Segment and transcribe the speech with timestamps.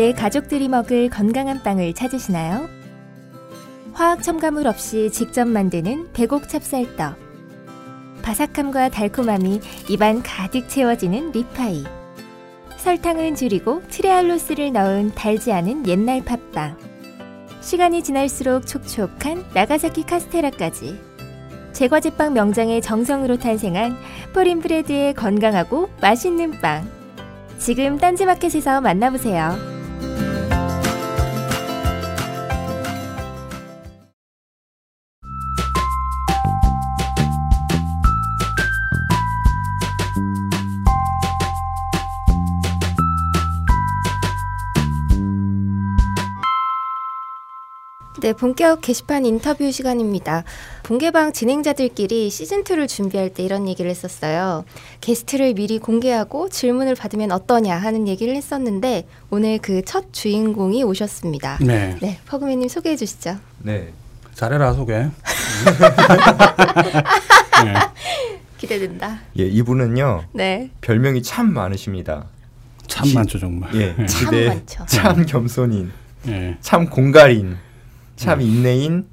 [0.00, 2.70] 내 가족들이 먹을 건강한 빵을 찾으시나요?
[3.92, 7.18] 화학 첨가물 없이 직접 만드는 배곡 찹쌀떡.
[8.22, 9.60] 바삭함과 달콤함이
[9.90, 11.84] 입안 가득 채워지는 리파이.
[12.78, 16.78] 설탕은 줄이고 트레할로스를 넣은 달지 않은 옛날 팥빵.
[17.60, 20.98] 시간이 지날수록 촉촉한 나가사키 카스테라까지.
[21.74, 23.98] 제과제빵 명장의 정성으로 탄생한
[24.32, 26.88] 포린브레드의 건강하고 맛있는 빵.
[27.58, 29.69] 지금 딴지마켓에서 만나보세요.
[48.22, 50.44] 네, 본격 게시판 인터뷰 시간입니다.
[50.82, 54.64] 본개방 진행자들끼리 시즌2를 준비할 때 이런 얘기를 했었어요.
[55.00, 61.58] 게스트를 미리 공개하고 질문을 받으면 어떠냐 하는 얘기를 했었는데 오늘 그 첫 주인공이 오셨습니다.
[61.62, 61.96] 네.
[62.02, 63.38] 네, 퍼그맨님 소개해 주시죠.
[63.60, 63.92] 네.
[64.34, 64.92] 잘해라 소개.
[67.64, 67.74] 네.
[68.58, 69.20] 기대된다.
[69.38, 70.24] 예, 이분은요.
[70.32, 70.70] 네.
[70.82, 72.26] 별명이 참 많으십니다.
[72.86, 73.74] 참 많죠 정말.
[73.74, 73.94] 예.
[73.96, 74.06] 네.
[74.06, 74.86] 참 많죠.
[74.86, 75.90] 참 겸손인,
[76.28, 76.56] 예.
[76.60, 77.56] 참 공갈인,
[78.20, 78.44] 참 네.
[78.44, 79.06] 인내인,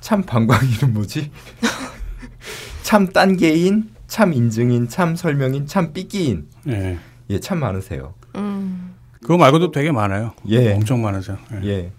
[0.00, 1.30] 참 방광인은 뭐지?
[2.82, 6.46] 참 딴개인, 참 인증인, 참 설명인, 참 삐끼인.
[6.68, 6.98] 예.
[7.30, 8.12] 예, 참 많으세요.
[8.36, 8.96] 음.
[9.22, 10.34] 그거 말고도 되게 많아요.
[10.48, 10.74] 예.
[10.74, 11.38] 엄청 많으세요.
[11.62, 11.68] 예.
[11.68, 11.92] 예.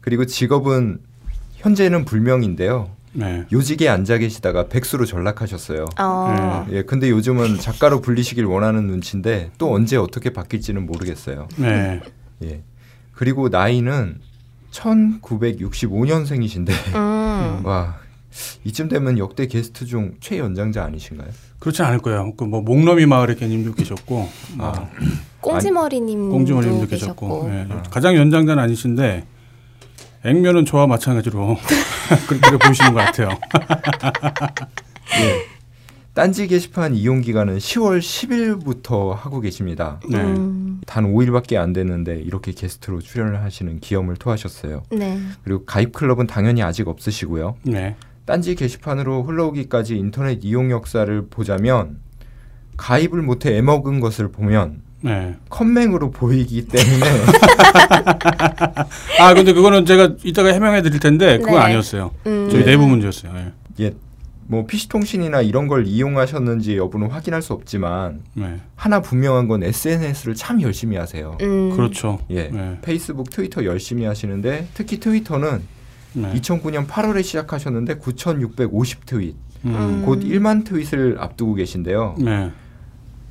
[0.00, 0.98] 그리고 직업은
[1.54, 2.90] 현재는 불명인데요.
[3.12, 3.44] 네.
[3.52, 5.84] 요직에 앉아 계시다가 백수로 전락하셨어요.
[6.00, 6.66] 어.
[6.72, 11.46] 예, 근데 요즘은 작가로 불리시길 원하는 눈치인데 또 언제 어떻게 바뀔지는 모르겠어요.
[11.58, 12.00] 네.
[12.42, 12.64] 예.
[13.12, 14.18] 그리고 나이는
[14.78, 17.60] 1965년생이신데 음.
[17.66, 17.96] 와
[18.64, 21.28] 이쯤 되면 역대 게스트 중 최연장자 아니신가요?
[21.58, 22.34] 그렇지 않을 거예요.
[22.36, 24.88] 그 뭐 목넘이 마을의 개님도 계셨고, 뭐 아,
[25.40, 27.48] 꽁지머리님도 공주머님도 계셨고.
[27.48, 27.66] 계셨고, 예.
[27.90, 29.24] 가장 연장자는 아니신데
[30.24, 31.56] 액면은 저와 마찬가지로
[32.28, 33.30] 그렇게 보이시는 것 같아요.
[35.20, 35.47] 예.
[36.18, 40.00] 딴지 게시판 이용 기간은 10월 10일부터 하고 계십니다.
[40.10, 40.18] 네.
[40.18, 40.80] 음.
[40.84, 44.82] 단 5일밖에 안 됐는데 이렇게 게스트로 출연을 하시는 기염을 토하셨어요.
[44.90, 45.16] 네.
[45.44, 47.54] 그리고 가입 클럽은 당연히 아직 없으시고요.
[47.62, 47.94] 네.
[48.24, 52.00] 딴지 게시판으로 흘러오기까지 인터넷 이용 역사를 보자면
[52.76, 55.36] 가입을 못해 애먹은 것을 보면 네.
[55.50, 57.06] 컴맹으로 보이기 때문에
[59.20, 61.60] 아 근데 그거는 제가 이따가 해명해 드릴 텐데 그건 네.
[61.60, 62.10] 아니었어요.
[62.26, 62.48] 음.
[62.50, 63.32] 저희 내부 문제였어요.
[63.36, 63.52] 예.
[63.84, 63.92] 예,
[64.50, 68.56] 뭐 PC통신이나 이런 걸 이용하셨는지 여부는 확인할 수 없지만 네.
[68.76, 71.36] 하나 분명한 건 SNS를 참 열심히 하세요.
[71.42, 71.70] 음.
[71.76, 72.18] 그렇죠.
[72.30, 72.78] 예, 네.
[72.80, 75.60] 페이스북, 트위터 열심히 하시는데 특히 트위터는
[76.14, 76.32] 네.
[76.32, 80.02] 2009년 8월에 시작하셨는데 9,650 트윗, 음.
[80.06, 82.14] 곧 1만 트윗을 앞두고 계신데요.
[82.18, 82.50] 네.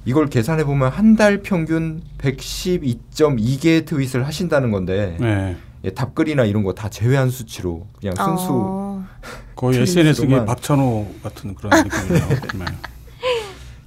[0.06, 5.58] 이걸 계산해 보면 한 달 평균 112.2개의 트윗을 하신다는 건데 네.
[5.84, 8.87] 예, 답글이나 이런 거 다 제외한 수치로 그냥 순수 어.
[9.56, 9.80] 거의.
[9.82, 12.28] SNS계 박찬호 같은 그런 느낌이에요.
[12.60, 12.66] 네.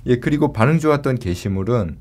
[0.07, 1.99] 예 그리고 반응 좋았던 게시물은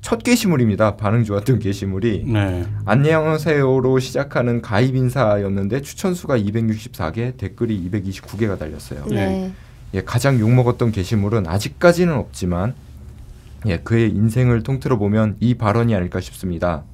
[0.00, 0.96] 첫 게시물입니다.
[0.96, 2.66] 반응 좋았던 게시물이 네.
[2.86, 9.04] 안녕하세요로 시작하는 가입 인사였는데 추천 수가 264개, 댓글이 229개가 달렸어요.
[9.06, 9.52] 네.
[9.92, 12.74] 예, 가장 욕 먹었던 게시물은 아직까지는 없지만
[13.66, 16.84] 예, 그의 인생을 통틀어 보면 이 발언이 아닐까 싶습니다.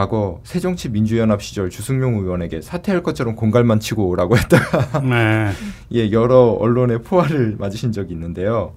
[0.00, 5.52] 과거 새정치민주연합 시절 주승용 의원에게 사퇴할 것처럼 공갈만 치고 오라고 했다가 네.
[5.94, 8.74] 예, 여러 언론의 포화를 맞으신 적이 있는데요.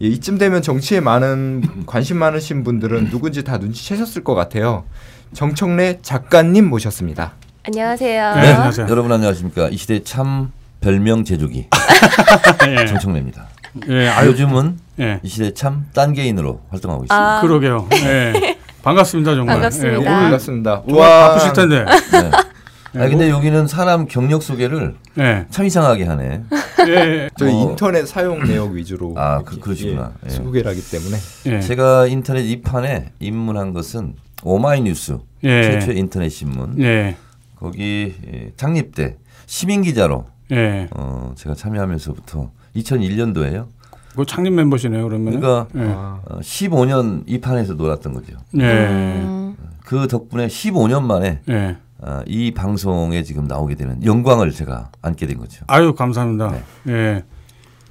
[0.00, 4.84] 예, 이쯤 되면 정치에 많은 관심 많으신 분들은 누군지 다 눈치채셨을 것 같아요.
[5.32, 7.32] 정청래 작가님 모셨습니다.
[7.64, 8.34] 안녕하세요.
[8.36, 8.86] 네, 네, 안녕하세요.
[8.88, 9.68] 여러분 안녕하십니까.
[9.68, 11.66] 이 시대 참 별명 제조기
[12.68, 12.86] 예.
[12.86, 13.48] 정청래입니다.
[13.88, 14.10] 예.
[14.26, 15.18] 요즘은 예.
[15.24, 17.38] 이 시대 참 딴 개인으로 활동하고 있습니다.
[17.38, 17.88] 아, 그러게요.
[18.04, 18.58] 예.
[18.82, 19.54] 반갑습니다 정말.
[19.56, 19.92] 반갑습니다.
[19.92, 20.82] 예, 오늘 반갑습니다.
[20.88, 21.84] 정말 바쁘실 텐데.
[21.84, 23.00] 네.
[23.00, 25.46] 아 근데 여기는 사람 경력 소개를 예.
[25.50, 26.42] 참 이상하게 하네.
[26.88, 27.30] 예.
[27.38, 30.12] 저희 뭐- 인터넷 사용 내역 위주로 아, 그- 그러시구나.
[30.24, 30.30] 예, 예.
[30.30, 31.16] 소개를 하기 때문에
[31.46, 31.60] 예.
[31.60, 35.62] 제가 인터넷 이 판에 입문한 것은 오마이뉴스 예.
[35.62, 37.16] 최초의 인터넷 신문 예.
[37.58, 39.16] 거기 예, 창립 때
[39.46, 40.88] 시민 기자로 예.
[40.90, 43.66] 어, 제가 참여하면서부터 2001년도에요.
[44.14, 45.40] 그 창립 멤버시네요 그러면.
[45.40, 45.92] 그러니까 예.
[45.94, 48.34] 아, 어, 15년 이 판에서 놀았던 거죠.
[48.58, 48.62] 예.
[48.64, 49.56] 음.
[49.84, 51.76] 그 덕분에 15년 만에 예.
[52.00, 55.64] 아, 이 방송에 지금 나오게 되는 영광을 제가 안게 된 거죠.
[55.68, 56.50] 아유 감사합니다.
[56.84, 56.92] 네.
[56.92, 57.24] 예.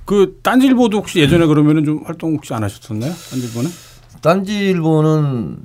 [0.06, 3.12] 그 딴질보도 혹시 예전에 그러면은 좀 활동 혹시 안 하셨었나요?
[3.32, 3.70] 딴질보는?
[4.22, 5.58] 딴지일보는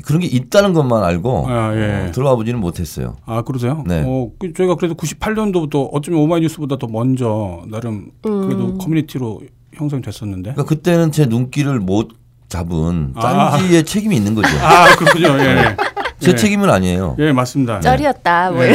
[0.00, 2.06] 그런 게 있다는 것만 알고 아, 예.
[2.08, 3.16] 어, 들어가 보지는 못했어요.
[3.26, 3.84] 아 그러세요?
[3.86, 4.02] 네.
[4.06, 8.78] 어, 그 저희가 그래도 98년도부터 어쩌면 오마이뉴스보다 더 먼저 나름 그래도 음.
[8.78, 9.42] 커뮤니티로
[9.74, 10.52] 형성됐었는데.
[10.52, 12.08] 그러니까 그때는 제 눈길을 못
[12.48, 13.50] 잡은 아.
[13.50, 14.48] 딴지의 책임이 있는 거죠.
[14.62, 15.28] 아 그렇군요.
[15.40, 15.76] 예.
[16.20, 16.36] 제 예.
[16.36, 17.16] 책임은 아니에요.
[17.18, 17.80] 예, 맞습니다.
[17.80, 18.50] 쩔이었다.
[18.52, 18.74] 뭐 예.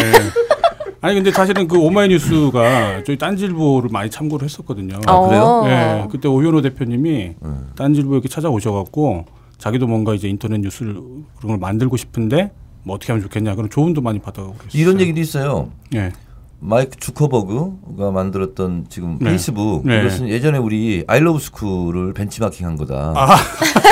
[1.02, 5.00] 아니 근데 사실은 그 오마이뉴스가 저희 딴지일보를 많이 참고를 했었거든요.
[5.06, 5.44] 아, 그래요?
[5.44, 5.68] 어.
[5.68, 7.36] 예, 그때 오현호 대표님이 예.
[7.76, 9.26] 딴지일보 이렇게 찾아오셔갖고
[9.58, 10.94] 자기도 뭔가 이제 인터넷 뉴스를
[11.38, 12.52] 그런 걸 만들고 싶은데
[12.84, 14.82] 뭐 어떻게 하면 좋겠냐 그런 조언도 많이 받아가고 그랬어요.
[14.82, 15.72] 이런 얘기도 있어요.
[15.96, 16.12] 예,
[16.60, 19.32] 마이크 주커버그가 만들었던 지금 네.
[19.32, 20.00] 페이스북 네.
[20.02, 23.14] 이것은 예전에 우리 아이러브 스쿨을 벤치마킹한 거다.
[23.16, 23.36] 아.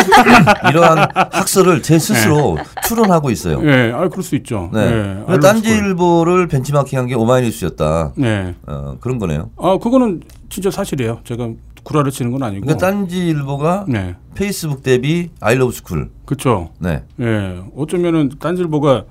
[0.70, 2.58] 이러한 학설을 제 스스로
[2.88, 3.62] 추론하고 있어요.
[3.64, 4.70] 예, 아 그럴 수 있죠.
[4.74, 4.80] 네.
[4.82, 8.14] 예, 그래서 알고 딴지일보를 벤치마킹한 게 오마이뉴스였다.
[8.16, 8.56] 네.
[8.66, 9.50] 어, 그런 거네요.
[9.58, 11.20] 아 그거는 진짜 사실이에요.
[11.24, 11.50] 제가
[11.86, 12.66] 구라를 치는 건 아니고.
[12.66, 16.10] 그러니까 딴지 일보가 네, 페이스북 대비 아이러브 스쿨.
[16.26, 16.72] 그렇죠.
[16.80, 17.04] 네.
[17.22, 19.06] 예, 어쩌면은 딴지 일보가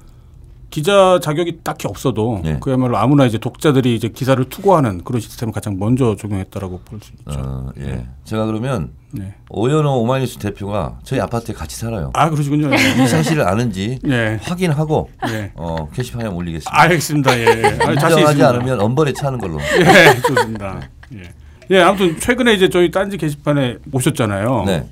[0.71, 2.59] 기자 자격이 딱히 없어도 네.
[2.61, 7.39] 그야말로 아무나 이제 독자들이 이제 기사를 투고하는 그런 시스템을 가장 먼저 적용했다라고 볼 수 있죠.
[7.41, 8.05] 어, 예.
[8.25, 9.37] 제가 그러면 네.
[9.51, 12.11] 오연호 오마이뉴스 대표가 저희 아파트에 같이 살아요.
[12.15, 12.71] 아 그러시군요.
[12.73, 13.05] 예.
[13.05, 14.41] 이 사실을 아는지 예.
[14.43, 15.53] 확인하고 예.
[15.55, 16.71] 어, 게시판에 올리겠습니다.
[16.83, 17.39] 알겠습니다.
[17.39, 17.47] 예.
[17.81, 18.43] 아, 자신 인정하지.
[18.43, 19.61] 않으면 엄벌에 차는 걸로.
[19.61, 20.81] 예, 좋습니다.
[21.15, 21.23] 예.
[21.71, 24.65] 예, 아무튼 최근에 이제 저희 딴지 게시판에 오셨잖아요.
[24.67, 24.89] 네.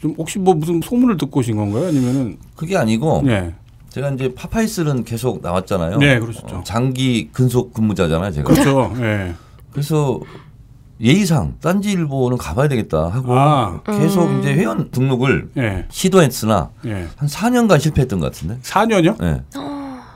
[0.00, 1.88] 좀 혹시 뭐 무슨 소문을 듣고 오신 건가요?
[1.88, 3.54] 아니면은 그게 아니고 예.
[3.90, 5.98] 제가 이제 파파이스는 계속 나왔잖아요.
[5.98, 6.56] 네, 그러셨죠.
[6.56, 8.52] 어, 장기 근속 근무자잖아요, 제가.
[8.52, 8.92] 그렇죠.
[8.98, 9.34] 예.
[9.72, 10.20] 그래서
[11.00, 13.80] 예의상 딴지일보는 가봐야 되겠다 하고 아.
[13.86, 15.86] 계속 이제 회원 등록을 예.
[15.90, 17.06] 시도했으나 예.
[17.16, 18.58] 한 4년간 실패했던 것 같은데.
[18.62, 19.20] 4년요?
[19.20, 19.42] 네.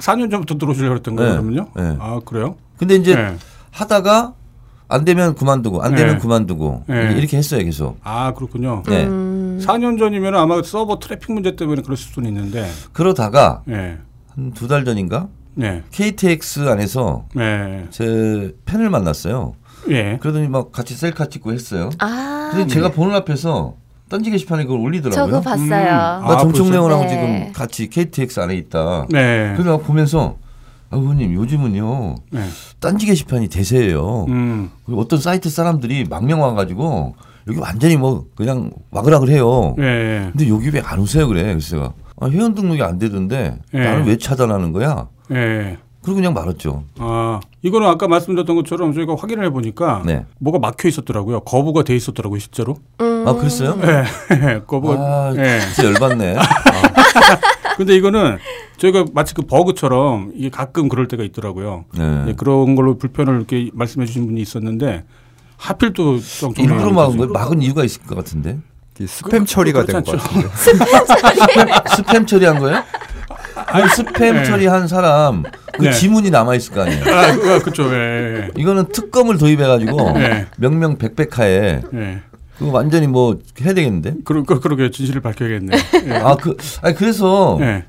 [0.01, 1.39] 4년 전부터 들어오시려고 했던 거예요, 네.
[1.39, 1.69] 그러면요?
[1.77, 1.97] 네.
[2.01, 2.57] 아, 그래요?
[2.79, 3.37] 근데 이제 네.
[3.71, 4.35] 하다가
[4.90, 6.20] 안 되면 그만두고 안 되면 네.
[6.20, 7.14] 그만두고 네.
[7.16, 7.98] 이렇게 했어요, 계속.
[8.02, 8.82] 아, 그렇군요.
[8.87, 9.04] 네.
[9.06, 9.60] 음.
[9.62, 12.69] 4년 전이면 아마 서버 트래픽 문제 때문에 그랬을 수는 있는데.
[12.92, 13.98] 그러다가 예.
[14.34, 15.82] 한두 달 전인가 네.
[15.92, 17.87] KTX 안에서 네.
[17.90, 19.54] 제 팬을 만났어요.
[19.90, 20.19] 예.
[20.20, 21.90] 그러더니 막 같이 셀카 찍고 했어요.
[21.98, 23.76] 아, 근데 제가 보는 앞에서
[24.08, 25.25] 딴지 게시판에 그걸 올리더라고요.
[25.25, 25.66] 저거 봤어요.
[25.66, 25.70] 음.
[25.70, 27.06] 나 아, 정청래원하고?
[27.08, 27.52] 지금 네.
[27.54, 29.06] 같이 KTX 안에 있다.
[29.08, 29.52] 네.
[29.54, 30.37] 그래서 막 보면서
[30.90, 32.40] 아, 의원님 요즘은요 네.
[32.81, 34.26] 딴지 게시판이 대세예요.
[34.28, 34.70] 음.
[34.84, 37.14] 그리고 어떤 사이트 사람들이 망명 와가지고
[37.48, 39.75] 여기 완전히 뭐 그냥 와글와글 해요.
[39.78, 40.31] 예.
[40.32, 41.42] 근데 여기 왜 안 오세요 그래?
[41.44, 43.78] 그래서 제가 아, 회원 등록이 안 되던데 예.
[43.78, 45.08] 나는 왜 차단하는 거야?
[45.32, 45.78] 예.
[46.02, 46.84] 그리고 그냥 말았죠.
[46.98, 50.25] 아, 이거는 아까 말씀드렸던 것처럼 저희가 확인을 해 보니까 네.
[50.38, 51.40] 뭐가 막혀 있었더라고요.
[51.40, 52.76] 거부가 돼 있었더라고요, 실제로.
[53.00, 53.25] 음.
[53.28, 53.78] 아 그랬어요?
[53.84, 54.60] 예.
[54.66, 55.60] 거부가 아 예.
[55.75, 56.37] 진짜 열받네.
[57.81, 58.37] 근데 이거는
[58.77, 61.87] 저희가 마치 그 버그처럼 이게 가끔 그럴 때가 있더라고요.
[61.97, 62.25] 네.
[62.29, 65.05] 예, 그런 걸로 불편을 이렇게 말씀해 주신 분이 있었는데
[65.56, 66.19] 하필 또
[66.59, 68.59] 일부러 막은 거 막은 이유가 있을 것 같은데
[68.99, 70.47] 스팸 처리가 된 것 같은데.
[71.88, 72.82] 스팸 처리한 거예요?
[73.55, 74.44] 아니 스팸 네.
[74.44, 75.43] 처리한 사람
[75.79, 75.91] 그 네.
[75.91, 77.03] 지문이 남아 있을 거 아니에요.
[77.15, 77.85] 아, 그, 그렇죠.
[77.94, 78.50] 예.
[78.59, 80.47] 이거는 특검을 도입해 가지고 네.
[80.59, 82.23] 명명백백하에 예.
[82.61, 84.17] 그거 완전히 뭐 해야 되겠는데?
[84.25, 85.77] 그러, 그, 그러게 진실을 밝혀야겠네.
[86.07, 86.12] 예.
[86.21, 87.85] 아 그 아니 그래서 예.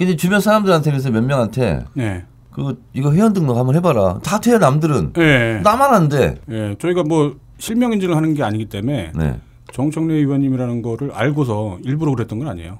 [0.00, 2.24] 이제 주변 사람들한테 그래서 몇 명한테 예.
[2.50, 4.20] 그 이거 회원 등록 한번 해봐라.
[4.24, 5.12] 다 돼요 남들은.
[5.18, 5.60] 예.
[5.62, 6.40] 나만 안 돼.
[6.50, 6.74] 예.
[6.80, 9.38] 저희가 뭐 실명 인증을 하는 게 아니기 때문에 네.
[9.72, 12.78] 정청래 의원님이라는 거를 알고서 일부러 그랬던 건 아니에요.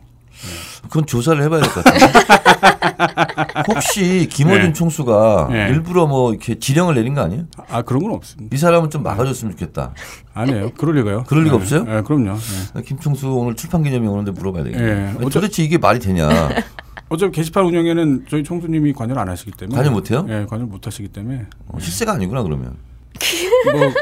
[0.84, 2.10] 그건 조사를 해봐야 될 것 같아요.
[3.68, 4.72] 혹시 김어준 네.
[4.72, 5.68] 총수가 네.
[5.68, 7.44] 일부러 뭐 이렇게 지령을 내린 거 아니에요?
[7.70, 8.54] 아 그런 건 없습니다.
[8.54, 9.92] 이 사람은 좀 막아줬으면 좋겠다.
[10.34, 10.70] 아니에요.
[10.76, 11.24] 그럴 리가요.
[11.26, 11.60] 그럴 리가 예.
[11.60, 11.84] 없어요?
[11.88, 12.36] 예, 그럼요.
[12.76, 12.82] 예.
[12.82, 14.84] 김 총수 오늘 출판 기념회 오는데 물어봐야 되겠네.
[14.88, 15.06] 예.
[15.08, 16.28] 아니, 어차- 도대체 이게 말이 되냐?
[17.08, 20.26] 어차피 게시판 운영에는 저희 총수님이 관여를 안 하시기 때문에 관여 못해요?
[20.28, 22.74] 예, 관여 못 하시기 때문에 어, 실세가 아니구나 그러면.
[23.72, 23.92] 뭐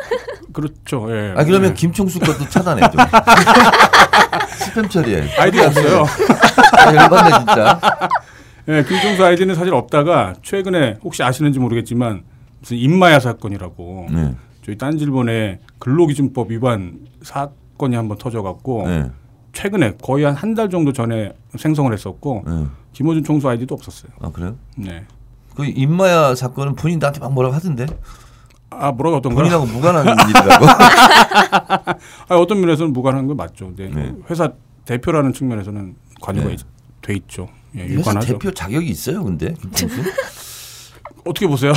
[0.52, 1.06] 그렇죠.
[1.14, 1.34] 예.
[1.36, 1.74] 아 그러면 예.
[1.74, 3.00] 김총수 것도 차단해 좀.
[4.74, 5.28] 스팸 처리해.
[5.38, 6.04] 아이디가 없어요.
[6.78, 7.80] 아, 열받네 진짜.
[8.68, 12.22] 예, 김종수 아이디는 사실 없다가 최근에 혹시 아시는지 모르겠지만
[12.60, 14.34] 무슨 임마야 사건이라고 네.
[14.64, 19.10] 저희 딴질본에 근로기준법 위반 사건이 한번 터져갖고 네.
[19.52, 22.66] 최근에 거의 한 한 달 정도 전에 생성을 했었고 네.
[22.92, 24.10] 김호준 총수 아이디도 없었어요.
[24.20, 24.56] 아 그래요?
[24.76, 25.04] 네.
[25.54, 27.86] 그 임마야 사건은 본인 나한테 막 뭐라고 하던데
[28.70, 29.44] 아 뭐라고 어떤 거야?
[29.44, 30.66] 본인하고 무관한 일이라고.
[32.28, 33.66] 아, 어떤 면에서는 무관한 건 맞죠.
[33.66, 34.12] 근데 네.
[34.30, 34.50] 회사
[34.86, 36.54] 대표라는 측면에서는 관여가 네.
[36.54, 36.66] 있-
[37.02, 37.48] 돼 있죠.
[37.76, 38.26] 예, 유관하죠.
[38.34, 40.02] 대표 자격이 있어요, 근데 김총수?
[41.26, 41.72] 어떻게 보세요?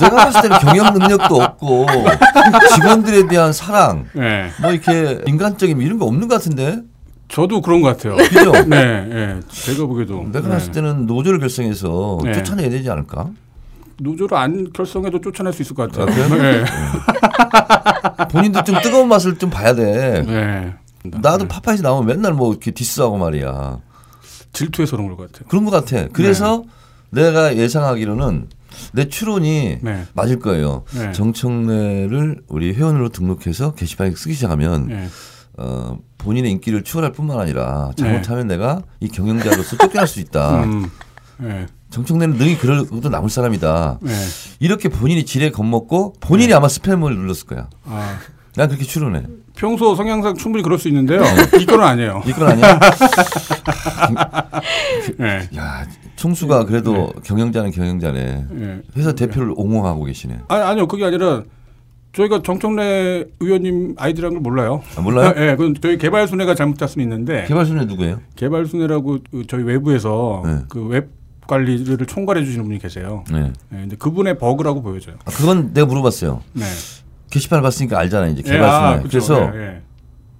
[0.00, 1.86] 내가 봤을 때는 경영 능력도 없고
[2.74, 4.50] 직원들에 대한 사랑, 네.
[4.60, 6.82] 뭐 이렇게 인간적인 이런 거 없는 것 같은데,
[7.28, 8.16] 저도 그런 것 같아요.
[8.16, 8.52] 그죠?
[8.68, 9.40] 네, 네.
[9.48, 10.54] 제가 보기에도 내가 네.
[10.54, 12.32] 봤을 때는 노조를 결성해서 네.
[12.32, 13.30] 쫓아내야 되지 않을까?
[14.00, 16.06] 노조를 안 결성해도 쫓아낼 수 있을 것 같아요.
[16.24, 16.36] 아?
[16.36, 16.64] 네.
[18.30, 20.22] 본인도 좀 뜨거운 맛을 좀 봐야 돼.
[20.26, 20.74] 네.
[21.02, 23.78] 나도 파파이스 나오면 맨날 뭐 이렇게 diss하고 말이야.
[24.58, 25.48] 질투해서 그런 것 같아요.
[25.48, 26.08] 그런 것 같아.
[26.12, 26.64] 그래서
[27.10, 28.48] 내가 예상하기로는
[28.92, 30.04] 내 추론이 네.
[30.14, 30.84] 맞을 거예요.
[30.94, 31.12] 네.
[31.12, 35.08] 정청래를 우리 회원으로 등록해서 게시판에 쓰기 시작하면 네.
[35.56, 38.02] 어, 본인의 인기를 추월할 뿐만 아니라 네.
[38.02, 40.64] 잘못하면 내가 이 경영자로서 쫓겨날 수 있다.
[40.64, 40.90] 음.
[41.42, 41.66] 예.
[41.90, 44.00] 정청래는 능히 그럴 것도 남을 사람이다.
[44.06, 44.12] 예.
[44.58, 47.70] 이렇게 본인이 지레 겁먹고 본인이 아마 스팸을 눌렀을 거야.
[47.84, 48.18] 아,
[48.56, 49.22] 난 그렇게 추론해.
[49.58, 51.20] 평소 성향상 충분히 그럴 수 있는데요.
[51.60, 52.22] 이건 아니에요.
[52.24, 52.80] 이건 아니야.
[55.20, 55.58] 예.
[55.58, 55.84] 야,
[56.14, 58.44] 총수가 그래도 경영자는 경영자네.
[58.60, 58.80] 예.
[58.96, 60.38] 회사 대표를 옹호하고 계시네.
[60.46, 60.86] 아니, 아니요.
[60.86, 61.42] 그게 아니라
[62.12, 64.82] 저희가 정청래 의원님 아이디라는 걸 몰라요.
[64.96, 65.34] 아, 몰라요?
[65.36, 68.20] 예, 그건 저희 개발순회가 잘못 짰 수는 있는데 개발순위 누구예요?
[68.36, 70.58] 개발순회라고 그 저희 외부에서 네.
[70.68, 71.10] 그웹
[71.48, 73.24] 관리를 총괄해 주시는 분이 계세요.
[73.30, 73.52] 네.
[73.72, 75.16] 예, 근데 그분의 버그라고 보여져요.
[75.24, 76.42] 아, 그건 내가 물어봤어요.
[76.52, 76.64] 네.
[77.30, 78.84] 게시판을 봤으니까 알잖아 이제 예, 개발순위.
[78.84, 79.08] 아, 그쵸.
[79.08, 79.80] 그래서 예, 예.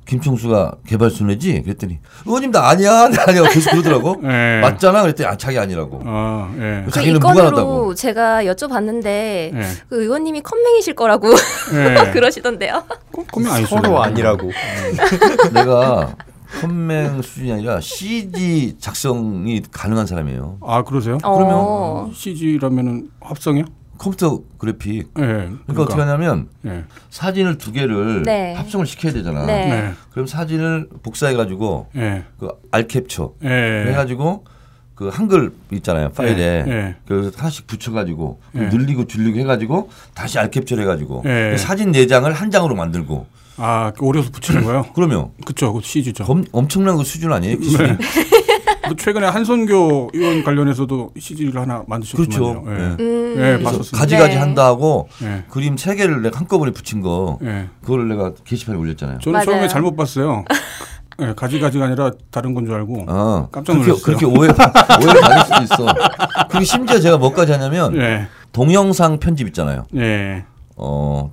[0.07, 1.62] 김총수가 개발순위지?
[1.62, 4.16] 그랬더니 의원님 나 아니야, 나 아니야 계속 그러더라고.
[4.25, 4.61] 예.
[4.62, 5.02] 맞잖아.
[5.02, 6.00] 그랬더니 아 자기 아니라고.
[6.07, 6.83] 아, 예.
[6.87, 7.95] 그 자기는 무관하다고.
[7.95, 9.62] 제가 여쭤봤는데 예.
[9.90, 11.28] 그 의원님이 컴맹이실 거라고
[11.75, 12.09] 예.
[12.12, 12.85] 그러시던데요.
[13.12, 13.76] 꼭 그러면 아니죠.
[13.76, 14.50] 서로 아니라고.
[15.52, 16.14] 내가
[16.62, 20.57] 컴맹 수준이 아니라 CG 작성이 가능한 사람이에요.
[20.62, 21.18] 아, 그러세요?
[21.23, 22.11] 어.
[22.14, 23.64] CG라면은 합성이요?
[23.99, 25.11] 컴퓨터 그래픽.
[25.19, 25.23] 예.
[25.23, 26.85] 그러니까, 어떻게 하냐면 예.
[27.11, 28.55] 사진을 두 개를 네.
[28.55, 29.45] 합성을 시켜야 되잖아.
[29.45, 29.67] 네.
[29.69, 29.93] 네.
[30.12, 32.25] 그럼 사진을 복사해 가지고 예.
[32.38, 33.85] 그 알캡처 예.
[33.88, 34.45] 해가지고
[34.95, 36.95] 그 한글 있잖아요 파일에.
[37.07, 38.59] 그래서 하나씩 붙여가지고 예.
[38.69, 41.50] 늘리고 줄리고 해가지고 다시 알캡처를 해가지고 예.
[41.52, 43.26] 그 사진 네 장을 한 장으로 만들고
[43.61, 44.87] 아, 그 오려서 붙이는 거요?
[44.95, 46.23] 그러면 그쵸, 그 CG죠.
[46.25, 47.57] 검- 엄청난 그 수준 아니에요?
[48.88, 48.95] 네.
[48.95, 52.62] 그 최근에 한선교 의원 관련해서도 CG를 하나 만드셨거든요.
[52.62, 52.64] 그렇죠.
[52.68, 52.73] 예.
[52.73, 52.97] 예.
[53.04, 53.33] 음.
[53.37, 53.99] 예, 그래서 봤었습니다.
[53.99, 54.37] 가지가지 네.
[54.40, 55.45] 한다 하고 예.
[55.50, 57.68] 그림 세 개를 내가 한꺼번에 붙인 거 예.
[57.83, 59.18] 그거를 내가 게시판에 올렸잖아요.
[59.21, 59.45] 저는 맞아요.
[59.47, 60.45] 처음에 잘못 봤어요.
[61.21, 63.04] 예, 가지가지가 아니라 다른 건 줄 알고.
[63.09, 64.04] 아, 깜짝 그렇게, 놀랐어요.
[64.04, 64.49] 그렇게 오해,
[65.04, 65.95] 오해를 받을 수도 있어.
[66.49, 68.28] 그리고 심지어 제가 뭐까지 하냐면 예.
[68.52, 69.85] 동영상 편집 있잖아요.
[69.97, 70.45] 예.
[70.76, 71.33] 어,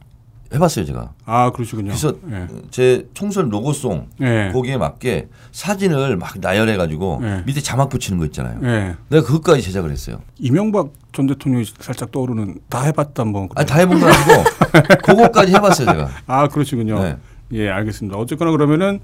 [0.56, 1.14] 해봤어요 제가.
[1.26, 1.90] 아, 그러시군요.
[1.90, 2.48] 그래서 예.
[2.72, 4.50] 제 총선 로고송 예.
[4.54, 7.44] 거기에 맞게 사진을 막 나열해 가지고 네.
[7.46, 8.60] 밑에 자막 붙이는 거 있잖아요.
[8.64, 8.96] 예.
[9.10, 10.22] 내가 그것까지 제작을 했어요.
[10.40, 13.48] 이명박 전 대통령이 살짝 떠오르는 다 해봤다 뭐.
[13.56, 14.44] 아니 다 해본 건 아니고
[15.06, 16.10] 그거까지 해봤어요 제가.
[16.28, 17.02] 아, 그러시군요.
[17.02, 17.18] 네.
[17.54, 18.18] 예, 알겠습니다.
[18.18, 19.00] 어쨌거나 그러면은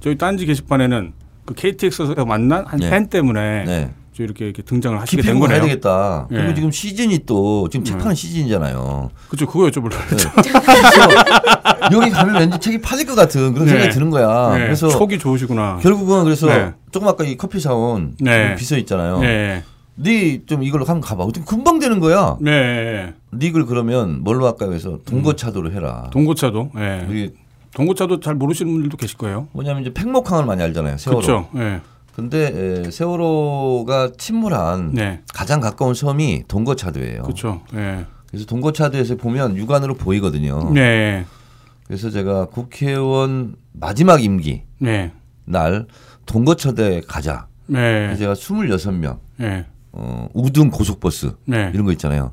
[0.00, 1.12] 저희 딴지 게시판에는
[1.44, 2.90] 그 KTX에서 만난 한 네.
[2.90, 3.90] 팬 때문에 네.
[3.90, 5.56] 저 이렇게, 이렇게 등장을 하시게 된 거네요.
[5.56, 6.28] 해야 되겠다.
[6.30, 6.38] 네.
[6.38, 9.10] 그리고 지금 시즌이 또 지금 책 파는 시즌이잖아요.
[9.28, 9.46] 그렇죠.
[9.46, 10.06] 그거 여쭤보려고 네.
[10.06, 10.30] 그랬죠.
[10.34, 13.72] 그래서 여기 가면 왠지 책이 팔릴 것 같은 그런 네.
[13.72, 14.56] 생각이 드는 거야.
[14.56, 15.78] 네, 그래서 촉이 좋으시구나.
[15.82, 16.72] 결국은 그래서 네.
[16.92, 18.50] 조금 아까 이 커피 사온 네.
[18.50, 19.20] 그 비서 있잖아요.
[19.20, 19.64] 네.
[19.96, 21.24] 네좀 이걸로 한번 가봐.
[21.24, 22.36] 어떻게 금방 되는 거야.
[22.40, 23.14] 네.
[23.32, 24.68] 닉을 그러면 뭘로 할까요?
[24.70, 26.08] 그래서 동거차도로 해라.
[26.10, 26.70] 동고차도.
[26.78, 27.06] 예.
[27.08, 27.32] 우리
[27.74, 29.46] 동고차도 잘 모르시는 분들도 계실 거예요.
[29.52, 30.96] 뭐냐면 이제 팽목항을 많이 알잖아요.
[30.96, 31.20] 세월호.
[31.20, 31.48] 그렇죠.
[31.56, 31.80] 예.
[32.16, 35.20] 근데 에, 세월호가 침몰한 네.
[35.32, 37.22] 가장 가까운 섬이 동거차도예요.
[37.22, 37.62] 그렇죠.
[37.74, 38.06] 예.
[38.28, 40.70] 그래서 동거차도에서 보면 육안으로 보이거든요.
[40.72, 41.24] 네.
[41.86, 45.12] 그래서 제가 국회의원 마지막 임기 네.
[45.44, 45.86] 날
[46.26, 47.46] 동거차도에 가자.
[47.66, 48.14] 네.
[48.16, 49.66] 제가 26명 네.
[49.92, 51.70] 어, 우등 고속버스 네.
[51.74, 52.30] 이런 거 있잖아요.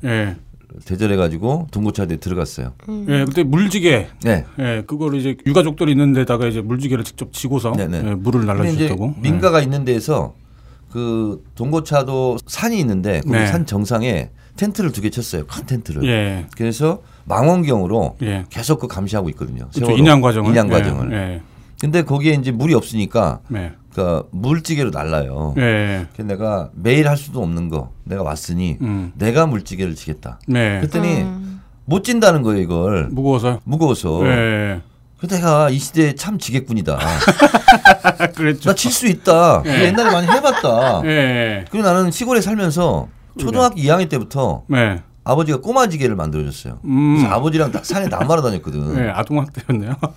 [0.74, 0.78] 예.
[0.84, 2.72] 대절해가지고 동거차도에 들어갔어요.
[3.08, 4.44] 예, 그때 물지개, 네.
[4.58, 8.02] 예, 그거를 이제 유가족들이 있는 데다가 이제 물지개를 직접 지고서 네 네.
[8.04, 9.14] 예, 물을 날라주셨다고.
[9.20, 10.34] 민가가 있는 데에서
[10.90, 13.46] 그 동거차도 산이 있는데 그 네.
[13.46, 15.46] 산 정상에 텐트를 두 개 쳤어요.
[15.46, 16.04] 큰 텐트를.
[16.04, 16.08] 예.
[16.10, 16.46] 예.
[16.56, 18.44] 그래서 망원경으로 예.
[18.50, 19.68] 계속 그 감시하고 있거든요.
[19.74, 19.92] 그렇죠.
[19.96, 20.50] 인양 과정을.
[20.50, 21.12] 인양 예, 과정을.
[21.12, 21.42] 예.
[21.80, 23.72] 근데 거기에 이제 물이 없으니까 네.
[23.92, 25.54] 그러니까 물찌개로 날라요.
[25.58, 26.06] 예.
[26.12, 29.12] 그래서 내가 매일 할 수도 없는 거 내가 왔으니 음.
[29.16, 30.38] 내가 물찌개를 지겠다.
[30.48, 30.78] 네.
[30.80, 31.60] 그랬더니 음.
[31.84, 33.60] 못 진다는 거예요 이걸 무거워서.
[33.64, 34.26] 무거워서.
[34.26, 34.80] 예.
[35.18, 36.98] 그래서 내가 이 시대에 참 지겠군이다.
[36.98, 38.70] 아, 그랬죠.
[38.70, 39.62] 나칠수 있다.
[39.66, 39.70] 예.
[39.76, 41.02] 이거 옛날에 많이 해봤다.
[41.04, 41.64] 예.
[41.70, 43.08] 그리고 나는 시골에 살면서
[43.38, 45.02] 초등학교 2학년 때부터 네.
[45.24, 46.78] 아버지가 꼬마지게를 만들어줬어요.
[46.84, 47.24] 음.
[47.30, 48.98] 아버지랑 나- 산에 남하러 다녔거든.
[49.04, 49.94] 예, 아동학대였네요.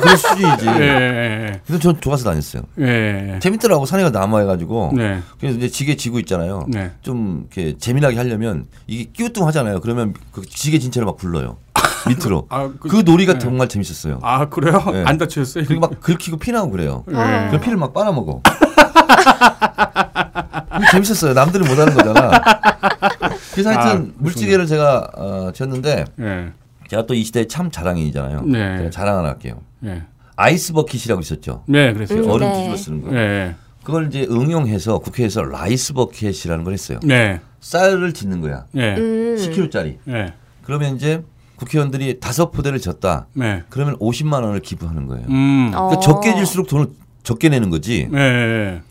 [0.00, 0.66] 그런 수준이지.
[0.66, 2.62] 예, 예, 그래서 전 좋아서 다녔어요.
[2.80, 3.34] 예.
[3.34, 3.38] 예.
[3.40, 4.92] 재밌더라고 산에 남아해가지고.
[4.96, 5.20] 네.
[5.38, 6.64] 그래서 이제 지게 지고 있잖아요.
[6.68, 6.92] 네.
[7.02, 9.80] 좀 이렇게 재미나게 하려면 이게 끼우뚱하잖아요.
[9.80, 11.58] 그러면 그 지게 진짜를 막 굴러요.
[12.08, 12.46] 밑으로.
[12.50, 13.38] 아, 그, 놀이가 네.
[13.38, 14.20] 정말 재밌었어요.
[14.22, 14.82] 아, 그래요?
[14.92, 15.04] 네.
[15.06, 15.18] 안?
[15.18, 17.04] 그리고 막 긁히고 피나고 그래요.
[17.06, 18.42] 그 피를 막 빨아먹어.
[20.90, 21.34] 재밌었어요.
[21.34, 22.30] 남들은 못하는 거잖아.
[23.52, 26.52] 그래서 하여튼 아, 물지개를 제가 어, 쳤는데 예.
[26.88, 28.42] 제가 또 이 시대의 참 자랑인이잖아요.
[28.42, 28.78] 네.
[28.78, 29.60] 제가 자랑 하나 할게요.
[29.84, 30.02] 예.
[30.36, 31.62] ice bucket이라고 있었죠.
[31.66, 32.22] 네, 그랬어요.
[32.24, 32.30] 음.
[32.30, 32.54] 얼음 네.
[32.58, 33.14] 뒤집어 쓰는 거.
[33.16, 33.54] 예.
[33.84, 36.98] 그걸 이제 응용해서 국회에서 rice bucket이라는 걸 했어요.
[37.04, 37.40] 네.
[37.60, 38.64] 쌀을 짓는 거야.
[38.76, 38.94] 예.
[38.96, 39.36] 음.
[39.38, 39.98] 10kg짜리.
[40.08, 40.34] 예.
[40.62, 41.22] 그러면 이제
[41.56, 43.26] 국회의원들이 다섯 포대를 졌다.
[43.34, 43.62] 네.
[43.68, 45.26] 그러면 50만 원을 기부하는 거예요.
[45.28, 45.70] 음.
[45.74, 45.88] 어.
[45.88, 46.86] 그러니까 적게 질수록 돈을
[47.22, 48.08] 적게 내는 거지.
[48.12, 48.82] 예.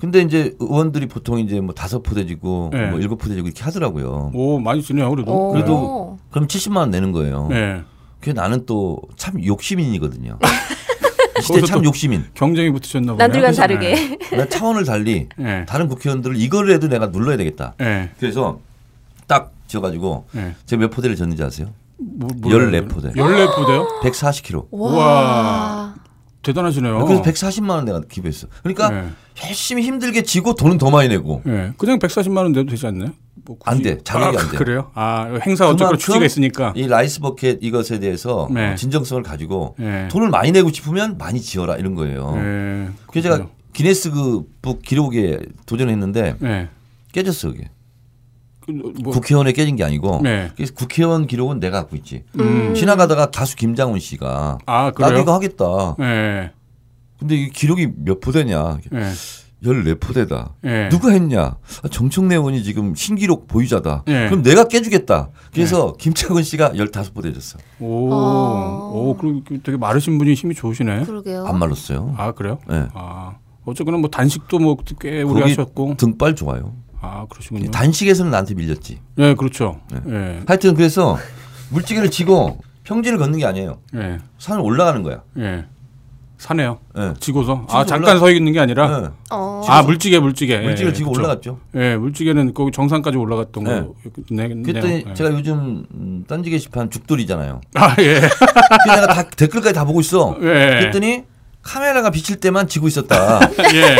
[0.00, 0.06] 예.
[0.06, 2.86] 근데 이제 의원들이 보통 이제 뭐 다섯 포대 지고 네.
[2.90, 4.30] 뭐 일곱 포대 지고 이렇게 하더라고요.
[4.34, 5.32] 오, 많이 쓰네요, 그래도.
[5.32, 5.52] 오.
[5.52, 7.48] 그래도 그럼 70만 원 내는 거예요.
[7.50, 7.82] 네.
[8.20, 10.38] 그게 나는 또 참 욕심인이거든요.
[11.46, 12.24] 거기서 참또 욕심인.
[12.34, 13.26] 경쟁이 붙으셨나 보네요.
[13.28, 14.18] 남들과는 그래서- 다르게.
[14.36, 15.64] 나 차원을 달리 네.
[15.66, 17.74] 다른 국회의원들을 이거를 해도 내가 눌러야 되겠다.
[17.78, 18.10] 네.
[18.18, 18.60] 그래서
[19.26, 20.54] 딱 지어가지고 네.
[20.66, 21.68] 제가 몇 포대를 졌는지 아세요?
[21.96, 23.14] 뭐, 14포대.
[23.14, 23.86] 14포대요?
[24.02, 24.66] 140kg.
[24.70, 25.94] 와.
[26.42, 27.04] 대단하시네요.
[27.04, 28.46] 그래서 140만 원 내가 기부했어.
[28.62, 29.08] 그러니까 네.
[29.46, 31.42] 열심히 힘들게 지고 돈은 더 많이 내고.
[31.44, 31.72] 네.
[31.76, 33.10] 그냥 140만 원 내도 되지 않나요?
[33.44, 33.98] 뭐 안 돼.
[34.02, 34.56] 자격이 아, 안 돼.
[34.56, 34.90] 그래요?
[34.94, 36.72] 아, 행사 어쨌거나 취지가 있으니까.
[36.76, 38.74] 이 rice bucket 이것에 대해서 네.
[38.76, 40.08] 진정성을 가지고 네.
[40.08, 42.32] 돈을 많이 내고 싶으면 많이 지어라 이런 거예요.
[42.36, 42.88] 네.
[43.06, 43.56] 그래서 제가 그렇군요.
[43.72, 46.68] 기네스북 기록에 도전했는데 네.
[47.12, 47.70] 깨졌어 그게.
[48.78, 50.50] 그, 뭐, 국회의원에 깨진 게 아니고 네.
[50.56, 52.24] 그래서 국회의원 기록은 내가 갖고 있지.
[52.38, 52.74] 음.
[52.74, 55.22] 지나가다가 가수 김장훈 씨가 아, 나도 그래요?
[55.22, 55.96] 이거 하겠다.
[55.98, 56.52] 네.
[57.18, 58.78] 근데 이 기록이 몇 포대냐?
[58.90, 59.12] 네.
[59.62, 60.52] 14포대다.
[60.62, 60.88] 네.
[60.88, 61.40] 누가 했냐?
[61.42, 64.04] 아, 정청래 의원이 지금 신기록 보유자다.
[64.06, 64.28] 네.
[64.28, 65.28] 그럼 내가 깨주겠다.
[65.52, 67.58] 그래서 김창훈 씨가 15포대 줬어.
[67.78, 68.90] 오, 아.
[68.92, 71.04] 오, 그리고 되게 마르신 분이 힘이 좋으시네.
[71.04, 71.44] 그러게요.
[71.44, 72.14] 안 말랐어요.
[72.16, 72.58] 아, 그래요?
[72.68, 72.86] 네.
[72.94, 73.34] 아,
[73.66, 75.96] 어쨌거나 뭐 단식도 뭐꽤 오래 하셨고.
[75.98, 76.72] 등발 좋아요.
[77.00, 77.70] 아, 그러시군요.
[77.70, 78.98] 단식에서는 나한테 밀렸지.
[79.16, 79.80] 네, 그렇죠.
[80.04, 80.40] 네.
[80.46, 81.18] 하여튼 그래서
[81.70, 83.78] 물지개를 치고 평지를 걷는 게 아니에요.
[83.92, 84.18] 네.
[84.38, 85.22] 산을 올라가는 거야.
[85.34, 85.64] 네.
[86.38, 86.78] 사네요.
[86.96, 87.12] 예.
[87.20, 87.66] 지고서.
[87.68, 89.00] 아, 잠깐 올라- 서 있는 게 아니라.
[89.00, 89.08] 네.
[89.30, 89.62] 어.
[89.68, 90.58] 아, 물지개, 물지개.
[90.58, 91.20] 물지개를 예, 지고 그쵸.
[91.20, 91.58] 올라갔죠.
[91.74, 93.70] 예, 물지개는 거기 정상까지 올라갔던 네.
[93.82, 93.94] 거.
[94.30, 95.14] 네, 네, 그랬더니 네.
[95.14, 97.60] 제가 요즘 음, 딴지 게시판 죽돌이잖아요.
[97.74, 98.14] 아, 예.
[98.20, 98.36] 그래서
[98.86, 100.34] 내가 다 댓글까지 다 보고 있어.
[100.40, 100.44] 예.
[100.44, 101.24] 그랬더니
[101.62, 103.38] 카메라가 비칠 때만 지고 있었다.
[103.74, 103.96] 예.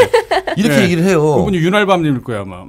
[0.56, 0.82] 이렇게 예.
[0.84, 1.22] 얘기를 해요.
[1.36, 2.64] 그분이 윤활밤님일 거야, 아마.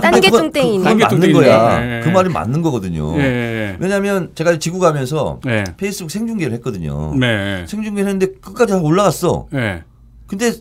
[0.00, 0.78] 딴게 그건- 뚱땡이네.
[0.78, 1.32] 그건 맞는 딴개뚱땡이네.
[1.46, 1.96] 거야.
[1.98, 2.00] 예.
[2.02, 3.14] 그 말이 맞는 거거든요.
[3.18, 3.76] 예, 예.
[3.78, 5.64] 왜냐하면 제가 지구 가면서 예.
[5.76, 7.14] 페이스북 생중계를 했거든요.
[7.16, 7.64] 네.
[7.68, 9.46] 생중계를 했는데 끝까지 다 올라갔어.
[9.54, 9.84] 예.
[10.26, 10.52] 근데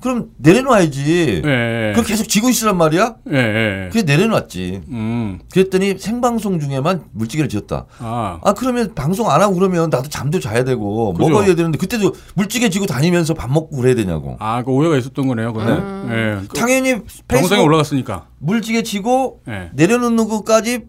[0.00, 1.42] 그럼 내려놔야지.
[1.44, 1.92] 예.
[1.94, 3.16] 그걸 계속 지고 있으란 말이야?
[3.32, 3.88] 예, 예.
[3.90, 4.82] 그래 내려놨지.
[4.88, 5.38] 음.
[5.50, 7.86] 그랬더니 생방송 중에만 물지개를 지었다.
[7.98, 8.38] 아.
[8.42, 11.28] 아 그러면 방송 안 하고 그러면 나도 잠도 자야 되고 그죠.
[11.28, 14.36] 먹어야 되는데 그때도 물지개 지고 다니면서 밥 먹고 그래야 되냐고.
[14.38, 15.68] 아, 그 오해가 있었던 거네요, 그건.
[15.78, 16.08] 음.
[16.10, 16.46] 예.
[16.46, 18.26] 그 당연히 페이스북 올라갔으니까.
[18.38, 19.70] 물지개 지고 예.
[19.74, 20.84] 내려놓는 것까지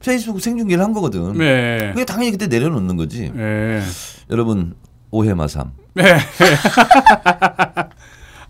[0.00, 1.32] 페이스북 생중계를 한 거거든.
[1.34, 1.90] 네.
[1.92, 3.32] 그게 당연히 그때 내려놓는 거지.
[3.36, 3.82] 예.
[4.30, 4.74] 여러분
[5.10, 5.72] 오해 마삼.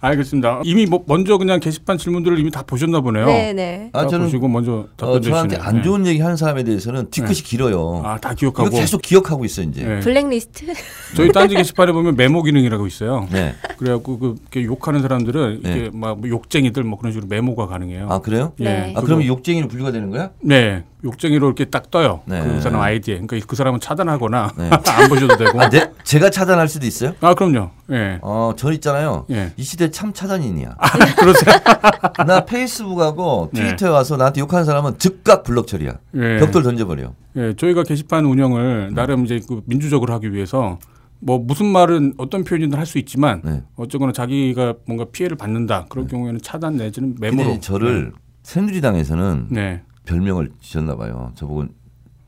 [0.01, 0.09] 네.
[0.09, 0.63] 알겠습니다.
[0.65, 3.27] 이미 뭐 먼저 그냥 게시판 질문들을 이미 다 보셨나 보네요.
[3.27, 3.91] 네네.
[3.93, 5.69] 아다 저는 보시고 먼저 어, 답변 저한테 주시네.
[5.69, 8.03] 안 좋은 얘기 하는 사람에 대해서는 뒤끝이 길어요.
[8.05, 8.71] 아, 다 이거 기억하고.
[8.71, 9.83] 계속 기억하고 있어 이제.
[9.83, 10.01] 예.
[10.01, 10.67] 블랙리스트?
[11.17, 13.27] 저희 딴지 게시판에 보면 메모 기능이라고 있어요.
[13.33, 13.55] 네.
[13.79, 15.73] 그래갖고 그 욕하는 사람들은 네.
[15.73, 18.09] 이렇게 막뭐 욕쟁이들 뭐 그런 식으로 메모가 가능해요.
[18.11, 18.53] 아 그래요?
[18.61, 18.65] 예.
[18.65, 18.95] 네.
[18.97, 20.31] 아 그러면 욕쟁이로 분류가 되는 거야?
[20.41, 22.21] 네, 욕쟁이로 이렇게 딱 떠요.
[22.25, 22.43] 네.
[22.43, 23.21] 그 사람 아이디에.
[23.21, 24.71] 그러니까 그 사람은 차단하거나 네.
[24.87, 25.61] 안 보셔도 되고.
[25.61, 27.15] 아, 내, 제가 차단할 수도 있어요?
[27.21, 27.71] 아, 그럼요.
[27.93, 28.19] 예.
[28.23, 29.27] 어, 전 있잖아요.
[29.31, 29.53] 예.
[29.57, 30.77] 이 시대 참 차단인이야.
[31.19, 31.55] 그러세요?
[32.27, 33.63] 나 페이스북하고 네.
[33.63, 35.93] 트위터에 와서 나한테 욕하는 사람은 즉각 블럭 처리야.
[36.15, 36.39] 예.
[36.39, 37.13] 벽돌 던져버려.
[37.37, 40.79] 예, 저희가 게시판 운영을 나름 이제 그 민주적으로 하기 위해서
[41.21, 43.63] 뭐 무슨 말은 어떤 표현이든 할 수 있지만 네.
[43.77, 48.13] 어쨌거나 자기가 뭔가 피해를 받는다 그런 경우에는 차단 내지는 메모로 저를
[48.45, 51.33] 새누리당에서는 네, 별명을 지었나 봐요.
[51.35, 51.67] 저보고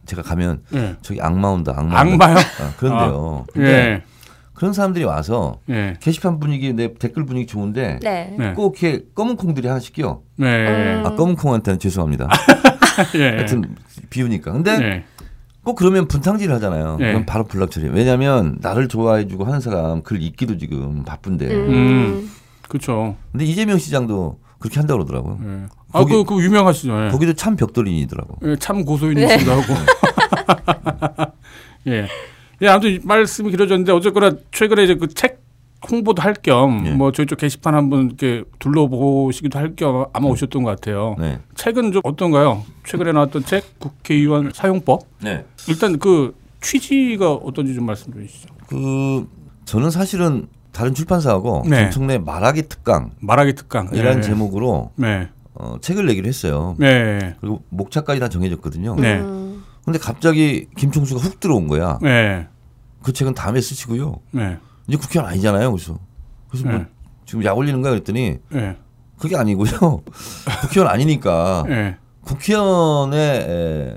[0.07, 0.97] 제가 가면 네.
[1.03, 1.73] 저기 악마 온다.
[1.77, 2.01] 악마.
[2.01, 2.37] 악마요?
[2.37, 3.47] 아, 그런데요.
[3.53, 4.03] 근데 예,
[4.61, 8.35] 그런 사람들이 와서 예, 게시판 분위기 내 댓글 분위기 좋은데 네.
[8.39, 10.21] 네, 꼭 이렇게 검은 콩들이 하나씩 끼어.
[10.37, 11.03] 네, 음.
[11.07, 12.29] 아 검은 콩한테는 죄송합니다.
[13.17, 13.75] 예, 하여튼
[14.11, 14.53] 비우니까.
[14.53, 15.05] 근데 예,
[15.65, 16.99] 꼭 그러면 분탕질 하잖아요.
[16.99, 17.07] 네.
[17.07, 17.89] 그럼 바로 블럭 처리.
[17.89, 21.47] 왜냐하면 나를 좋아해주고 하는 사람 글 읽기도 지금 바쁜데.
[21.55, 22.31] 음.
[22.69, 23.17] 그렇죠.
[23.33, 25.39] 근데 이재명 시장도 그렇게 한다 고 그러더라고요.
[25.43, 25.67] 예.
[25.93, 27.07] 아, 거기- 그, 그 유명하시죠.
[27.07, 27.09] 예.
[27.09, 28.37] 거기도 참 벽돌인이더라고.
[28.45, 29.75] 예, 참 고소인이시기도 하고.
[31.89, 32.07] 예.
[32.63, 35.41] 예, 아무튼 말씀이 길어졌는데 어쨌거나 최근에 이제 그 책
[35.91, 36.91] 홍보도 할겸 예.
[36.93, 41.17] 뭐 저희 쪽 게시판 한번 이렇게 둘러보시기도 할 겸 아마 오셨던 것 같아요.
[41.19, 41.39] 네.
[41.55, 42.65] 책은 좀 어떤가요?
[42.85, 45.01] 최근에 나왔던 책 국회의원 사용법.
[45.23, 45.45] 네.
[45.69, 48.49] 일단 그 취지가 어떤지 좀 말씀 좀 해주시죠.
[48.69, 49.27] 그
[49.65, 51.85] 저는 사실은 다른 출판사하고 네.
[51.85, 53.89] 정청래 말하기 특강이라는 말하기 특강.
[53.95, 54.21] 예.
[54.21, 55.29] 제목으로 네.
[55.55, 56.77] 어, 책을 내기로 했어요.
[56.79, 57.37] 네.
[57.41, 58.97] 그리고 목차까지 다 정해졌거든요.
[58.97, 59.19] 네.
[59.21, 59.65] 음.
[59.87, 61.99] 근데 갑자기 김총수가 훅 들어온 거야.
[62.03, 62.47] 네.
[63.03, 64.21] 그 책은 다음에 쓰시고요.
[64.33, 64.59] 네.
[64.89, 65.73] 이제 국회의원 아니잖아요.
[65.73, 65.99] 그래서
[66.49, 66.87] 그래서 뭐 네.
[67.25, 68.77] 지금 약 올리는 거야 그랬더니 네.
[69.19, 69.71] 그게 아니고요.
[70.63, 71.97] 국회의원 아니니까 네.
[72.23, 73.97] 국회의원의 에,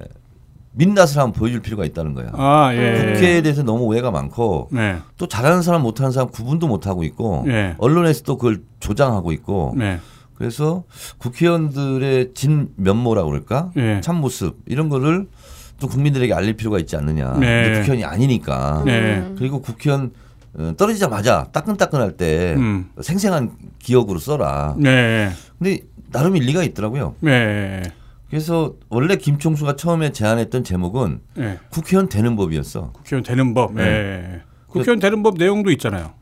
[0.76, 2.32] 민낯을 한번 보여줄 필요가 있다는 거야.
[2.34, 3.14] 아, 예.
[3.14, 4.98] 국회에 대해서 너무 오해가 많고 네.
[5.18, 7.76] 또 잘하는 사람 못하는 사람 구분도 못하고 있고 네.
[7.78, 10.00] 언론에서도 그걸 조장하고 있고 네.
[10.34, 10.84] 그래서
[11.20, 14.02] 국회의원들의 진 면모라고 그럴까 네.
[14.02, 15.28] 참 모습 이런 거를
[15.84, 17.74] 좀 국민들에게 알릴 필요가 있지 않느냐 네.
[17.74, 19.18] 국회의원이 아니니까 네.
[19.18, 19.36] 음.
[19.38, 20.12] 그리고 국회의원
[20.54, 22.90] 어, 떨어지자마자 따끈따끈할 때 음.
[23.02, 25.30] 생생한 기억으로 써라 네.
[25.60, 25.80] 근데
[26.14, 27.84] 나름 일리가 있더라고요 네.
[28.30, 31.60] 그래서 원래 김총수가 처음에 제안했던 제목은 네.
[31.70, 33.74] 국회의원 되는 법이었어 국회의원 되는 법.
[33.74, 34.42] 네.
[34.68, 36.14] 국회의원 되는 법 내용도 있잖아요.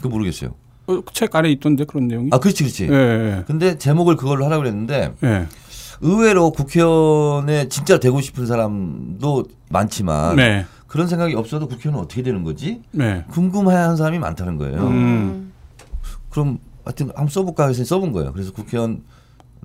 [0.00, 0.54] 그 모르겠어요.
[0.88, 2.30] 어, 책 안에 있던데 그런 내용이.
[2.32, 2.88] 아, 그렇지, 그렇지.
[2.90, 5.46] 예, 예, 근데 제목을 그걸로 하라고 그랬는데 예.
[6.02, 12.82] 의외로 국회의원에 진짜 되고 싶은 사람도 많지만 네, 그런 생각이 없어도 국회의원은 어떻게 되는 거지?
[12.90, 13.24] 네.
[13.30, 14.86] 궁금해하는 사람이 많다는 거예요.
[14.88, 15.52] 음.
[16.28, 18.32] 그럼 하여튼 한번 써볼까 해서 써본 거예요.
[18.32, 19.02] 그래서 국회의원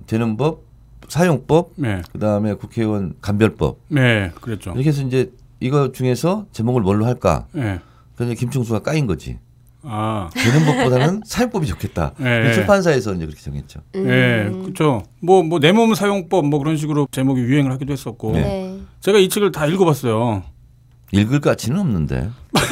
[0.06, 0.62] 되는 법,
[1.08, 4.70] 사용법, 네, 그다음에 국회의원 간별법 네, 그랬죠.
[4.72, 7.46] 이렇게 해서 이제 이거 중에서 제목을 뭘로 할까?
[7.56, 7.80] 예.
[8.14, 9.38] 그래서 김충수가 까인 거지.
[9.82, 12.12] 아, 되는 법보다는 사용법이 좋겠다.
[12.18, 12.52] 네.
[12.52, 13.80] 출판사에서 이제 그렇게 정했죠.
[13.94, 15.02] 예, 그렇죠.
[15.20, 18.32] 뭐 뭐 내 몸 사용법 뭐 그런 식으로 제목이 유행을 하기도 했었고.
[18.32, 18.40] 네.
[18.42, 18.78] 네.
[19.00, 20.42] 제가 이 책을 다 읽어봤어요.
[21.12, 22.28] 읽을 가치는 없는데.
[22.52, 22.60] 네.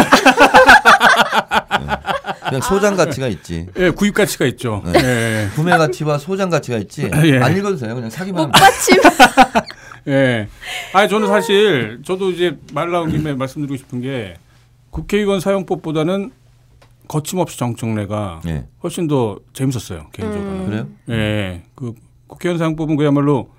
[2.48, 3.66] 그냥 소장 가치가 있지.
[3.76, 4.82] 예, 구입 가치가 있죠.
[4.84, 4.92] 네.
[5.02, 7.08] 예, 구매 가치와 소장 가치가 있지.
[7.24, 7.38] 예.
[7.38, 7.94] 안 읽어도 돼요.
[7.94, 8.52] 그냥 사기만.
[8.52, 8.96] 꽃받침.
[10.08, 10.48] 예.
[10.92, 14.34] 아니 저는 사실 저도 이제 말 나온 김에 말씀드리고 싶은 게
[14.90, 16.30] 국회의원 사용법보다는
[17.08, 18.66] 거침없이 정청래가 예.
[18.82, 20.66] 훨씬 더 재밌었어요 개인적으로는.
[20.66, 20.86] 그래요?
[21.10, 21.94] 예, 그
[22.26, 23.50] 국회의원 사용법은 그야말로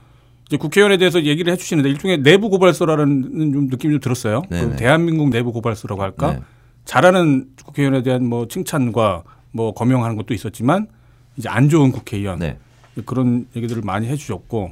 [0.47, 4.43] 이제 국회의원에 대해서 얘기를 해주시는데 일종의 내부 고발서라는 좀 느낌이 좀 들었어요.
[4.49, 4.75] 그.
[4.77, 6.33] 대한민국 내부 고발서라고 할까?
[6.33, 6.39] 네.
[6.85, 10.87] 잘하는 국회의원에 대한 뭐 칭찬과 뭐 거명하는 것도 있었지만
[11.35, 12.57] 이제 안 좋은 국회의원 네.
[13.05, 14.71] 그런 얘기들을 많이 해주셨고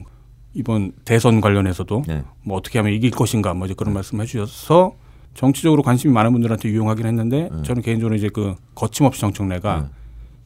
[0.53, 2.23] 이번 대선 관련해서도 네.
[2.41, 4.95] 뭐 어떻게 하면 이길 것인가 뭐 이제 그런 말씀 해주셔서
[5.35, 9.87] 정치적으로 관심이 많은 분들한테 유용하긴 했는데 저는 개인적으로 이제 그 거침없이 정청래가 네.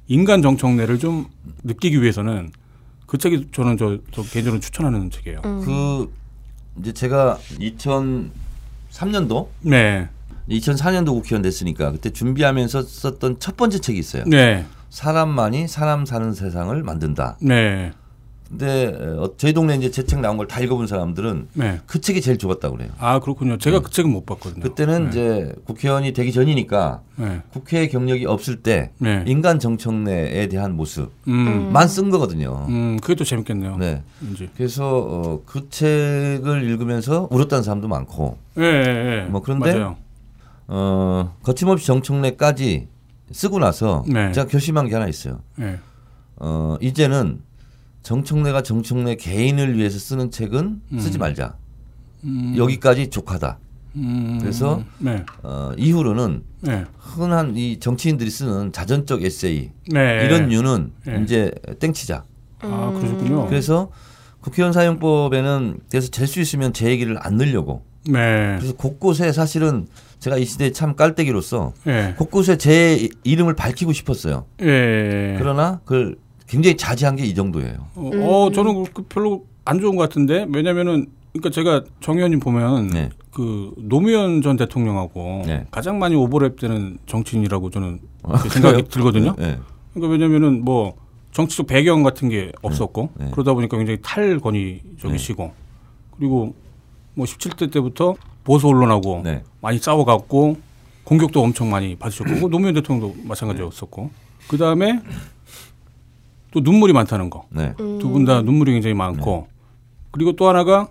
[0.07, 1.27] 인간 정청래를 좀
[1.63, 2.51] 느끼기 위해서는
[3.05, 5.41] 그 책이 저는 저, 저 개인적으로 추천하는 책이에요.
[5.41, 6.11] 그
[6.79, 10.09] 이제 제가 2003년도 네,
[10.49, 14.23] 2004년도 국회의원 됐으니까 그때 준비하면서 썼던 첫 번째 책이 있어요.
[14.25, 17.37] 네, 사람만이 사람 사는 세상을 만든다.
[17.41, 17.91] 네,
[18.49, 21.79] 근데 어, 저희 동네 이제 제 책 나온 걸 다 읽어본 사람들은 네.
[21.85, 22.89] 그 책이 제일 좋았다고 그래요.
[22.97, 23.57] 아 그렇군요.
[23.59, 24.63] 제가 그 책은 못 봤거든요.
[24.63, 25.09] 그때는 네.
[25.09, 29.23] 이제 국회의원이 되기 전이니까 네, 국회 경력이 없을 때 네.
[29.27, 32.65] 인간 정청래에 대한 모습만 음, 쓴 거거든요.
[32.69, 33.77] 음, 그게 또 재밌겠네요.
[33.77, 34.01] 네.
[34.33, 34.49] 이제.
[34.57, 39.27] 그래서 어, 그 책을 읽으면서 울었다는 사람도 많고 예, 예, 예.
[39.29, 39.95] 뭐 그런데 맞아요.
[40.67, 42.87] 어, 거침없이 정청래까지
[43.31, 44.31] 쓰고 나서 네.
[44.31, 45.39] 제가 결심한 게 하나 있어요.
[45.59, 45.79] 예.
[46.37, 47.41] 어, 이제는
[48.03, 51.55] 정청래가 정청래 개인을 위해서 쓰는 책은 쓰지 말자.
[52.23, 53.59] 음, 여기까지 족하다.
[53.95, 60.25] 음, 그래서 네, 어, 이후로는 네, 흔한 이 정치인들이 쓰는 자전적 에세이 네.
[60.25, 61.21] 이런 류는 네.
[61.23, 62.23] 이제 땡치자.
[62.61, 63.47] 아 그러셨군요.
[63.47, 63.89] 그래서
[64.41, 67.83] 국회의원 사용법에는 그래서 될수 있으면 제 얘기를 안 넣으려고.
[68.05, 69.87] 네, 그래서 곳곳에 사실은
[70.19, 74.45] 제가 이 시대에 참 깔때기로서 예, 곳곳에 제 이- 이름을 밝히고 싶었어요.
[74.61, 75.35] 예.
[75.37, 76.15] 그러나 그걸
[76.49, 77.87] 굉장히 자제한 게 이 정도예요.
[77.95, 78.09] 어,
[78.45, 83.09] 어, 저는 그 별로 안 좋은 것 같은데 왜냐면은 그러니까 제가 정 의원님 보면 네.
[83.31, 85.65] 그 노무현 전 대통령하고 네.
[85.69, 88.81] 가장 많이 오버랩되는 정치인이라고 저는 아, 생각이 그래요?
[88.89, 89.35] 들거든요.
[89.37, 89.59] 네.
[89.93, 90.95] 그러니까 왜냐면은 뭐
[91.31, 93.29] 정치적 배경 같은 게 없었고 네.
[93.31, 95.51] 그러다 보니까 굉장히 탈권위적이시고
[96.17, 96.55] 그리고
[97.13, 99.43] 뭐 17대 때부터 보수 언론하고 네.
[99.61, 100.57] 많이 싸워갖고
[101.03, 104.09] 공격도 엄청 많이 받으셨고 뭐 노무현 대통령도 마찬가지였었고
[104.47, 104.99] 그 다음에
[106.51, 107.45] 또 눈물이 많다는 거.
[107.49, 107.73] 네.
[107.77, 109.47] 두분 다 눈물이 굉장히 많고
[110.11, 110.89] 그리고 또 하나가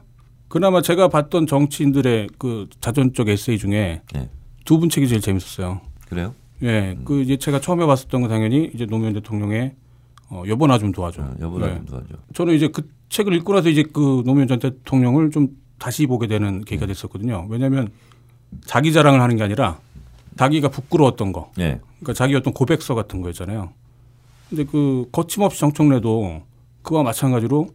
[0.49, 4.29] 그나마 제가 봤던 정치인들의 그 자전적 에세이 중에 네.
[4.65, 5.81] 두분 책이 제일 재밌었어요.
[6.09, 6.35] 그래요?
[6.63, 9.75] 예, 그 이제 제가 처음에 봤었던 건 당연히 이제 노무현 대통령의
[10.31, 11.23] 어, 여보나 좀 도와줘.
[11.23, 11.75] 어, 여보나 네.
[11.77, 12.07] 좀 도와줘.
[12.35, 16.65] 저는 이제 그 책을 읽고 나서 이제 그 노무현 전 대통령을 좀 다시 보게 되는
[16.65, 16.93] 계기가 네.
[16.93, 17.47] 됐었거든요.
[17.49, 17.89] 왜냐하면
[18.65, 19.79] 자기 자랑을 하는 게 아니라
[20.37, 21.81] 자기가 부끄러웠던 거, 네.
[21.99, 23.71] 그러니까 자기 어떤 고백서 같은 거였잖아요.
[24.49, 26.43] 근데 그 거침없이 정청래도
[26.83, 27.69] 그와 마찬가지로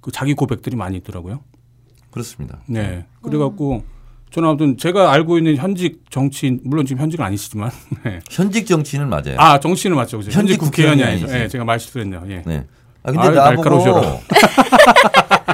[0.00, 1.40] 그 자기 고백들이 많이 있더라고요.
[2.10, 2.58] 그렇습니다.
[2.66, 3.06] 네.
[3.22, 3.84] 그래갖고
[4.30, 7.70] 저는 아무튼 제가 알고 있는 현직 정치인 물론 지금 현직은 아니시지만
[8.04, 8.20] 네.
[8.30, 9.36] 현직 정치인은 맞아요.
[9.38, 10.18] 아 정치인은 맞죠?
[10.18, 11.26] 현직 현직 국회의원이 아니죠.
[11.30, 12.24] 예, 제가 말실수했네요.
[12.28, 12.42] 예.
[12.46, 12.66] 네.
[13.02, 14.18] 아 근데 아유, 나보고 날카로우셔라.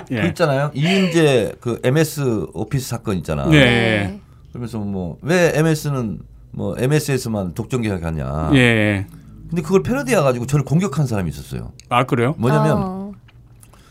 [0.08, 0.26] 그 예.
[0.28, 0.70] 있잖아요.
[0.74, 3.46] 이윤재 그 MS 오피스 사건 있잖아.
[3.48, 4.20] 네.
[4.50, 6.20] 그러면서 뭐 왜 MS는
[6.52, 8.50] 뭐 MS에서만 독점 계약하냐.
[8.54, 9.06] 예.
[9.48, 11.72] 근데 그걸 패러디해 가지고 저를 공격한 사람이 있었어요.
[11.88, 12.34] 아 그래요?
[12.38, 13.12] 뭐냐면 어.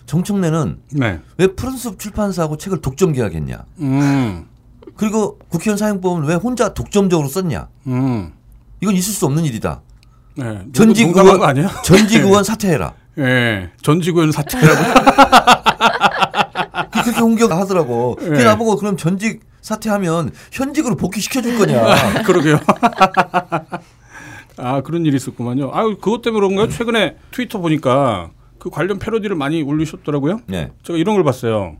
[0.05, 1.19] 정청래는 네.
[1.37, 3.65] 왜 푸른숲 출판사하고 책을 독점 계약했냐.
[3.79, 4.45] 음.
[4.95, 7.67] 그리고 국회의원 사용법은 왜 혼자 독점적으로 썼냐.
[7.87, 8.33] 음.
[8.81, 9.81] 이건 있을 수 없는 일이다.
[10.37, 10.65] 네.
[10.73, 11.69] 전직 의원 거 아니야?
[11.83, 12.93] 전직 의원 사퇴해라.
[13.19, 13.71] 예.
[13.81, 14.81] 전직 의원 사퇴라고.
[16.91, 18.17] 그렇게 공격하더라고.
[18.21, 18.25] 예.
[18.25, 22.21] 그 나보고 그럼 전직 사퇴하면 현직으로 복귀시켜 줄 거냐.
[22.23, 22.59] 그러게요.
[24.65, 25.69] 아 그런 일이 있었구만요.
[25.73, 26.67] 아 그것 때문에 그런가요?
[26.69, 30.41] 최근에 트위터 보니까 그 관련 패러디를 많이 올리셨더라고요.
[30.47, 30.71] 네.
[30.81, 31.77] 제가 이런 걸 봤어요.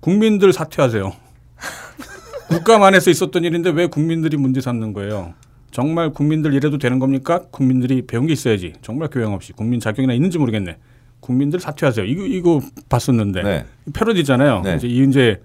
[0.00, 1.12] 국민들 사퇴하세요.
[2.48, 5.32] 국가만에서 있었던 일인데 왜 국민들이 문제 삼는 거예요?
[5.70, 7.40] 정말 국민들 이래도 되는 겁니까?
[7.50, 8.74] 국민들이 배운 게 있어야지.
[8.82, 10.76] 정말 교양 없이 국민 자격이나 있는지 모르겠네.
[11.20, 12.04] 국민들 사퇴하세요.
[12.04, 13.64] 이거 이거 봤었는데 네.
[13.94, 14.60] 패러디잖아요.
[14.60, 14.76] 네.
[14.76, 15.40] 이제 이은재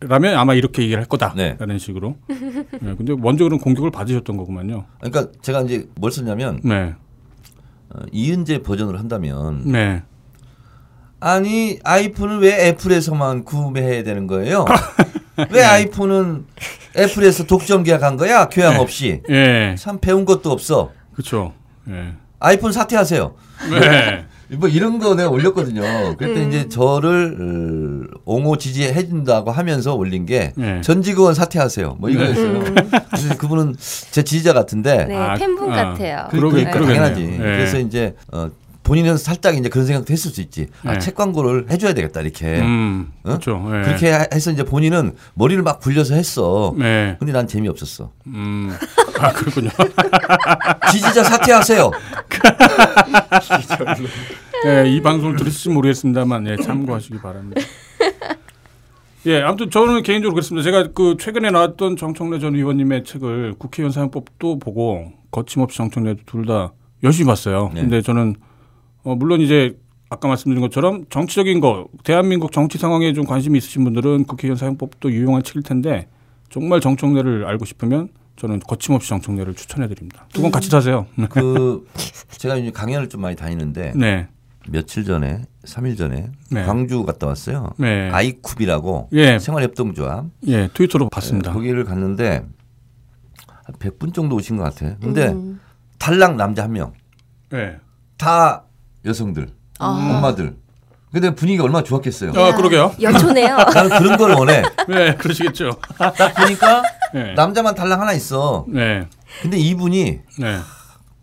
[0.00, 1.08] 라면 아마 이렇게 얘기를 할 네.
[1.08, 2.16] 거다라는 식으로.
[2.28, 4.84] 네, 근데 먼저 그런 공격을 받으셨던 거구만요.
[5.00, 6.94] 그러니까 제가 이제 뭘 썼냐면 네,
[7.90, 10.02] 어, 이은재 버전을 한다면 네.
[11.20, 14.66] 아니 아이폰은 왜 애플에서만 구매해야 되는 거예요?
[15.50, 16.46] 왜 아이폰은
[16.96, 18.48] 애플에서 독점 계약한 거야?
[18.50, 20.92] 교양 없이 예, 참 배운 것도 없어.
[21.12, 21.54] 그렇죠.
[21.88, 22.12] 예.
[22.38, 23.34] 아이폰 사퇴하세요.
[23.70, 24.26] 네.
[24.58, 25.82] 뭐 이런 거 내가 올렸거든요.
[26.16, 30.80] 그때 이제 저를 어, 옹호 지지해 준다고 하면서 올린 게 네.
[30.82, 31.96] 전직원 사퇴하세요.
[31.98, 32.60] 뭐 이거였어요.
[33.10, 33.74] 그래서 그분은
[34.10, 35.76] 제 지지자 같은데 네, 아, 팬분 아.
[35.92, 36.26] 같아요.
[36.30, 36.80] 그, 그러게- 그러니까.
[36.80, 37.22] 당연하지.
[37.22, 37.36] 네.
[37.38, 38.48] 그래서 이제 어,
[38.84, 40.68] 본인은 살짝 이제 그런 생각도 했을 수 있지.
[40.84, 40.98] 아, 네.
[41.00, 42.60] 책 광고를 해줘야 되겠다 이렇게.
[42.60, 43.30] 음, 어?
[43.30, 43.64] 그렇죠.
[43.68, 43.82] 예.
[43.82, 46.74] 그렇게 해서 이제 본인은 머리를 막 굴려서 했어.
[46.78, 47.16] 네.
[47.18, 48.12] 근데 난 재미 없었어.
[48.26, 48.72] 음,
[49.18, 49.70] 아 그렇군요.
[50.92, 51.90] 지지자 사퇴하세요.
[54.64, 57.62] 네, 이 방송을 들으실지 모르겠습니다만 예, 참고하시기 바랍니다.
[59.26, 60.62] 예, 아무튼 저는 개인적으로 그렇습니다.
[60.62, 67.28] 제가 그 최근에 나왔던 정청래 전 의원님의 책을 국회의원 사용법도 보고 거침없이 정청래도 둘다 열심히
[67.28, 67.70] 봤어요.
[67.74, 67.80] 네.
[67.80, 68.36] 근데 저는
[69.04, 69.78] 어, 물론 이제
[70.10, 75.42] 아까 말씀드린 것처럼 정치적인 거, 대한민국 정치 상황에 좀 관심이 있으신 분들은 국회의원 사용법도 유용한
[75.42, 76.08] 책일 텐데
[76.50, 80.26] 정말 정청래를 알고 싶으면 저는 거침없이 정청래를 추천해 드립니다.
[80.32, 81.06] 두권 같이 사세요.
[81.30, 81.86] 그
[82.38, 84.28] 제가 이제 강연을 좀 많이 다니는데 네.
[84.68, 86.64] 며칠 전에, 3일 전에 네.
[86.64, 87.72] 광주 갔다 왔어요.
[87.76, 88.10] 네.
[88.10, 89.38] 아이쿱이라고 예.
[89.38, 91.52] 생활협동조합 예, 트위터로 봤습니다.
[91.52, 92.44] 거기를 갔는데
[93.46, 94.96] 한 100분 정도 오신 것 같아요.
[95.00, 95.60] 근데 음.
[95.98, 96.92] 달랑 남자 한 명.
[97.52, 97.78] 예.
[98.16, 98.64] 다
[99.04, 99.86] 여성들, 아.
[99.86, 100.56] 엄마들.
[101.12, 102.32] 근데 분위기가 얼마나 좋았겠어요.
[102.34, 102.92] 아, 그러게요.
[103.00, 103.56] 연초네요.
[103.72, 104.62] 나는 그런 걸 원해.
[104.88, 105.70] 네, 그러시겠죠.
[105.96, 106.82] 딱 보니까
[107.14, 107.34] 네.
[107.34, 108.64] 남자만 달랑 하나 있어.
[108.68, 109.06] 네.
[109.40, 110.58] 근데 이분이 네.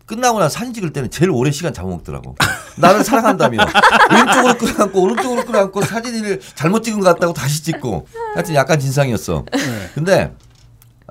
[0.06, 2.36] 끝나고 나서 사진 찍을 때는 제일 오래 시간 잡아먹더라고.
[2.76, 3.58] 나를 사랑한다며.
[4.10, 8.06] 왼쪽으로 끌어안고 오른쪽으로 끌어안고 사진을 잘못 찍은 것 같다고 다시 찍고.
[8.34, 9.44] 하여튼 약간 진상이었어.
[9.52, 9.90] 네.
[9.94, 10.34] 근데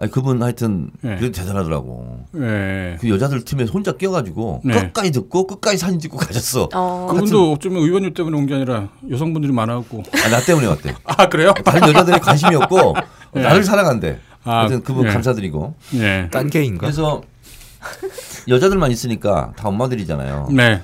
[0.02, 1.16] 아니, 그분 하여튼 네.
[1.18, 2.26] 그래도 대단하더라고.
[2.32, 2.98] 네.
[3.00, 4.74] 그 여자들 팀에 혼자 껴가지고 네.
[4.74, 6.70] 끝까지 듣고 끝까지 사진 찍고 가셨어.
[6.74, 7.08] 어.
[7.10, 10.04] 그분도 어쩌면 의원님 때문에 온 게 아니라 여성분들이 많아갖고.
[10.26, 10.96] 아, 나 때문에 왔대.
[11.06, 11.54] 아, 그래요?
[11.64, 12.96] 다른 여자들이 관심이 없고
[13.34, 13.42] 네.
[13.44, 14.18] 나를 사랑한대.
[14.44, 15.14] 아, 하여튼 그분 네.
[15.14, 15.76] 감사드리고.
[15.92, 16.28] 네.
[16.32, 16.80] 딴 게인가?
[16.82, 17.22] 그래서
[18.48, 20.48] 여자들만 있으니까 다 엄마들이잖아요.
[20.52, 20.82] 네.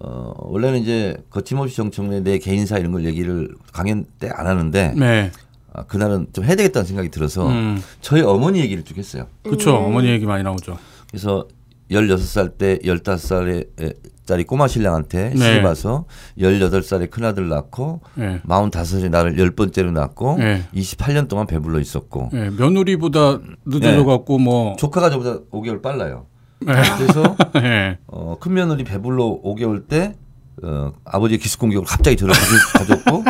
[0.00, 5.30] 어, 원래는 이제 거침없이 정청래 내 개인사 이런 걸 얘기를 강연 때 안 하는데 네.
[5.76, 7.82] 아, 그날은 좀 해야 되겠다는 생각이 들어서 음.
[8.00, 9.26] 저희 어머니 얘기를 쭉 했어요.
[9.42, 9.76] 그쵸.
[9.76, 10.78] 어머니 얘기 많이 나오죠.
[11.10, 11.46] 그래서
[11.90, 15.36] 16살 때 15살에 짜리 꼬마 신랑한테 네.
[15.36, 16.06] 시집 와서
[16.38, 18.40] 18살에 큰아들 낳고 네.
[18.48, 20.62] 45살에 나를 열 번째로 낳고 네.
[20.74, 22.50] 28년 동안 배불러 있었고 네.
[22.50, 24.74] 며느리보다 늦어져 갖고 뭐.
[24.76, 26.26] 조카가 저보다 5개월 빨라요.
[26.60, 26.72] 네.
[26.98, 27.98] 그래서 네.
[28.06, 30.14] 어, 큰 며느리 배불러 5개월 때
[30.62, 32.32] 어, 아버지의 기습 공격을 갑자기 저를
[32.74, 33.24] 가졌고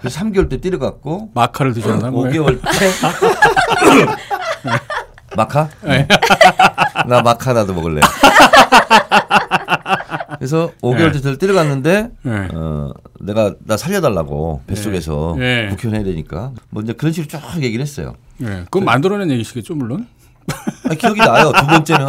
[0.00, 2.10] 그래서 3개월 때 뛰어갔고 마카를 드셨나?
[2.10, 2.24] 뭐.
[2.24, 2.68] 5개월 때
[5.36, 5.68] 마카?
[5.82, 6.08] 네.
[7.06, 8.00] 나 마카 나도 먹을래.
[10.38, 12.48] 그래서 5개월 때 저를 뛰어갔는데 네.
[12.54, 15.68] 어, 내가 나 살려달라고 뱃속에서 네.
[15.68, 18.14] 국회의원 해야 되니까 뭐 이제 그런 식으로 쭉 얘기를 했어요.
[18.38, 18.62] 네.
[18.64, 20.06] 그건 만들어낸 얘기시겠죠, 물론.
[20.90, 21.52] 아, 기억이 나요.
[21.52, 22.06] 두 번째는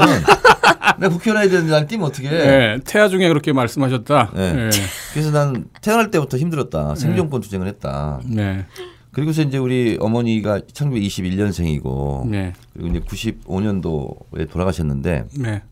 [1.00, 2.32] 내가 국회의원 해야 되는데 난 뛰면 어떻게 해.
[2.32, 2.80] 네.
[2.86, 4.32] 태아 중에 그렇게 말씀하셨다.
[4.36, 4.54] 네.
[4.54, 4.70] 네.
[5.14, 6.96] 그래서 난 태어날 때부터 힘들었다.
[6.96, 8.20] 생존권 투쟁을 했다.
[8.26, 8.66] 네.
[9.12, 12.54] 그리고서 이제 우리 어머니가 1921년생이고 네.
[12.74, 15.64] 그리고 이제 95년도에 돌아가셨는데 네.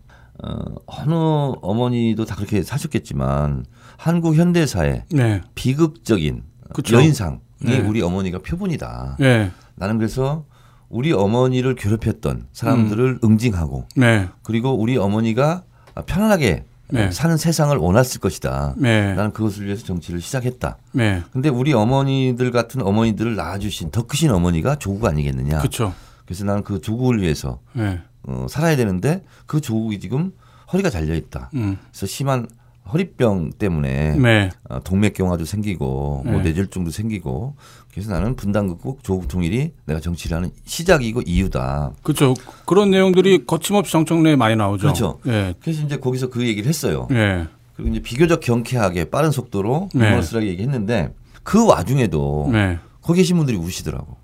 [0.44, 1.14] 어, 어느
[1.62, 3.66] 어머니도 다 그렇게 사셨겠지만
[3.98, 5.42] 한국 현대사의 네.
[5.56, 6.98] 비극적인 그쵸.
[6.98, 7.80] 여인상이 네.
[7.80, 9.18] 우리 어머니가 표본이다.
[9.20, 9.52] 네.
[9.76, 10.46] 나는 그래서
[10.90, 13.32] 우리 어머니를 괴롭혔던 사람들을 음.
[13.32, 14.28] 응징하고 네.
[14.44, 15.64] 그리고 우리 어머니가
[16.06, 17.12] 편안하게 네.
[17.12, 18.74] 사는 세상을 원했을 것이다.
[18.78, 19.14] 네.
[19.14, 20.78] 나는 그것을 위해서 정치를 시작했다.
[20.94, 21.22] 네.
[21.32, 25.60] 근데 우리 어머니들 같은 어머니들을 낳아주신 더 크신 어머니가 조국 아니겠느냐.
[25.60, 25.94] 그렇죠.
[26.26, 28.02] 그래서 나는 그 조국을 위해서 네.
[28.24, 30.32] 어, 살아야 되는데 그 조국이 지금
[30.74, 31.52] 허리가 잘려 있다.
[31.54, 31.78] 음.
[31.92, 32.48] 그래서 심한
[32.92, 34.50] 허리병 때문에 네.
[34.70, 36.44] 어, 동맥경화도 생기고 뭐 네.
[36.44, 37.56] 뇌졸중도 생기고
[37.92, 41.92] 그래서 나는 분단극국 조국 통일이 내가 정치를 하는 시작이고 이유다.
[42.04, 42.34] 그렇죠.
[42.66, 44.82] 그런 내용들이 거침없이 정청래에 많이 나오죠.
[44.84, 45.20] 그렇죠.
[45.24, 45.54] 네.
[45.62, 47.08] 그래서 이제 거기서 그 얘기를 했어요.
[47.10, 47.48] 네.
[47.76, 50.08] 그리고 이제 비교적 경쾌하게 빠른 속도로 네.
[50.08, 52.80] 유머러스하게 얘기했는데 그 와중에도 네.
[53.02, 54.18] 거기 계신 분들이 우시더라고.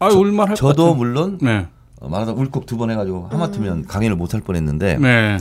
[0.00, 0.94] 아, 울만 할 저도.
[0.94, 1.66] 물론 네.
[2.00, 5.38] 어, 말하다 울컥 두 번 해가지고 하마터면 강연을 못할 뻔했는데 네.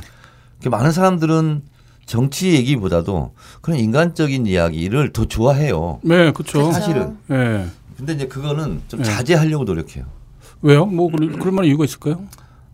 [0.69, 1.61] 많은 사람들은
[2.11, 5.99] 정치 얘기보다도 그런 인간적인 이야기를 더 좋아해요.
[6.03, 6.71] 네, 그렇죠.
[6.71, 7.17] 사실은.
[7.27, 7.67] 네.
[7.97, 9.05] 근데 이제 그거는 좀 네.
[9.05, 10.05] 자제하려고 노력해요.
[10.61, 10.85] 왜요?
[10.85, 12.21] 뭐 그럴, 그럴 만한 이유가 있을까요?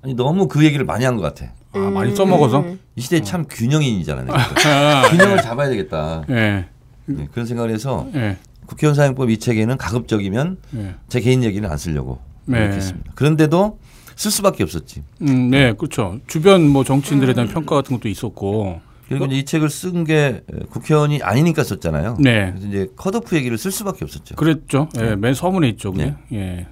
[0.04, 1.52] 아니 너무 그 얘기를 많이 한 것 같아.
[1.74, 2.60] 아, 많이 써먹어서.
[2.60, 2.80] 음.
[2.96, 4.28] 이 시대 에참 균형인이잖아요.
[4.32, 6.24] 아, 균형을 잡아야 되겠다.
[6.30, 6.66] 예,
[7.08, 10.96] 네, 그런 생각을 해서 예, 국회의원 사용법 이 책에는 가급적이면 예.
[11.10, 12.60] 제 개인 얘기는 안 쓰려고 네.
[12.60, 13.12] 노력했습니다.
[13.16, 13.80] 그런데도
[14.16, 15.02] 쓸 수밖에 없었지.
[15.24, 16.20] 음, 네, 그렇죠.
[16.28, 18.80] 주변 뭐 정치인들에 대한 평가 같은 것도 있었고.
[19.08, 22.18] 그리고 이제 이 책을 쓴 게 국회의원이 아니니까 썼잖아요.
[22.20, 22.52] 네.
[22.52, 24.36] 그래서 이제 컷오프 얘기를 쓸 수밖에 없었죠.
[24.36, 24.90] 그랬죠.
[25.00, 25.92] 예, 맨 서문에 있죠.
[25.92, 26.06] 그게.
[26.06, 26.16] 네.
[26.34, 26.68] 예.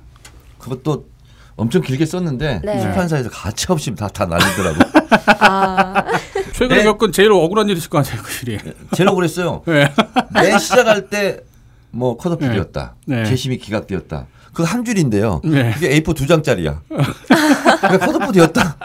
[0.57, 1.05] 그것도
[1.55, 2.79] 엄청 길게 썼는데 네.
[2.81, 4.79] 출판사에서 가차없이 다, 다 날리더라고.
[5.45, 6.03] 아,
[6.53, 6.83] 최근에 네.
[6.83, 8.57] 겪은 제일 억울한 일이실 거 아니에요, 그 일이.
[8.95, 9.63] 제일 억울했어요.
[9.67, 9.91] 예.
[10.33, 11.41] 매 시작할 때
[11.93, 12.95] 뭐 컷오프되었다.
[13.05, 13.25] 네.
[13.25, 14.27] 재심이 기각되었다.
[14.53, 15.41] 그 한 줄인데요.
[15.43, 15.71] 네.
[15.73, 16.81] 그게 A4 두 장짜리야.
[16.87, 18.77] 그러니까 컷오프 되었다.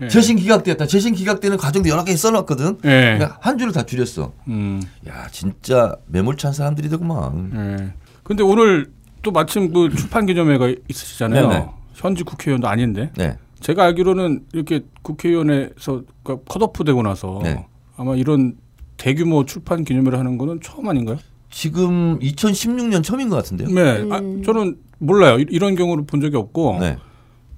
[0.00, 0.08] 네.
[0.08, 0.86] 재심 기각되었다.
[0.86, 2.78] 재심 기각되는 과정도 여러 개 써놨거든.
[2.84, 2.88] 예.
[3.18, 4.32] 그러니까 한 줄을 다 줄였어.
[4.48, 4.82] 음.
[5.06, 7.52] 야 진짜 매몰찬 사람들이더구만.
[7.54, 7.92] 예.
[8.22, 8.90] 근데 오늘
[9.22, 11.48] 또 마침 그 출판 기념회가 있으시잖아요.
[11.48, 11.66] 네네.
[11.94, 13.10] 현직 국회의원도 아닌데.
[13.16, 13.36] 네.
[13.60, 17.66] 제가 알기로는 이렇게 국회의원에서 그러니까 컷오프 되고 나서 네.
[17.96, 18.54] 아마 이런
[18.96, 21.18] 대규모 출판 기념회를 하는 거는 처음 아닌가요?
[21.50, 23.68] 지금 2016년 처음인 것 같은데요.
[23.68, 24.06] 네.
[24.14, 24.42] 아, 음.
[24.42, 25.38] 저는 몰라요.
[25.38, 26.78] 이- 이런 경우를 본 적이 없고.
[26.80, 26.96] 네.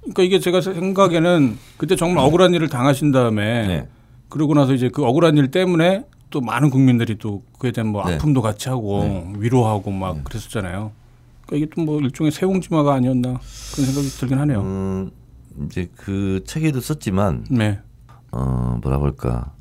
[0.02, 3.88] 그러니까 이게 제가 생각에는 그때 정말 억울한 일을 당하신 다음에 네.
[4.28, 8.14] 그러고 나서 이제 그 억울한 일 때문에 또 많은 국민들이 또 그에 대한 뭐 네.
[8.14, 10.90] 아픔도 같이 하고 위로하고 막 그랬었잖아요.
[11.46, 13.38] 그러니까 이게 또 뭐 일종의 세옹지마가 아니었나
[13.74, 14.60] 그런 생각이 들긴 하네요.
[14.62, 15.10] 음,
[15.66, 17.78] 이제 그 책에도 썼지만 네.
[18.32, 19.52] 어 뭐라 그럴까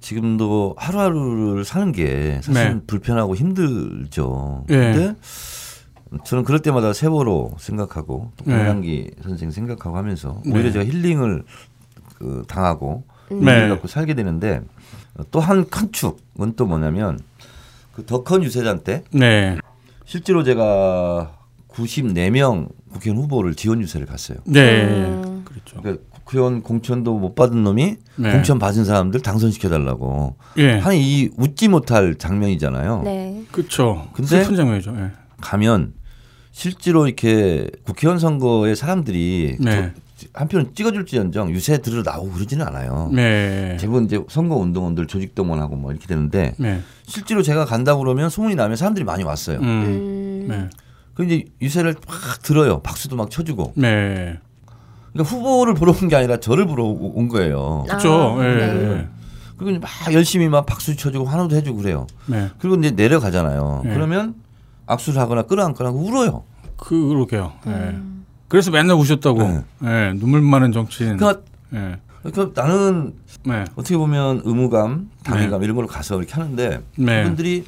[0.00, 2.80] 지금도 하루하루를 사는 게 사실 네.
[2.86, 4.64] 불편하고 힘들죠.
[4.70, 4.74] 예.
[4.74, 5.14] 근데
[6.24, 8.56] 저는 그럴 때마다 세월호 생각하고 또 네.
[8.56, 10.72] 공양기 선생 생각하고 하면서 오히려 네.
[10.72, 11.42] 제가 힐링을
[12.18, 13.44] 그 당하고 음.
[13.44, 13.52] 네.
[13.52, 14.60] 힐링을 갖고 살게 되는데
[15.30, 17.18] 또 한 큰 축은 또 뭐냐면
[17.94, 19.56] 그 더 큰 유세단 때 네.
[20.04, 21.36] 실제로 제가
[21.68, 24.38] 94명 국회의원 후보를 지원 유세를 갔어요.
[24.44, 24.84] 네.
[24.84, 25.42] 음.
[25.44, 25.80] 그렇죠.
[25.80, 28.32] 그러니까 국회의원 공천도 못 받은 놈이 네.
[28.32, 30.78] 공천 받은 사람들 당선시켜 달라고 예.
[30.78, 33.02] 하는 이 웃지 못할 장면이잖아요.
[33.04, 33.44] 네.
[33.52, 34.08] 그렇죠.
[34.12, 34.94] 근데- 슬픈 장면이죠.
[34.98, 35.10] 예.
[35.40, 35.92] 가면
[36.62, 39.92] 실제로 이렇게 국회의원 선거에 사람들이 네.
[40.16, 43.10] 저- 한편 찍어줄지언정 유세 들으러 나오고 그러지는 않아요.
[43.14, 43.76] 네.
[43.78, 46.80] 대부분 이제 선거 운동원들 조직 동원하고 뭐 이렇게 되는데 네.
[47.06, 49.58] 실제로 제가 간다고 그러면 소문이 나면 사람들이 많이 왔어요.
[49.60, 49.64] 음.
[49.64, 50.46] 음.
[50.48, 50.68] 네.
[51.14, 52.80] 그 이제 유세를 막 들어요.
[52.80, 53.74] 박수도 막 쳐주고.
[53.76, 54.40] 네.
[55.12, 57.84] 그러니까 후보를 보러 온 게 아니라 저를 보러 온 거예요.
[57.88, 58.36] 그렇죠.
[58.40, 58.56] 아, 예.
[58.56, 59.08] 네.
[59.56, 62.08] 그리고 이제 막 열심히 막 박수 쳐주고 환호도 해주고 그래요.
[62.26, 62.48] 네.
[62.58, 63.82] 그리고 이제 내려가잖아요.
[63.84, 63.94] 네.
[63.94, 64.34] 그러면
[64.88, 66.44] 악수를 하거나 끌어안거나 하고 울어요.
[66.76, 67.52] 그 그러게요.
[67.66, 67.70] 예.
[67.70, 68.24] 음.
[68.48, 69.42] 그래서 맨날 우셨다고.
[69.42, 69.64] 네.
[69.84, 70.12] 예.
[70.18, 71.18] 눈물 많은 정치인.
[71.18, 71.42] 그러니까,
[71.74, 71.96] 예.
[72.22, 73.64] 그러니까 나는 네.
[73.76, 77.22] 어떻게 보면 의무감, 당위감 이런 걸로 가서 이렇게 하는데 네.
[77.22, 77.66] 그분들이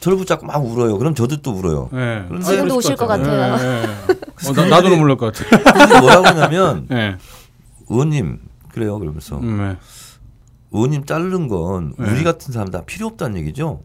[0.00, 0.98] 저를 붙잡고 막 울어요.
[0.98, 1.88] 그럼 저도 또 울어요.
[1.94, 2.24] 예.
[2.28, 3.56] 그런데 지금도 우실 것 같아요.
[3.58, 3.86] 예, 예.
[4.48, 5.72] 어, 나, 나도 눈물 날것 같아.
[5.72, 7.16] 그분들이 뭐라고 하냐면 예.
[7.88, 8.98] 의원님 그래요.
[8.98, 9.76] 그러면서 음, 네.
[10.72, 12.10] 의원님 자른 건 네.
[12.10, 13.80] 우리 같은 사람 다 필요 없다는 얘기죠.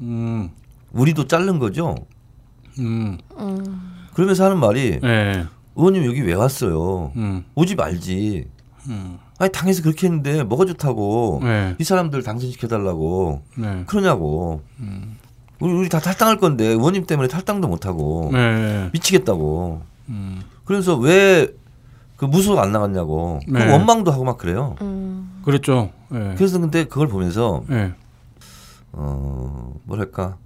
[0.00, 0.50] 음.
[0.92, 1.94] 우리도 자른 거죠.
[2.78, 3.18] 음.
[3.38, 3.92] 음.
[4.14, 5.44] 그러면서 하는 말이 예.
[5.74, 7.12] 의원님 여기 왜 왔어요?
[7.16, 7.44] 음.
[7.54, 8.46] 오지 말지.
[8.88, 9.18] 음.
[9.38, 11.74] 아니 당에서 그렇게 했는데 뭐가 좋다고 네.
[11.78, 13.84] 이 사람들 당선시켜 달라고 네.
[13.86, 14.62] 그러냐고.
[15.60, 18.90] 우리, 우리 다 탈당할 건데 의원님 때문에 탈당도 못 하고 네.
[18.92, 19.82] 미치겠다고.
[20.08, 20.42] 음.
[20.64, 21.48] 그래서 왜
[22.22, 23.40] 그 무소속 안 나갔냐고.
[23.44, 23.68] 그 네.
[23.68, 24.76] 원망도 하고 막 그래요.
[24.80, 25.40] 음.
[25.44, 25.90] 그랬죠.
[26.14, 26.34] 예.
[26.36, 27.94] 그래서 근데 그걸 보면서 예.
[28.92, 30.36] 어 뭐랄까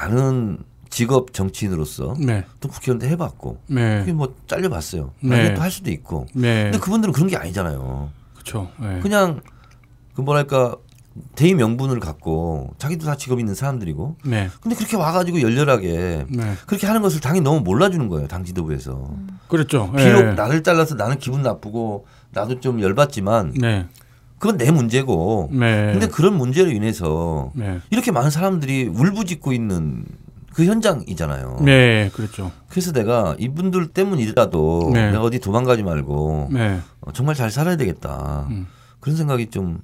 [0.00, 0.58] 나는
[0.90, 2.44] 직업 정치인으로서 네.
[2.60, 4.00] 또 국회의원도 해봤고 네.
[4.00, 5.12] 그게 뭐 잘려봤어요.
[5.20, 5.28] 네.
[5.28, 6.26] 나중에 또할 수도 있고.
[6.34, 6.64] 네.
[6.64, 8.10] 근데 그분들은 그런 게 아니잖아요.
[8.34, 8.70] 그렇죠.
[8.82, 9.00] 예.
[9.00, 9.40] 그냥
[10.14, 10.76] 그 뭐랄까
[11.36, 14.50] 대의 명분을 갖고 자기도 다 직업 있는 사람들이고 네.
[14.60, 16.54] 근데 그렇게 와가지고 열렬하게 네.
[16.66, 19.14] 그렇게 하는 것을 당이 너무 몰라주는 거예요 당 지도부에서
[19.48, 19.92] 그랬죠.
[19.92, 20.32] 비록 예.
[20.32, 23.86] 나를 잘라서 나는 기분 나쁘고 나도 좀 열받지만 네.
[24.44, 25.90] 그건 내 문제고 네.
[25.92, 27.80] 근데 그런 문제로 인해서 네.
[27.88, 30.04] 이렇게 많은 사람들이 울부짖고 있는
[30.52, 31.60] 그 현장이잖아요.
[31.62, 32.10] 네.
[32.12, 32.52] 그랬죠.
[32.68, 35.12] 그래서 내가 이분들 때문이라도 네.
[35.12, 36.78] 내가 어디 도망가지 말고 네.
[37.00, 38.46] 어, 정말 잘 살아야 되겠다.
[38.50, 38.66] 음.
[39.00, 39.80] 그런 생각이 좀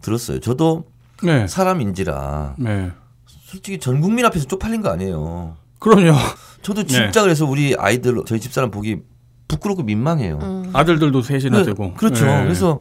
[0.00, 0.40] 들었어요.
[0.40, 0.86] 저도
[1.22, 1.46] 네.
[1.46, 2.90] 사람인지라 네.
[3.26, 5.54] 솔직히 전 국민 앞에서 쪽팔린 거 아니에요.
[5.80, 6.14] 그럼요.
[6.62, 6.86] 저도 네.
[6.86, 9.02] 진짜 그래서 우리 아이들 저희 집사람 보기
[9.48, 10.38] 부끄럽고 민망해요.
[10.40, 10.70] 음.
[10.72, 11.92] 아들들도 셋이나 그- 되고.
[11.92, 12.24] 그렇죠.
[12.24, 12.42] 네.
[12.44, 12.80] 그래서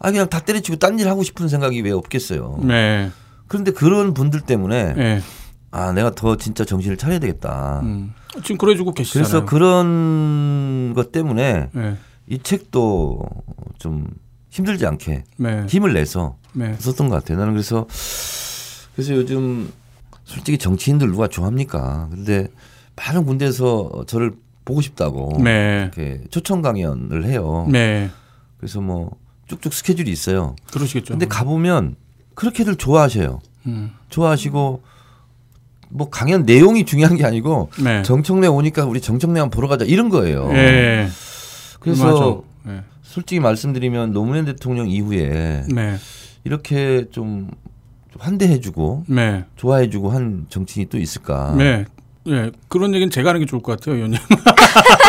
[0.00, 2.60] 아 그냥 다 때려치고 딴 일 하고 싶은 생각이 왜 없겠어요.
[2.64, 3.10] 네.
[3.46, 5.20] 그런데 그런 분들 때문에 네.
[5.70, 7.80] 아 내가 더 진짜 정신을 차려야 되겠다.
[7.84, 8.12] 음.
[8.42, 9.28] 지금 그래주고 계시잖아요.
[9.28, 11.96] 그래서 그런 것 때문에 네.
[12.26, 13.22] 이 책도
[13.78, 14.06] 좀
[14.50, 15.66] 힘들지 않게 네.
[15.68, 16.74] 힘을 내서 네.
[16.78, 17.38] 썼던 것 같아요.
[17.38, 17.86] 나는 그래서
[18.94, 19.70] 그래서 요즘
[20.24, 22.08] 솔직히 정치인들 누가 좋아합니까?
[22.10, 22.48] 근데
[22.96, 24.32] 많은 군데에서 저를
[24.64, 25.90] 보고 싶다고 네.
[25.94, 27.66] 이렇게 초청 강연을 해요.
[27.70, 28.10] 네.
[28.58, 29.16] 그래서 뭐
[29.50, 30.54] 쭉쭉 스케줄이 있어요.
[30.72, 31.14] 그러시겠죠.
[31.14, 31.96] 근데 가보면
[32.34, 33.40] 그렇게들 좋아하셔요.
[33.66, 33.90] 음.
[34.08, 34.82] 좋아하시고
[35.88, 38.02] 뭐 강연 내용이 중요한 게 아니고 네.
[38.02, 40.48] 정청래 오니까 우리 정청래 한번 보러 가자 이런 거예요.
[40.52, 41.08] 예.
[41.80, 42.82] 그래서 네.
[43.02, 45.96] 솔직히 말씀드리면 노무현 대통령 이후에 네.
[46.44, 47.50] 이렇게 좀
[48.18, 49.44] 환대해주고 네.
[49.56, 51.54] 좋아해주고 한 정치인이 또 있을까?
[51.56, 51.86] 네.
[52.28, 52.52] 예.
[52.68, 54.18] 그런 얘기는 제가 하는 게 좋을 것 같아요, 의원님.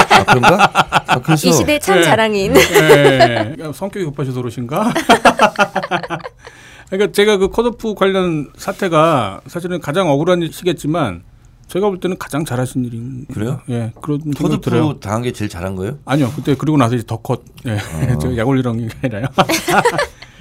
[0.09, 0.71] 아, 그런가?
[1.07, 2.03] 아, 그래서 이 시대 참 네.
[2.03, 2.55] 자랑인.
[2.55, 3.55] 예.
[3.73, 4.93] 성격이 급하셔서 그러신가?
[6.89, 11.23] 그러니까 제가 그 컷오프 관련 사태가 사실은 가장 억울한 시겠지만
[11.67, 13.61] 제가 볼 때는 가장 잘하신 일인 그래요?
[13.69, 14.19] 예, 그런.
[14.31, 15.97] 터드프 당한 게 제일 잘한 거예요?
[16.03, 17.43] 아니요, 그때 그리고 나서 이제 더 컷.
[17.65, 18.17] 예, 어.
[18.19, 19.25] 저 약올리던 게 아니라요.
[19.37, 19.81] 아,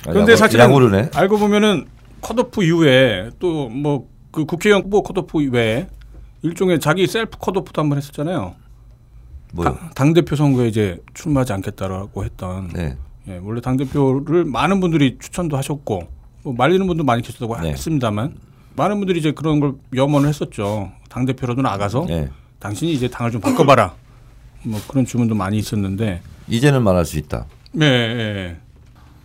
[0.02, 1.10] 그런데 야구- 사실은 야구르네.
[1.14, 1.86] 알고 보면은
[2.20, 5.88] 컷오프 이후에 또 뭐 그 국회의원 후보 컷오프 외에
[6.42, 8.54] 일종의 자기 셀프 컷오프도 한번 했었잖아요.
[9.53, 9.78] 뭐요?
[9.94, 12.68] 당 대표 선거에 이제 출마하지 않겠다라고 했던.
[12.68, 12.96] 네.
[13.28, 16.09] 예, 원래 당 대표를 많은 분들이 추천도 하셨고
[16.42, 17.70] 뭐 말리는 분도 많이 계셨다고 네.
[17.70, 18.34] 했습니다만
[18.76, 20.90] 많은 분들이 이제 그런 걸 염원을 했었죠.
[21.09, 22.30] 당 대표로도 나가서 네.
[22.61, 23.94] 당신이 이제 당을 좀 바꿔봐라.
[24.62, 26.20] 뭐 그런 주문도 많이 있었는데.
[26.48, 27.46] 이제는 말할 수 있다.
[27.72, 28.57] 네, 예,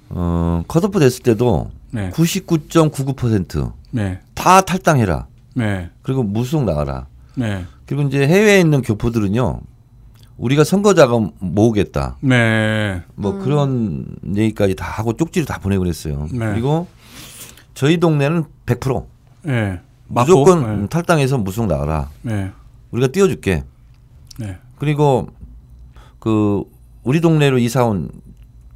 [0.09, 5.27] 어, 컷오프 됐을 때도 네, 99.99%다 네, 탈당해라.
[5.55, 7.07] 네, 그리고 무속 나가라.
[7.35, 9.61] 네, 그리고 이제 해외에 있는 교포들은요.
[10.37, 12.17] 우리가 선거 자금 모으겠다.
[12.21, 14.05] 네, 뭐 그런
[14.35, 16.27] 얘기까지 다 하고 쪽지를 다 보내고 그랬어요.
[16.31, 16.51] 네.
[16.51, 16.87] 그리고
[17.73, 19.05] 저희 동네는 100%
[19.43, 19.79] 네.
[20.07, 22.09] 무조건 맞고, 탈당해서 무속 나가라.
[22.21, 22.51] 네,
[22.91, 23.63] 우리가 띄워줄게.
[24.37, 25.29] 네, 그리고
[26.19, 26.63] 그
[27.03, 28.09] 우리 동네로 이사 온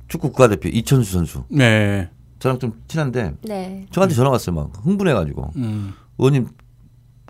[0.08, 3.86] 축구 국가대표 이천수 선수 네, 저랑 좀 친한데 네.
[3.92, 6.48] 저한테 전화 왔어요 막 흥분해가지고 음, 의원님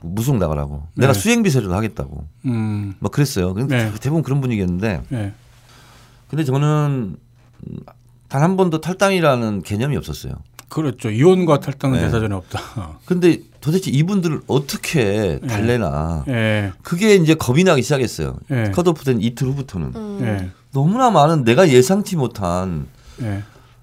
[0.01, 1.19] 무속 나가라고 내가 네.
[1.19, 3.91] 수행비세라도 하겠다고 음, 막 그랬어요 근데 네.
[3.99, 5.33] 대부분 그런 분위기였는데 네,
[6.29, 7.17] 근데 저는
[8.27, 10.33] 단 한 번도 탈당이라는 개념이 없었어요
[10.69, 11.09] 그렇죠.
[11.09, 12.05] 이혼과 탈당은 네.
[12.05, 12.99] 대사전에 없다.
[13.05, 18.69] 근데 도대체 이분들을 어떻게 달래나 예, 그게 이제 겁이 나기 시작했어요 네.
[18.69, 20.19] 컷오프 된 이틀 후부터는 음.
[20.21, 22.85] 예, 너무나 많은 내가 예상치 못한
[23.23, 23.41] 예,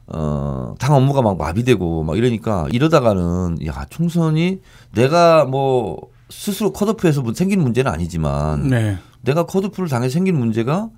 [0.09, 4.61] 어, 당 업무가 막 마비되고 막 이러니까 이러다가는 야, 총선이
[4.94, 10.90] 내가 뭐 스스로 컷오프해서 뭐 생긴 문제는 아니지만 네, 내가 컷오프를 당해 생긴 문제가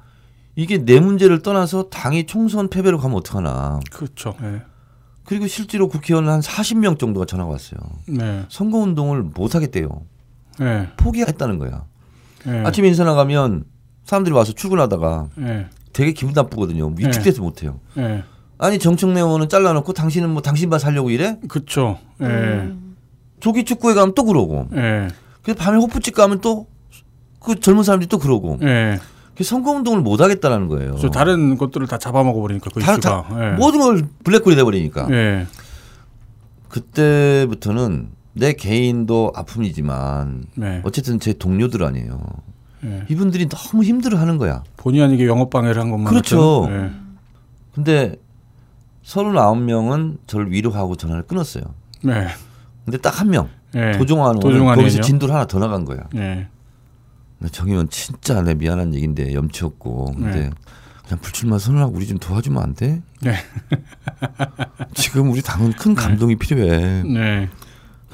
[0.57, 3.81] 이게 내 문제를 떠나서 당이 총선 패배로 가면 어떡하나.
[3.91, 4.35] 그렇죠.
[4.43, 4.63] 예,
[5.25, 7.81] 그리고 실제로 국회의원 한 40명 정도가 전화가 왔어요.
[8.09, 9.89] 네, 선거 운동을 못 하겠대요.
[10.61, 11.85] 예, 포기했다는 거야.
[12.47, 13.65] 예, 아침에 인사 나가면
[14.05, 16.93] 사람들이 와서 출근하다가 예, 되게 기분 나쁘거든요.
[16.97, 17.81] 위축돼서 못 해요.
[18.63, 21.39] 예, 아니 정청래 의원은 잘라놓고 당신은 뭐 당신만 살려고 이래?
[21.49, 21.99] 그렇죠.
[22.21, 22.97] 예, 음.
[23.41, 24.69] 조기 축구에 가면 또 그러고.
[24.75, 25.09] 예,
[25.43, 26.67] 그래서 밤에 호프집 가면 또
[27.41, 28.59] 그 젊은 사람들이 또 그러고.
[28.63, 28.99] 예.
[29.37, 30.97] 그 선거 운동을 못 하겠다라는 거예요.
[31.01, 33.23] 저 다른 것들을 다 잡아먹어 버리니까 그 다- 이슈가.
[33.29, 33.57] 다- 예.
[33.57, 35.07] 모든 걸 블랙홀이 돼 버리니까.
[35.13, 35.47] 예,
[36.69, 42.21] 그때부터는 내 개인도 아픔이지만 네, 어쨌든 제 동료들 아니에요.
[42.85, 43.05] 예.
[43.09, 44.63] 이분들이 너무 힘들어 하는 거야.
[44.77, 46.13] 본의 아니게 영업 방해를 한 것만.
[46.13, 46.63] 그렇죠.
[46.63, 48.17] 같은,
[49.09, 49.15] 예.
[49.15, 49.39] 근데
[49.69, 51.65] 39명은 저를 위로하고 전화를 끊었어요.
[52.03, 52.29] 네.
[52.85, 53.49] 근데 딱 한 명.
[53.75, 53.93] 예.
[53.93, 54.83] 도종환은 도종환이요?
[54.83, 56.01] 거기서 진도를 하나 더 나간 거야.
[56.17, 56.49] 예.
[57.39, 60.51] 근데 정 의원 진짜 내 미안한 얘기인데 염치없고 근데 네.
[61.07, 63.03] 그냥 불출마 선언하고 우리 좀 도와주면 안 돼?
[63.23, 63.35] 네.
[64.95, 67.03] 지금 우리 당은 큰 감동이 필요해.
[67.05, 67.49] 네.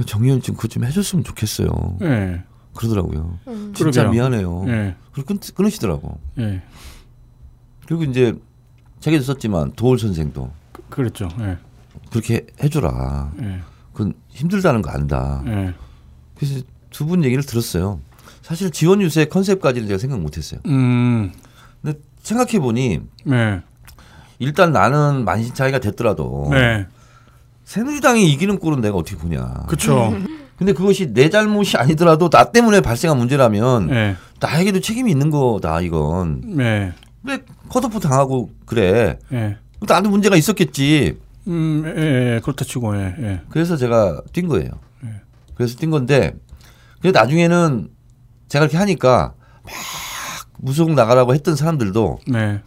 [0.07, 1.69] 정 의원 좀 그거 좀 해줬으면 좋겠어요.
[2.03, 2.43] 예.
[2.75, 3.39] 그러더라고요.
[3.47, 3.73] 음.
[3.75, 4.11] 진짜 그러게요.
[4.11, 4.65] 미안해요.
[4.69, 4.97] 예.
[5.13, 6.19] 그리고 끊, 끊으시더라고.
[6.41, 6.63] 예.
[7.87, 8.35] 그리고 이제
[9.01, 10.51] 책에도 썼지만 도올 선생도
[10.95, 11.29] 그- 그랬죠.
[11.41, 11.57] 예.
[12.11, 13.33] 그렇게 해줘라.
[13.43, 13.61] 예.
[13.93, 15.43] 그건 힘들다는 거 안다.
[15.47, 15.75] 예.
[16.37, 18.01] 그래서 두 분 얘기를 들었어요.
[18.43, 20.61] 사실 지원 유세 컨셉까지는 제가 생각 못했어요.
[20.67, 21.33] 음.
[21.83, 23.61] 근데 생각해 보니 네.
[24.39, 26.87] 일단 나는 만신창이가 됐더라도 네.
[27.65, 29.65] 새누리당이 이기는 꼴은 내가 어떻게 보냐.
[29.67, 30.15] 그렇죠.
[30.57, 34.17] 근데 그것이 내 잘못이 아니더라도 나 때문에 발생한 문제라면 예.
[34.41, 36.43] 나에게도 책임이 있는 거다 이건.
[36.57, 36.93] 네.
[37.25, 37.39] 왜
[37.71, 39.19] 컷오프 당하고 그래?
[39.33, 39.57] 예.
[39.87, 41.19] 나도 문제가 있었겠지.
[41.47, 42.41] 음, 예, 예.
[42.43, 43.15] 그렇다 치고 예.
[43.21, 43.41] 예.
[43.51, 44.71] 그래서 제가 뛴 거예요.
[45.03, 45.11] 네.
[45.55, 46.35] 그래서 뛴 건데,
[47.03, 47.89] 근데 나중에는
[48.49, 49.73] 제가 이렇게 하니까 막
[50.59, 52.63] 무속 나가라고 했던 사람들도 네.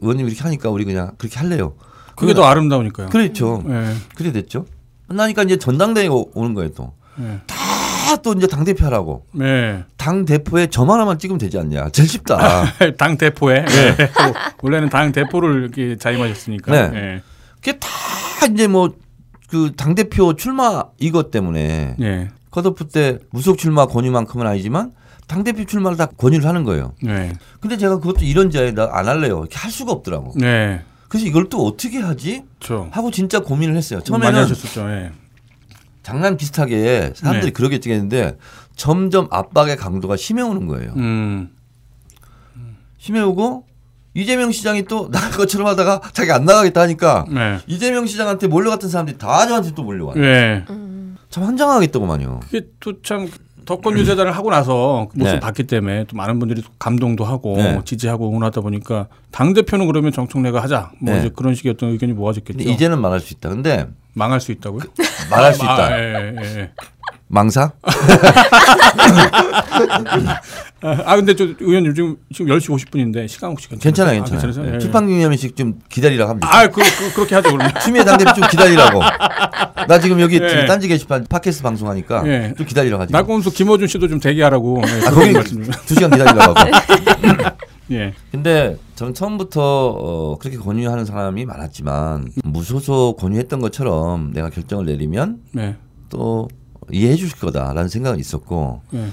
[0.00, 1.74] 의원님 이렇게 하니까 우리 그냥 그렇게 할래요.
[2.16, 3.08] 그게 더 아름다우니까요.
[3.10, 3.62] 그렇죠.
[3.68, 3.94] 예.
[4.16, 4.66] 그래 됐죠.
[5.08, 6.92] 끝나니까 이제 전당대회 오- 오는 거예요 또.
[7.20, 7.40] 예.
[7.46, 7.54] 다
[8.22, 9.24] 또 이제 당 대표 하라고.
[9.32, 9.84] 네.
[9.96, 11.90] 당 대표에 점 하나만 찍으면 되지 않냐.
[11.90, 12.64] 제일 쉽다.
[12.98, 13.96] 당 대포에 예.
[14.62, 16.72] 원래는 당 대포를 이렇게 자임하셨으니까.
[16.72, 16.90] 네.
[16.98, 17.22] 예.
[17.56, 17.88] 그게 다
[18.52, 18.90] 이제 뭐
[19.50, 22.28] 그 당 대표 출마 이것 때문에 예.
[22.52, 24.92] 컷오프 때 무속 출마 권유만큼은 아니지만
[25.26, 26.92] 당 대표 출마를 다 권유를 하는 거예요.
[27.02, 27.32] 네.
[27.60, 29.38] 근데 제가 그것도 이런 자에 나 안 할래요.
[29.40, 30.34] 이렇게 할 수가 없더라고.
[30.36, 30.82] 네.
[31.08, 32.44] 그래서 이걸 또 어떻게 하지?
[32.60, 33.98] 저 하고 진짜 고민을 했어요.
[34.10, 34.88] 많이 처음에는 하셨었죠.
[34.90, 35.10] 예.
[36.02, 37.52] 장난 비슷하게 사람들이 네.
[37.52, 38.36] 그러겠지 했는데
[38.76, 40.92] 점점 압박의 강도가 심해오는 거예요.
[40.96, 41.50] 음.
[42.98, 43.66] 심해오고
[44.14, 47.58] 이재명 시장이 또 나갈 것처럼 하다가 자기 안 나가겠다 하니까 네.
[47.66, 50.16] 이재명 시장한테 몰려갔던 사람들이 다 저한테 또 몰려와.
[50.16, 50.64] 요 예.
[51.28, 52.40] 참 환장하겠더구만요.
[52.40, 53.28] 그게 또 참
[53.70, 55.34] 덕권 유세단을 하고 나서 그 모습 네.
[55.34, 57.80] 을 봤기 때문에 또 많은 분들이 감동도 하고 네.
[57.84, 61.20] 지지하고 응원하다 보니까 당 대표는 그러면 정청래가 하자 뭐 네.
[61.20, 62.68] 이제 그런 식의 어떤 의견이 모아졌겠죠.
[62.68, 63.48] 이제는 말할 수 있다.
[63.48, 64.82] 근데 망할 수 있다고요?
[65.30, 65.86] 말할 수 있다.
[65.86, 66.72] 아, 예, 예, 예.
[67.30, 67.70] 망사?
[70.82, 73.84] 아 근데 저 의원님 지금 지금 10시 50분인데 시간 혹시 괜찮아요?
[73.84, 74.40] 괜찮아요, 아, 괜찮아요.
[74.40, 75.20] 괜찮으세요?
[75.20, 75.54] 예, 예.
[75.54, 76.48] 좀 기다리라고 합니다.
[76.50, 77.72] 아, 그, 그, 그렇게 하죠, 그러면.
[77.82, 79.00] 추미애 당대표 좀 기다리라고.
[79.86, 80.48] 나 지금 여기 예.
[80.48, 82.54] 지금 딴지 게시판 팟캐스트 방송하니까 예.
[82.56, 83.12] 좀 기다리라고 하지.
[83.12, 84.82] 나꼼수 김어준 씨도 좀 대기하라고.
[84.84, 85.32] 예, 아, 거기.
[85.86, 86.54] 두 시간 기다리라고.
[87.92, 88.14] 예.
[88.32, 95.76] 근데 저는 처음부터 어, 그렇게 권유하는 사람이 많았지만 무소속 권유했던 것처럼 내가 결정을 내리면 네.
[96.08, 96.48] 또
[96.92, 99.10] 이해해 주실 거다라는 생각은 있었고 예.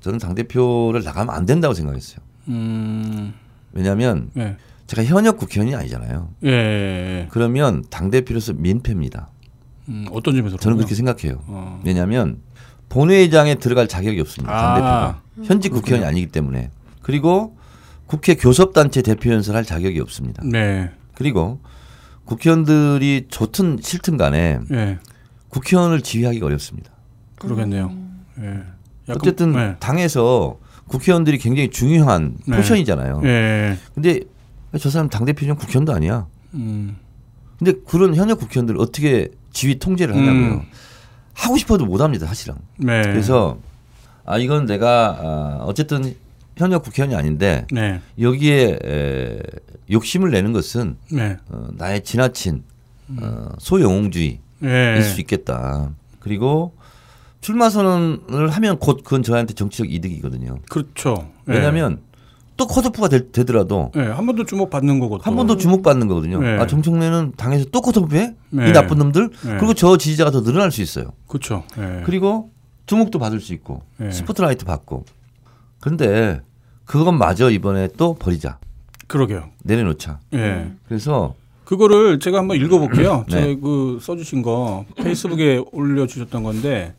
[0.00, 2.18] 저는 당 대표를 나가면 안 된다고 생각했어요.
[2.48, 3.34] 음.
[3.72, 4.56] 왜냐하면 예.
[4.86, 6.28] 제가 현역 국회의원이 아니잖아요.
[6.44, 6.52] 예, 예.
[6.52, 7.28] 예.
[7.30, 9.28] 그러면 당 대표로서 민폐입니다.
[9.88, 10.76] 음, 어떤 점에서 저는?
[10.76, 11.42] 그렇게 생각해요.
[11.46, 11.80] 어.
[11.84, 12.38] 왜냐하면
[12.88, 14.52] 본회의장에 들어갈 자격이 없습니다.
[14.52, 14.74] 당 아.
[14.74, 16.70] 대표가 현직 국회의원이 아니기 때문에
[17.02, 17.56] 그리고
[18.06, 20.42] 국회 교섭단체 대표 연설할 자격이 없습니다.
[20.44, 20.90] 네.
[21.14, 21.60] 그리고
[22.24, 24.98] 국회의원들이 좋든 싫든 간에 예.
[25.48, 26.90] 국회의원을 지휘하기가 어렵습니다.
[27.40, 27.92] 그러겠네요.
[28.40, 28.44] 예.
[29.08, 29.76] 약간- 어쨌든 네.
[29.80, 32.56] 당에서 국회의원들이 굉장히 중요한 네.
[32.56, 33.22] portion이잖아요.
[33.24, 33.76] 예.
[33.94, 34.20] 근데
[34.78, 36.26] 저 사람 당 대표는 국회의원도 아니야.
[36.54, 36.96] 음.
[37.58, 40.52] 근데 그런 현역 국회의원들 을 어떻게 지휘 통제를 하냐고요.
[40.54, 40.62] 음.
[41.34, 42.54] 하고 싶어도 못 합니다, 사실은.
[42.76, 43.02] 네.
[43.02, 43.58] 그래서
[44.24, 46.14] 아 이건 내가 아, 어쨌든
[46.56, 48.00] 현역 국회의원이 아닌데 네.
[48.20, 49.38] 여기에 에,
[49.90, 51.36] 욕심을 내는 것은 네.
[51.48, 52.62] 어, 나의 지나친
[53.20, 55.00] 어, 소영웅주의일 예.
[55.02, 55.90] 수 있겠다.
[56.20, 56.74] 그리고
[57.40, 60.58] 출마 선언을 하면 곧 그건 저한테 정치적 이득이거든요.
[60.68, 61.28] 그렇죠.
[61.48, 61.54] 예.
[61.54, 62.00] 왜냐하면
[62.56, 64.00] 또 컷오프가 되, 되더라도 예.
[64.00, 65.18] 한 번 더 주목 받는 거고.
[65.22, 66.40] 한번 더 주목받는 거거든요.
[66.40, 66.58] 네.
[66.58, 68.34] 아 정청래는 당에서 또 컷오프해?
[68.50, 68.68] 네.
[68.68, 69.30] 이 나쁜 놈들?
[69.30, 69.56] 네.
[69.58, 71.12] 그리고 저 지지자가 더 늘어날 수 있어요.
[71.26, 71.64] 그렇죠.
[71.78, 72.02] 예.
[72.04, 72.50] 그리고
[72.86, 74.10] 주목도 받을 수 있고 네.
[74.10, 75.04] 스포트라이트 받고.
[75.80, 76.40] 그런데
[76.84, 78.58] 그것마저 이번에 또 버리자.
[79.06, 79.48] 그러게요.
[79.64, 80.20] 내려놓자.
[80.34, 80.72] 예.
[80.86, 81.34] 그래서
[81.64, 83.24] 그거를 제가 한번 읽어볼게요.
[83.30, 83.40] 네.
[83.40, 86.94] 제가 그 써주신 거 페이스북에 올려주셨던 건데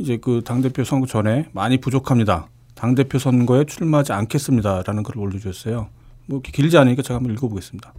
[0.00, 2.48] 이제 그 당대표 선거 전에 많이 부족합니다.
[2.74, 5.88] 당대표 선거에 출마하지 않겠습니다라는 글을 올려주셨어요.
[6.24, 7.92] 뭐 길지 않으니까 제가 한번 읽어보겠습니다.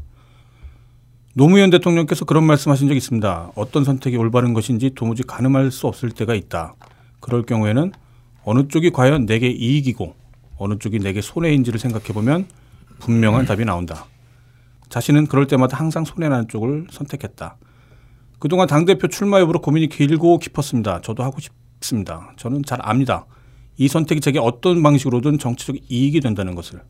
[1.35, 3.51] 노무현 대통령께서 그런 말씀하신 적이 있습니다.
[3.55, 6.73] 어떤 선택이 올바른 것인지 도무지 가늠할 수 없을 때가 있다.
[7.19, 7.91] 그럴 경우에는
[8.43, 10.15] 어느 쪽이 과연 내게 이익이고
[10.57, 12.47] 어느 쪽이 내게 손해인지를 생각해 보면
[12.97, 14.07] 분명한 답이 나온다.
[14.89, 17.57] 자신은 그럴 때마다 항상 손해나는 쪽을 선택했다.
[18.39, 21.01] 그동안 당대표 출마 여부로 고민이 길고 깊었습니다.
[21.01, 22.33] 저도 하고 싶 습니다.
[22.37, 23.25] 저는 잘 압니다.
[23.77, 26.81] 이 선택이 제게 어떤 방식으로든 정치적 이익이 된다는 것을.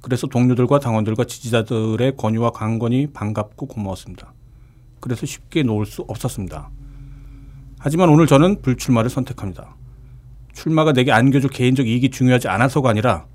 [0.00, 4.32] 그래서 동료들과 당원들과 지지자들의 권유와 강권이 반갑고 고마웠습니다.
[5.00, 6.70] 그래서 쉽게 놓을 수 없었습니다.
[7.78, 9.76] 하지만 오늘 저는 불출마를 선택합니다.
[10.52, 13.26] 출마가 내게 안겨줄 개인적 이익이 중요하지 않아서가 아니라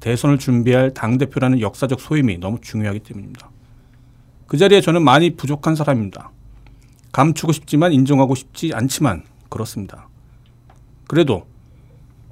[0.00, 3.50] 대선을 준비할 당대표라는 역사적 소임이 너무 중요하기 때문입니다.
[4.46, 6.30] 그 자리에 저는 많이 부족한 사람입니다.
[7.12, 10.08] 감추고 싶지만 인정하고 싶지 않지만 그렇습니다.
[11.08, 11.46] 그래도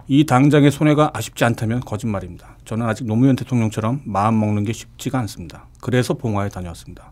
[0.07, 2.59] 이 당장의 손해가 아쉽지 않다면 거짓말입니다.
[2.64, 5.66] 저는 아직 노무현 대통령처럼 마음 먹는 게 쉽지가 않습니다.
[5.81, 7.11] 그래서 봉화에 다녀왔습니다.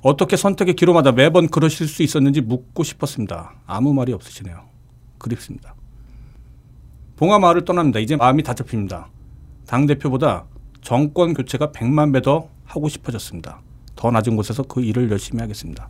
[0.00, 3.56] 어떻게 선택의 기로마다 매번 그러실 수 있었는지 묻고 싶었습니다.
[3.66, 4.62] 아무 말이 없으시네요.
[5.18, 5.74] 그립습니다.
[7.16, 7.98] 봉화 마을을 떠납니다.
[7.98, 9.08] 이제 마음이 다 잡힙니다.
[9.66, 10.44] 당 대표보다
[10.80, 13.60] 정권 교체가 100만 배 더 하고 싶어졌습니다.
[13.96, 15.88] 더 낮은 곳에서 그 일을 열심히 하겠습니다.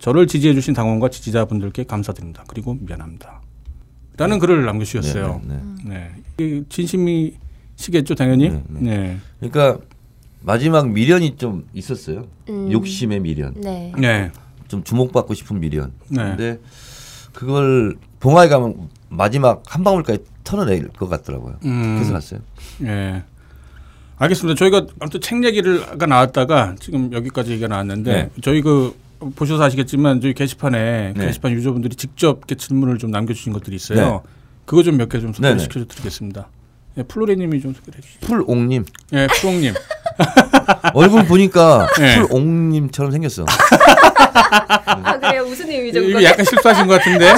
[0.00, 2.44] 저를 지지해 주신 당원과 지지자분들께 감사드립니다.
[2.48, 3.40] 그리고 미안합니다.
[4.16, 5.40] 라는 글을 남겨주셨어요.
[5.44, 5.54] 네,
[5.84, 6.46] 네, 네.
[6.48, 6.62] 네.
[6.68, 8.50] 진심이시겠죠, 당연히.
[8.50, 9.16] 네, 네.
[9.40, 9.78] 그러니까
[10.40, 12.26] 마지막 미련이 좀 있었어요.
[12.48, 12.70] 음.
[12.72, 13.54] 욕심의 미련.
[13.60, 13.92] 네.
[13.98, 14.30] 네.
[14.68, 15.92] 좀 주목받고 싶은 미련.
[16.08, 16.22] 네.
[16.22, 16.58] 근데
[17.32, 21.56] 그걸 봉화에 가면 마지막 한 방울까지 털어낼 것 같더라고요.
[21.64, 21.96] 음.
[21.96, 22.40] 그래서 갔어요.
[22.82, 23.22] 예.
[24.18, 24.56] 알겠습니다.
[24.56, 28.30] 저희가 아무튼 책 얘기를가 나왔다가 지금 여기까지 얘기가 나왔는데 네.
[28.42, 28.96] 저희 그
[29.34, 31.26] 보셔서 아시겠지만 저희 게시판에 네.
[31.26, 34.22] 게시판 유저분들이 직접 이렇게 질문을 좀 남겨주신 것들이 있어요.
[34.24, 34.30] 네.
[34.64, 35.58] 그거 좀 몇 개좀 네, 네.
[35.58, 36.48] 소개시켜 드리겠습니다.
[36.98, 38.26] 예, 플로리님이 좀 소개해 주시죠.
[38.26, 39.74] 풀옥님, 예, 프롱님.
[40.94, 42.16] 얼굴 보니까 네.
[42.20, 43.44] 풀옹님처럼 생겼어.
[43.48, 46.00] 아 그래요 무슨 의미죠?
[46.00, 47.32] 이거 약간 실수하신 것 같은데.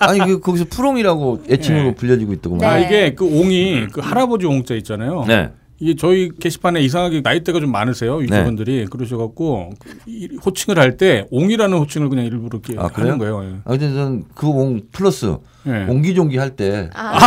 [0.00, 1.94] 아니 그 거기서 풀옹이라고 애칭으로 네.
[1.94, 2.68] 불려지고 있더구만.
[2.68, 2.86] 아 네.
[2.86, 5.24] 이게 그 옹이 그 할아버지 옹자 있잖아요.
[5.26, 5.50] 네.
[5.80, 9.70] 이게 저희 게시판에 이상하게 나이대가 좀 많으세요 유저분들이 그러셔갖고
[10.06, 13.12] 이 호칭을 할 때 옹이라는 호칭을 그냥 일부러 이렇게 아, 그래요?
[13.12, 13.44] 하는 거예요.
[13.44, 13.54] 예.
[13.64, 15.86] 아 근데 저는 그옹 플러스 예.
[15.88, 17.18] 옹기종기 할때 아,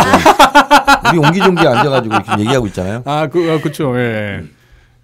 [1.10, 3.02] 우리 옹기종기 앉아가지고 이렇게 얘기하고 있잖아요.
[3.04, 4.42] 아, 그, 아, 그쵸, 예.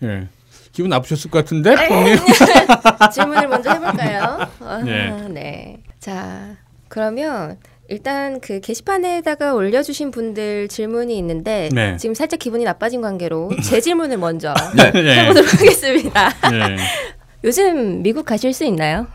[0.02, 0.28] 예.
[0.72, 2.16] 기분 나쁘셨을 것 같은데, 네.
[3.12, 4.38] 질문을 먼저 해볼까요?
[4.60, 5.28] 아, 네.
[5.28, 5.82] 네.
[6.00, 6.56] 자
[6.88, 11.96] 그러면 일단 그 게시판에다가 올려주신 분들 질문이 있는데 네.
[11.98, 14.90] 지금 살짝 기분이 나빠진 관계로 제 질문을 먼저 네.
[14.94, 15.20] 예.
[15.24, 16.28] 해보도록 하겠습니다.
[16.52, 16.76] 예.
[17.44, 19.06] 요즘 미국 가실 수 있나요?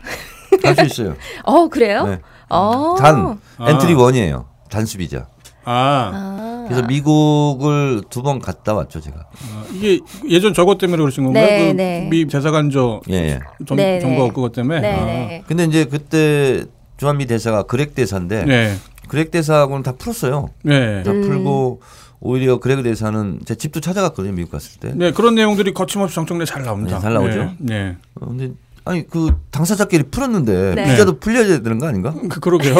[0.62, 1.16] 할수 있어요.
[1.44, 2.06] 어 그래요?
[2.06, 2.18] 네.
[2.48, 2.94] 어.
[2.98, 3.70] 단 아.
[3.70, 4.46] entry one이에요.
[4.70, 5.26] 단수비자.
[5.64, 6.64] 아, 아.
[6.68, 9.16] 그래서 미국을 두 번 갔다 왔죠 제가.
[9.18, 9.98] 아, 이게
[10.28, 11.44] 예전 저것 때문에 그러신 건가요?
[11.46, 12.08] 네, 그 네.
[12.10, 13.40] 미 대사관저 예 예.
[13.66, 14.28] 정, 네, 정보 네.
[14.32, 14.80] 그것 때문에?
[14.80, 15.42] 네네.
[15.48, 16.64] 근데 이제 그때
[17.00, 18.76] 주한미 대사가 그렉 대사인데 아, 네.
[19.08, 20.50] 그렉 대사하고는 다 풀었어요.
[20.62, 21.02] 네.
[21.02, 21.22] 다 음.
[21.22, 21.80] 풀고
[22.20, 24.92] 오히려 그렉 대사는 제 집도 찾아갔거든요 미국 갔을 때.
[24.94, 26.96] 네, 그런 내용들이 거침없이 정청래 잘 나옵니다.
[26.96, 27.38] 네, 잘 나오죠.
[27.38, 27.56] 네.
[27.58, 27.96] 네.
[28.16, 28.50] 어, 근데
[28.84, 30.90] 아니 그 당사자끼리 풀었는데 네.
[30.90, 32.14] 비자도 풀려야 되는 거 아닌가?
[32.28, 32.74] 그, 그러게요.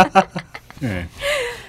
[0.80, 1.06] 네.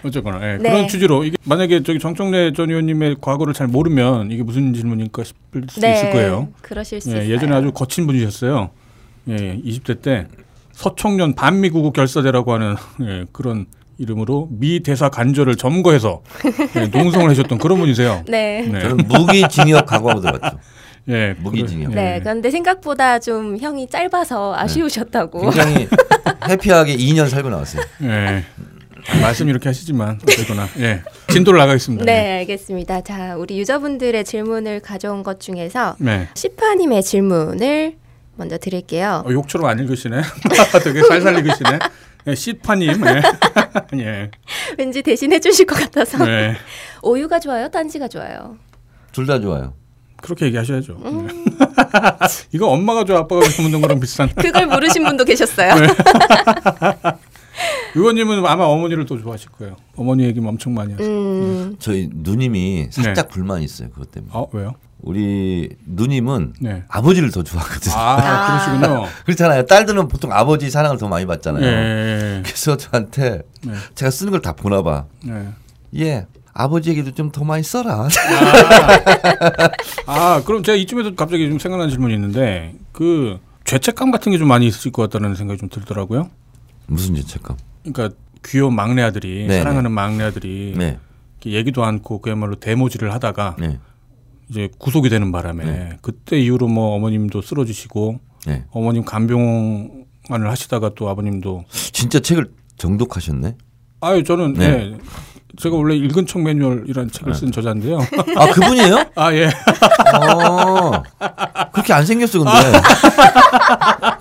[0.05, 0.69] 어쨌거나 예, 네.
[0.69, 5.65] 그런 취지로 이게 만약에 저기 정청래 전 의원님의 과거를 잘 모르면 이게 무슨 질문일까 싶을
[5.67, 5.95] 수도 네.
[5.95, 6.47] 있을 거예요.
[6.61, 7.33] 그러실 수 예, 있어요.
[7.33, 8.69] 예전에 아주 거친 분이셨어요.
[9.27, 10.27] 예, 20대 때
[10.81, 13.67] 서청년 반미구국 결사대라고 하는 예, 그런
[13.99, 16.23] 이름으로 미 대사 간절을 점거해서
[16.75, 18.23] 예, 농성을 하셨던 그런 분이세요.
[18.27, 18.67] 네.
[18.67, 18.79] 네.
[18.81, 20.57] 저는 무기징역 각오하고 들어갔죠.
[21.09, 21.91] 예, 무기징역.
[21.91, 22.15] 네.
[22.15, 22.19] 예.
[22.19, 25.41] 그런데 생각보다 좀 형이 짧아서 아쉬우셨다고.
[25.41, 25.87] 굉장히
[26.49, 27.83] 해피하게 2년 살고 나왔어요.
[28.03, 28.43] 예.
[29.21, 31.01] 말씀 이렇게 하시지만 어쨌거나 예.
[31.29, 32.05] 진도를 나가겠습니다.
[32.05, 33.01] 네, 알겠습니다.
[33.01, 36.27] 자, 우리 유저분들의 질문을 가져온 것 중에서 네.
[36.33, 38.01] 시파님의 질문을
[38.35, 39.23] 먼저 드릴게요.
[39.25, 40.21] 어, 욕처럼 안 읽으시네.
[40.83, 41.79] 되게 살살 읽으시네.
[42.27, 43.01] 예, 시파님.
[43.05, 43.21] 예.
[43.99, 44.31] 예.
[44.77, 46.23] 왠지 대신 해 주실 것 같아서.
[46.25, 46.55] 네.
[47.03, 47.69] 오유가 좋아요?
[47.69, 48.57] 딴지가 좋아요?
[49.11, 49.73] 둘 다 좋아요.
[50.21, 50.93] 그렇게 얘기하셔야죠.
[51.03, 51.27] 음.
[51.27, 51.33] 네.
[52.53, 54.29] 이거 엄마가 좋아 아빠가 좋아 묻는 거랑 비슷한.
[54.35, 55.73] 그걸 모르신 분도 계셨어요.
[55.75, 55.87] 네.
[57.95, 59.75] 의원님은 아마 어머니를 더 좋아하실 거예요.
[59.95, 61.09] 어머니 얘기만 엄청 많이 하세요.
[61.09, 63.89] 음, 저희 누님이 살짝 불만이 있어요.
[63.89, 64.31] 그것 때문에.
[64.33, 64.75] 아 왜요?
[65.01, 66.83] 우리 누님은 네.
[66.87, 67.93] 아버지를 더 좋아하거든요.
[67.95, 69.07] 아, 그러시군요.
[69.25, 69.65] 그렇잖아요.
[69.65, 71.63] 딸들은 보통 아버지 사랑을 더 많이 받잖아요.
[71.65, 72.41] 예.
[72.45, 73.73] 그래서 저한테 네.
[73.95, 75.05] 제가 쓰는 걸 다 보나 봐.
[75.23, 75.47] 네.
[75.97, 76.27] 예.
[76.53, 78.07] 아버지에게도 좀 더 많이 써라.
[80.05, 84.67] 아, 그럼 제가 이쯤에서 갑자기 좀 생각난 질문이 있는데 그 죄책감 같은 게 좀 많이
[84.67, 86.29] 있을 것 같다는 생각이 좀 들더라고요.
[86.87, 87.57] 무슨 죄책감?
[87.83, 90.97] 그러니까 귀여운 막내 아들이 네, 사랑하는 막내 아들이 네.
[91.45, 93.79] 얘기도 않고 그야말로 대모질을 하다가 네.
[94.51, 98.65] 이제 구속이 되는 바람에 그때 이후로 뭐 어머님도 쓰러지시고 네.
[98.71, 103.55] 어머님 간병원을 하시다가 또 아버님도 진짜 책을 정독하셨네.
[104.01, 104.65] 아유 저는 네.
[104.65, 104.97] 예.
[105.57, 107.99] 제가 원래 읽은 척 매뉴얼이라는 책을 쓴 저자인데요.
[108.35, 109.05] 아 그분이에요?
[109.15, 109.47] 아 예.
[109.47, 111.03] 어,
[111.71, 112.51] 그렇게 안 생겼어 근데.
[112.51, 114.20] 그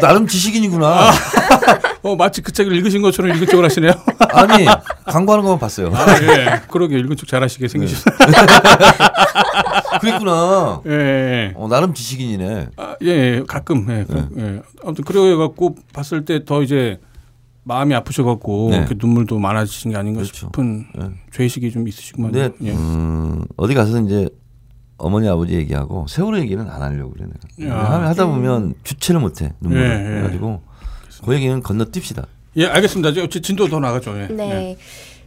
[0.00, 1.10] 나름 지식인이구나.
[2.02, 3.92] 어 마치 그 책을 읽으신 것처럼 읽은 척을 하시네요.
[4.32, 4.64] 아니
[5.06, 5.92] 광고하는 것만 봤어요.
[5.94, 6.62] 아, 예.
[6.68, 8.14] 그러게 읽은 척 잘하시게 생기셨어요.
[10.00, 10.80] 그랬구나.
[10.86, 11.52] 예, 예.
[11.56, 12.68] 어, 나름 지식인이네.
[12.76, 13.42] 아, 예, 예.
[13.46, 14.04] 가끔 예.
[14.04, 14.62] 가- 예.
[14.84, 16.98] 아무튼 그래 갖고 봤을 때 더 이제
[17.64, 18.86] 마음이 아프셔 갖고 네.
[18.96, 20.46] 눈물도 많아지신 게 아닌가 그렇죠.
[20.46, 21.10] 싶은 네.
[21.32, 22.32] 죄의식이 좀 있으시구만.
[22.32, 22.72] 근데 예.
[22.72, 24.28] 음, 어디 가서 이제
[25.00, 27.26] 어머니 아버지 얘기하고 세월호 얘기는 안 하려고 그래
[27.58, 27.74] 내가.
[27.74, 28.08] 야.
[28.08, 29.80] 하다 보면 주체를 못해 눈물.
[29.80, 30.10] 예, 을 예.
[30.10, 30.62] 그래가지고
[31.24, 32.26] 그 얘기는 건너뜁시다.
[32.56, 33.12] 예, 알겠습니다.
[33.12, 34.18] 저 진- 진도 더 나가죠.
[34.20, 34.26] 예.
[34.28, 34.76] 네.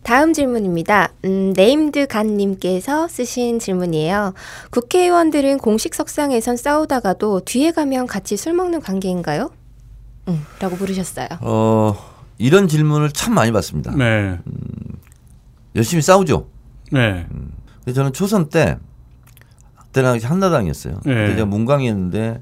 [0.04, 1.14] 다음 질문입니다.
[1.26, 4.34] 음, 네임드 간님께서 쓰신 질문이에요.
[4.72, 9.50] 국회의원들은 공식 석상에선 싸우다가도 뒤에 가면 같이 술 먹는 관계인가요?
[10.28, 11.28] 음, 라고 물으셨어요.
[11.42, 11.96] 어
[12.38, 13.96] 이런 질문을 참 많이 받습니다.
[13.96, 14.38] 네.
[15.76, 16.48] 열심히 싸우죠.
[16.92, 17.26] 네.
[17.84, 18.78] 근데 저는 초선 때
[19.94, 21.02] 그때는 한나당이었어요.
[21.06, 21.14] 예.
[21.14, 22.41] 그때 제가 문광이었는데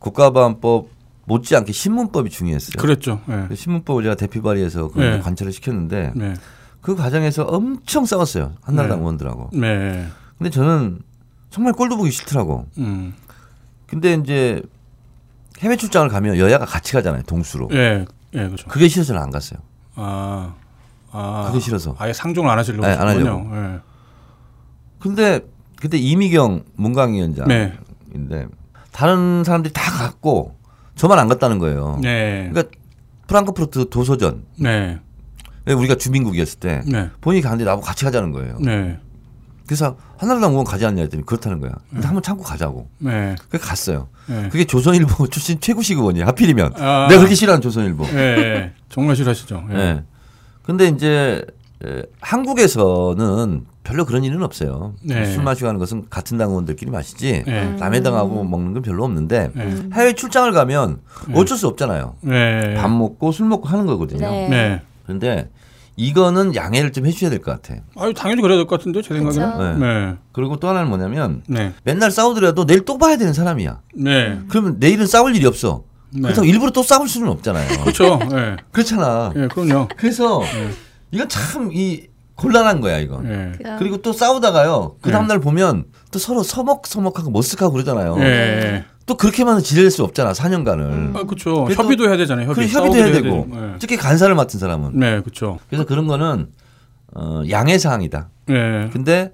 [0.00, 0.88] 국가보안법
[1.24, 2.72] 못지않게 신문법이 중요했어요.
[2.78, 3.20] 그랬죠.
[3.30, 3.46] 예.
[3.48, 5.20] 그 신문법을 제가 대피 발의해서 그걸 네.
[5.20, 6.34] 관철을 시켰는데 네.
[6.80, 9.02] 그 과정에서 엄청 싸웠어요 한나라당 네.
[9.02, 9.50] 의원들하고.
[9.52, 10.08] 네.
[10.36, 10.98] 근데 저는
[11.50, 12.66] 정말 꼴도 보기 싫더라고.
[12.78, 13.14] 음.
[13.86, 14.60] 근데 이제
[15.60, 17.68] 해외 출장을 가면 여야가 같이 가잖아요 동수로.
[17.72, 18.04] 예.
[18.34, 18.68] 예, 그렇죠.
[18.68, 19.60] 그게 싫어서는 안 갔어요.
[19.94, 20.54] 아.
[21.12, 21.44] 아.
[21.48, 21.94] 그게 싫어서.
[21.98, 23.50] 아예 상종을 안 하시려고 네, 안 하셨군요.
[23.54, 23.78] 예.
[24.98, 25.40] 근데
[25.80, 27.74] 그때 이미경 문광위원장인데
[28.14, 28.46] 네.
[28.92, 30.54] 다른 사람들이 다 갔고
[30.94, 31.98] 저만 안 갔다는 거예요.
[32.02, 32.50] 네.
[32.52, 32.76] 그러니까
[33.26, 34.98] 프랑크푸르트 도서전 네.
[35.66, 37.10] 우리가 주민국이었을 때 네.
[37.20, 38.58] 본인이 가는데 나보고 같이 가자는 거예요.
[38.60, 38.98] 네.
[39.66, 41.70] 그래서 한나라당 의원 가지 않냐 했더니 그렇다는 거야.
[41.90, 42.88] 근데 한번 참고 가자고.
[42.98, 43.36] 네.
[43.48, 44.08] 그래 갔어요.
[44.26, 44.48] 네.
[44.50, 46.26] 그게 조선일보 출신 최구식 의원이야.
[46.26, 46.72] 하필이면.
[46.76, 47.06] 아.
[47.08, 48.04] 내가 그렇게 싫어하는 조선일보.
[48.12, 48.72] 예, 예.
[48.88, 49.68] 정말 싫어하시죠.
[49.70, 49.76] 예.
[49.76, 50.04] 예.
[50.64, 51.44] 근데 이제
[51.86, 54.94] 에, 한국에서는 별로 그런 일은 없어요.
[55.02, 55.24] 네.
[55.26, 57.42] 술 마시고 하는 것은 같은 당 의원들끼리 마시지.
[57.46, 57.64] 예.
[57.78, 59.76] 남의 당하고 먹는 건 별로 없는데 예.
[59.94, 61.00] 해외 출장을 가면
[61.34, 62.16] 어쩔 수 없잖아요.
[62.30, 62.74] 예.
[62.78, 64.20] 밥 먹고 술 먹고 하는 거거든요.
[64.30, 64.48] 네.
[64.48, 64.82] 네.
[65.04, 65.48] 그런데
[65.96, 67.80] 이거는 양해를 좀 해주셔야 될 것 같아.
[67.96, 69.78] 아유 당연히 그래야 될 것 같은데 제 생각에는.
[69.80, 69.86] 네.
[69.86, 70.14] 네.
[70.32, 71.72] 그리고 또 하나는 뭐냐면 네.
[71.82, 73.80] 맨날 싸우더라도 내일 또 봐야 되는 사람이야.
[73.96, 74.38] 네.
[74.48, 75.84] 그러면 내일은 싸울 일이 없어.
[76.12, 76.22] 네.
[76.22, 77.80] 그렇다고 일부러 또 싸울 수는 없잖아요.
[77.82, 78.18] 그렇죠.
[78.32, 78.56] 예.
[78.72, 79.32] 그렇잖아.
[79.36, 79.88] 예, 그럼요.
[79.96, 80.42] 그래서
[81.12, 82.08] 이건 참이
[82.40, 83.26] 곤란한 거야 이건.
[83.28, 83.76] 예.
[83.78, 84.96] 그리고 또 싸우다가요.
[85.00, 85.12] 그 네.
[85.12, 88.16] 다음 날 보면 또 서로 서먹서먹하고 머쓱하고 그러잖아요.
[88.20, 88.84] 예.
[89.06, 91.16] 또 그렇게만 지낼 수 없잖아 4년간을.
[91.16, 91.68] 아, 그렇죠.
[91.70, 92.48] 협의도 해야 되잖아요.
[92.48, 92.66] 협의.
[92.66, 93.74] 그래 협의도 해야 되고 예.
[93.78, 94.98] 특히 간사를 맡은 사람은.
[94.98, 95.58] 네, 그렇죠.
[95.68, 96.48] 그래서 그런 거는
[97.14, 98.28] 어, 양해 사항이다.
[98.50, 98.90] 예.
[98.92, 99.32] 근데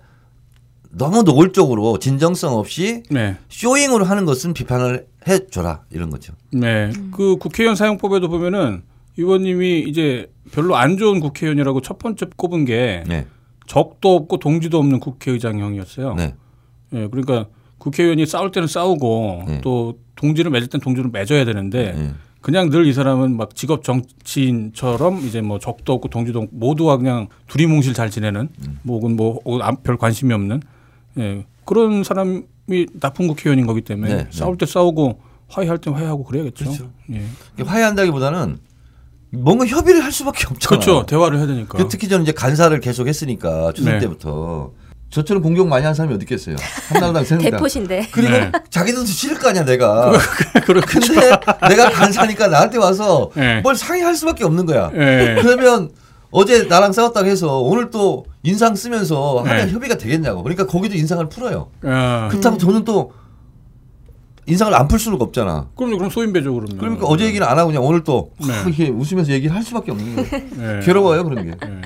[0.91, 3.37] 너무 노골적으로 진정성 없이 네.
[3.51, 6.33] 쇼잉으로 하는 것은 비판을 해줘라 이런 거죠.
[6.53, 6.91] 네.
[7.13, 8.83] 그 국회의원 사용법에도 보면은
[9.19, 13.27] 의원님이 이제 별로 안 좋은 국회의원이라고 첫 번째 꼽은 게 네,
[13.67, 16.15] 적도 없고 동지도 없는 국회의장형이었어요.
[16.15, 16.35] 네,
[16.93, 17.47] 예, 그러니까
[17.79, 19.61] 국회의원이 싸울 때는 싸우고 네.
[19.63, 22.11] 또 동지를 맺을 때는 동지를 맺어야 되는데 네.
[22.41, 27.29] 그냥 늘 이 사람은 막 직업 정치인처럼 이제 뭐 적도 없고 동지도 없고 모두와 그냥
[27.49, 28.79] 두리뭉실 잘 지내는 음.
[28.83, 30.63] 뭐 혹은 뭐별 관심이 없는
[31.19, 32.43] 예, 그런 사람이
[33.01, 34.29] 나쁜 국회의원인 거기 때문에 네, 네.
[34.31, 36.65] 싸울 때 싸우고 화해할 때 화해하고 그래야겠죠.
[36.65, 36.91] 그렇죠.
[37.13, 37.23] 예.
[37.63, 38.59] 화해한다기보다는
[39.31, 40.69] 뭔가 협의를 할 수밖에 없잖아.
[40.69, 41.07] 그렇죠.
[41.07, 41.79] 대화를 해야 되니까.
[41.79, 43.99] 그 특히 저는 이제 간사를 계속 했으니까 초선 네.
[44.01, 44.71] 때부터
[45.11, 46.57] 저처럼 공격 많이 한 사람이 어디 있겠어요.
[46.89, 47.51] 한나라당 새누리당.
[47.59, 48.09] 대포신데.
[48.13, 48.53] 그리고 네.
[48.71, 50.13] 자기들도 싫을 거 아니야 내가.
[50.65, 50.87] 그렇죠.
[50.87, 51.31] 근데
[51.69, 53.61] 내가 간사니까 나한테 와서 네.
[53.61, 54.91] 뭘 상의할 수밖에 없는 거야.
[54.95, 55.37] 예.
[55.41, 55.91] 그러면
[56.31, 59.73] 어제 나랑 싸웠다고 해서 오늘 또 인상 쓰면서 하면 네.
[59.73, 60.43] 협의가 되겠냐고.
[60.43, 61.69] 그러니까 거기도 인상을 풀어요.
[61.85, 63.13] 아, 그렇다고 저는 또
[64.47, 65.69] 인상을 안 풀 수는 없잖아.
[65.77, 66.79] 그럼 그럼 소인배죠 그러면.
[66.79, 68.47] 그러니까 어제 얘기는 안 하고 그냥 오늘 또 네.
[68.67, 70.77] 이렇게 웃으면서 얘기를 할 수밖에 없는 거예요.
[70.79, 70.81] 예.
[70.87, 71.51] 괴로워요 그런 게.
[71.51, 71.81] 예.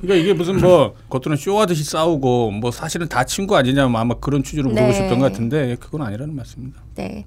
[0.00, 4.42] 그러니까 이게 무슨 뭐 겉으로는 쇼하듯이 싸우고 뭐 사실은 다 친구 아니냐 뭐 아마 그런
[4.42, 4.80] 취지로 네.
[4.80, 6.80] 물어보셨던 것 같은데 그건 아니라는 말씀입니다.
[6.94, 7.26] 네.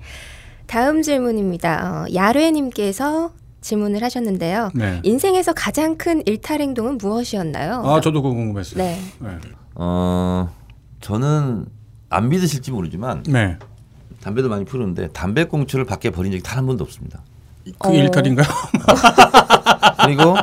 [0.66, 2.06] 다음 질문입니다.
[2.10, 4.72] 어, 야뢰님께서 질문을 하셨는데요.
[4.74, 5.00] 네.
[5.04, 7.84] 인생에서 가장 큰 일탈 행동은 무엇이었나요?
[7.86, 8.84] 아 저도 그거 궁금했어요.
[8.84, 9.00] 네.
[9.20, 9.30] 네.
[9.76, 10.50] 어
[11.00, 11.66] 저는
[12.10, 13.58] 안 믿으실지 모르지만 네.
[14.24, 17.22] 담배도 많이 피우는데 담배 꽁초를 밖에 버린 적이 단 한 번도 없습니다.
[17.80, 17.92] 그 어.
[17.94, 18.46] 일탈인가요?
[20.06, 20.36] 그리고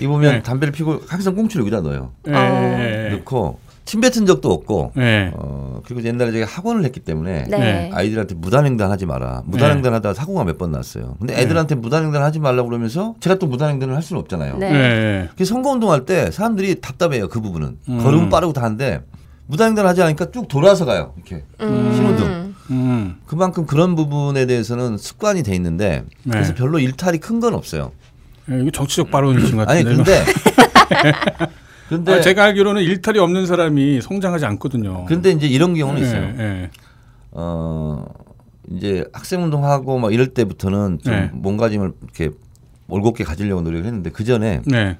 [0.00, 0.42] 이 보면 네.
[0.42, 2.10] 담배를 피고 항상 꽁초를 여기다 넣어요.
[2.24, 3.10] 네.
[3.10, 5.30] 넣고 침 뱉은 적도 없고 네.
[5.34, 7.58] 어 그리고 옛날에 제가 학원을 했기 때문에 네.
[7.58, 7.90] 네.
[7.92, 9.42] 아이들한테 무단횡단 하지 마라.
[9.46, 11.14] 무단횡단 하다가 사고가 몇 번 났어요.
[11.18, 14.56] 근데 애들한테 무단횡단 하지 말라고 그러면서 제가 또 무단횡단을 할 수는 없잖아요.
[14.58, 14.70] 네.
[14.72, 15.28] 네.
[15.36, 17.28] 그 선거운동 할 때 사람들이 답답해요.
[17.28, 17.78] 그 부분은.
[17.88, 17.98] 음.
[18.02, 19.02] 걸음 빠르고 다 하는데
[19.46, 21.14] 무단횡단 하지 않으니까 쭉 돌아서 가요.
[21.16, 21.44] 이렇게.
[21.60, 21.92] 음.
[21.94, 22.47] 신호등.
[22.70, 23.16] 음.
[23.26, 26.30] 그만큼 그런 부분에 대해서는 습관이 돼 있는데 네.
[26.32, 27.92] 그래서 별로 일탈이 큰 건 없어요.
[28.46, 30.24] 네, 이거 정치적 발언이신 것 아니 같은데.
[30.24, 31.12] 근데
[31.88, 35.04] 근데 아, 제가 알기로는 일탈이 없는 사람이 성장하지 않거든요.
[35.06, 36.20] 근데 이제 이런 경우는 있어요.
[36.28, 36.70] 네, 네.
[37.30, 38.04] 어
[38.70, 41.30] 이제 학생 운동하고 막 이럴 때부터는 좀 네.
[41.32, 42.30] 몸가짐을 이렇게
[42.88, 44.98] 올곧게 가지려고 노력을 했는데 그 전에 네.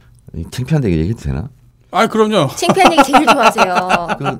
[0.51, 1.49] 창피한데 얘기해도 되나?
[1.91, 2.49] 아 그럼요.
[2.55, 4.09] 칭찬이 제일 좋아하세요.
[4.19, 4.31] 그 네.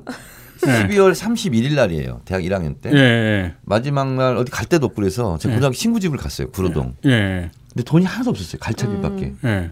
[0.67, 2.21] 12월 31일 날이에요.
[2.25, 2.91] 대학 1학년 때.
[2.93, 2.97] 예.
[2.97, 3.55] 예.
[3.63, 5.57] 마지막 날 어디 갈 데도 없고 그래서 제가 네.
[5.57, 6.49] 고등학교 친구 집을 갔어요.
[6.51, 6.95] 구로동.
[7.05, 7.49] 예.
[7.73, 8.59] 근데 돈이 하나도 없었어요.
[8.59, 9.33] 갈차비밖에.
[9.45, 9.71] 예.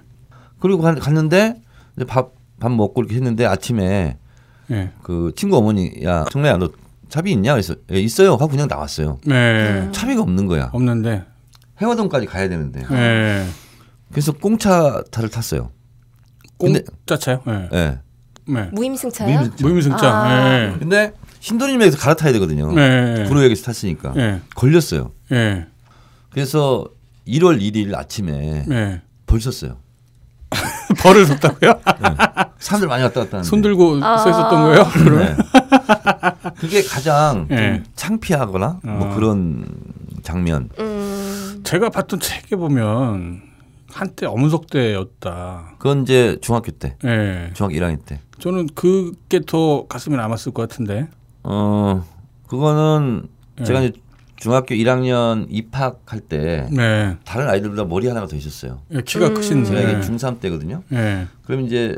[0.59, 1.55] 그리고 가- 갔는데
[1.95, 4.17] 이제 밥, 밥 먹고 이렇게 했는데 아침에
[4.71, 4.91] 예.
[5.03, 6.69] 그 친구 어머니 야 정래야 너
[7.09, 7.53] 차비 있냐?
[7.53, 8.33] 그래서 예, 있어요.
[8.33, 9.19] 하고 그냥 나왔어요.
[9.25, 9.89] 네.
[9.91, 10.69] 차비가 없는 거야.
[10.73, 11.23] 없는데.
[11.81, 12.81] 해화동까지 가야 되는데.
[12.91, 13.45] 예.
[14.11, 15.71] 그래서 공차 타를 탔어요.
[16.57, 17.41] 근데- 공짜 차요?
[17.47, 17.69] 예.
[17.73, 17.99] 예.
[18.47, 18.69] 네.
[18.71, 19.27] 무임승차요?
[19.39, 19.67] 무임승차.
[19.67, 20.07] 무임승차.
[20.09, 20.53] 아.
[20.73, 20.75] 예.
[20.79, 22.71] 근데 신도림역에서 갈아타야 되거든요.
[22.73, 23.25] 네.
[23.27, 24.41] 구로역에서 탔으니까 예.
[24.55, 25.11] 걸렸어요.
[25.31, 25.65] 예.
[26.31, 26.85] 그래서
[27.27, 29.01] 1월 1일 아침에 예.
[29.25, 29.77] 벌 썼어요.
[30.99, 31.81] 벌을 줬다고요?
[32.59, 33.43] 사람들 많이 왔다 갔다 하는데.
[33.49, 34.17] 손 들고 아.
[34.17, 34.87] 서 있었던 거예요?
[34.93, 35.37] 그러면?
[35.37, 36.51] 네.
[36.57, 37.83] 그게 가장 좀 네.
[37.95, 39.15] 창피하거나 뭐 어.
[39.15, 39.67] 그런
[40.23, 40.69] 장면.
[40.79, 41.61] 음.
[41.63, 43.41] 제가 봤던 책에 보면
[43.97, 45.75] 한때 엄석대였다.
[45.79, 47.49] 그건 이제 중학교 때, 예.
[47.55, 48.19] 중학교 1학년 때.
[48.37, 51.07] 저는 그게 더 가슴에 남았을 것 같은데.
[51.43, 52.05] 어,
[52.47, 53.63] 그거는 네.
[53.63, 53.99] 제가 이제
[54.35, 57.15] 중학교 1학년 입학할 때 네.
[57.25, 58.81] 다른 아이들보다 머리 하나가 더 있었어요.
[58.91, 59.33] 예, 키가 음.
[59.33, 60.01] 크신 제가 이게 네.
[60.01, 60.83] 중3 때거든요.
[60.93, 61.25] 예.
[61.43, 61.97] 그럼 이제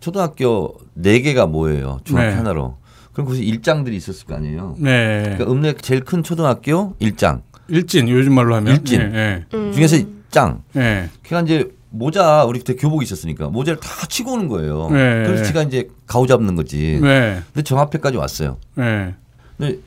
[0.00, 2.00] 초등학교 4개가 모여요.
[2.02, 2.34] 중학교 네.
[2.34, 2.76] 하나로.
[3.12, 4.74] 그럼 거기서 일장들이 있었을 거 아니에요.
[4.80, 5.22] 네.
[5.22, 9.00] 그러니까 읍내 제일 큰 초등학교 일장 일진 요즘 말로 하면 일진.
[9.00, 9.44] 예.
[9.54, 9.70] 음.
[9.72, 10.62] 중에서 짱.
[10.76, 11.08] 예.
[11.22, 14.88] 그러니까 이제 모자 우리 그때 교복 있었으니까 모자를 다 치고 오는 거예요.
[14.90, 15.24] 네.
[15.26, 16.98] 그래서 제가 이제 가오 잡는 거지.
[17.02, 17.40] 네.
[17.52, 18.58] 근데 정 앞에까지 왔어요.
[18.74, 19.14] 네.
[19.56, 19.78] 근데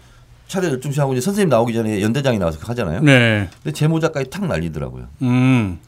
[0.48, 3.02] 차례 열중시하고 이제 선생님 나오기 전에 연대장이 나와서 하잖아요.
[3.02, 3.50] 네.
[3.64, 5.08] 근데 제 모자까지 탁 날리더라고요.
[5.22, 5.80] 음.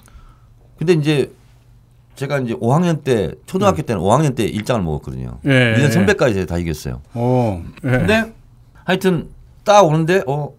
[0.78, 1.32] 근데 이제
[2.16, 5.40] 제가 이제 5학년 때 초등학교 때는 5학년 때 일장을 먹었거든요.
[5.46, 5.76] 예.
[5.76, 7.02] 1년 선배까지 다 이겼어요.
[7.16, 7.62] 오.
[7.84, 7.90] 예.
[7.90, 8.34] 근데
[8.84, 9.30] 하여튼
[9.64, 10.52] 딱 오는데 어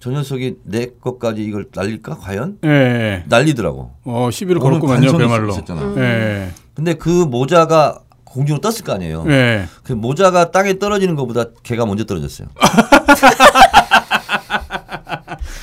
[0.00, 3.24] 저 녀석이 내 것까지 이걸 날릴까 과연 예.
[3.26, 3.90] 날리더라고.
[4.04, 5.08] 어, 시비를 걸었구만요.
[5.50, 5.94] 있었잖아.
[5.96, 6.50] 예.
[6.74, 9.24] 근데 그 모자가 공중으로 떴을 거 아니에요.
[9.28, 9.66] 예.
[9.82, 12.48] 그 모자가 땅에 떨어지는 것보다 걔가 먼저 떨어졌어요.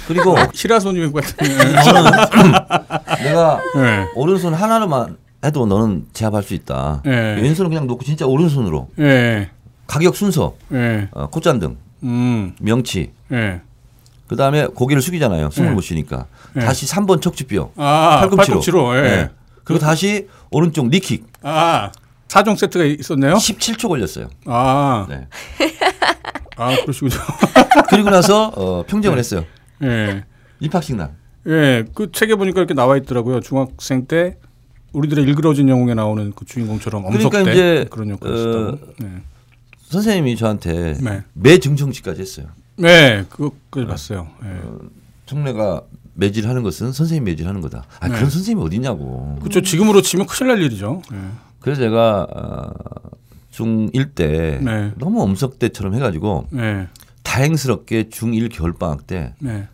[0.08, 1.48] 그리고 시라소님 같은.
[1.58, 2.12] 너는
[3.24, 4.08] 내가 예.
[4.16, 7.02] 오른손 하나로만 해도 너는 제압할 수 있다.
[7.06, 7.10] 예.
[7.42, 9.50] 왼손은 그냥 놓고 진짜 오른손으로 예.
[9.88, 11.08] 가격 순서, 예.
[11.12, 12.56] 어, 콧잔등, 음.
[12.60, 13.62] 명치, 예.
[14.28, 15.52] 그 다음에 고개를 숙이잖아요.
[15.52, 15.74] 숨을 예.
[15.74, 16.26] 못 쉬니까.
[16.56, 16.60] 예.
[16.62, 18.38] 다시 3번 척추뼈, 아, 팔꿈치로.
[18.38, 18.98] 팔꿈치로.
[18.98, 19.02] 예.
[19.02, 19.30] 네.
[19.64, 21.26] 그리고 다시 오른쪽 니킥.
[21.44, 21.92] 아.
[22.28, 23.36] 사종 세트가 있었네요?
[23.36, 24.30] 17초 걸렸어요.
[24.46, 25.06] 아.
[25.10, 25.28] 네.
[26.58, 27.16] 아, 그러시군요.
[27.90, 29.46] 그리고 나서 어, 평정을 했어요.
[29.84, 30.24] 예.
[30.60, 31.14] 입학식 날.
[31.48, 31.86] 예.
[31.94, 33.42] 그 책에 보니까 이렇게 나와 있더라고요.
[33.42, 34.38] 중학생 때
[34.94, 38.94] 우리들의 일그러진 영웅에 나오는 그 주인공처럼 엄석대 그러니까 이제, 그런 역할 어, 했었다고.
[39.00, 39.08] 네.
[39.90, 41.22] 선생님이 저한테 네.
[41.34, 42.48] 매증정치까지 했어요.
[42.78, 44.28] 네, 그거까지 봤어요.
[44.44, 44.62] 예.
[45.26, 45.82] 청래가
[46.14, 47.86] 매질하는 것은 선생님 매질하는 거다.
[48.00, 48.16] 아, 네.
[48.16, 49.38] 그런 선생님이 어디냐고.
[49.40, 49.62] 그렇죠.
[49.62, 51.02] 지금으로 치면 큰일 날 일이죠.
[51.14, 51.18] 예.
[51.60, 52.74] 그래서 제가 어,
[53.52, 54.92] 중1 때 네.
[54.98, 56.88] 너무 엄석대처럼 해가지고 네.
[57.24, 59.68] 다행스럽게 중1 겨울방학 때 네.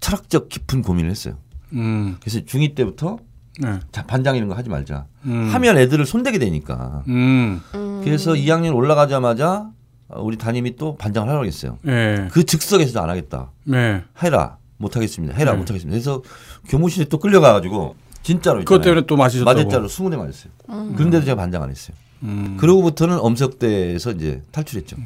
[0.00, 1.36] 철학적 깊은 고민을 했어요.
[1.72, 2.16] 음.
[2.20, 3.18] 그래서 중2 때부터
[3.58, 3.80] 네.
[3.92, 5.06] 자, 반장 이런 거 하지 말자.
[5.24, 5.48] 음.
[5.52, 7.02] 하면 애들을 손대게 되니까.
[7.08, 7.60] 음.
[8.04, 9.72] 그래서 2학년 올라가자마자 어,
[10.16, 11.78] 우리 담임이 또 반장을 하라고 했어요.
[11.82, 12.28] 네.
[12.32, 13.50] 그 즉석에서도 안 하겠다.
[13.64, 14.02] 네.
[14.22, 14.56] 해라.
[14.78, 15.34] 못하겠습니다.
[15.34, 15.52] 해라.
[15.52, 15.58] 네.
[15.58, 15.94] 못하겠습니다.
[15.94, 16.22] 그래서
[16.68, 18.82] 교무실에 또 끌려가가지고 진짜로 그것 있잖아요.
[18.84, 19.50] 때문에 또 맞으셨다고.
[19.58, 20.52] 맞을자로 20대 맞았어요.
[20.96, 21.96] 그런데도 제가 반장 안 했어요.
[22.22, 22.56] 음.
[22.60, 24.96] 그러고부터는 엄석대에서 이제 탈출했죠.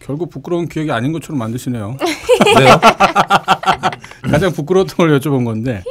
[0.00, 1.96] 결국 부끄러운 기억이 아닌 것처럼 만드시네요.
[2.58, 2.80] 왜요?
[4.22, 5.84] 가장 부끄러웠던 걸 여쭤본 건데.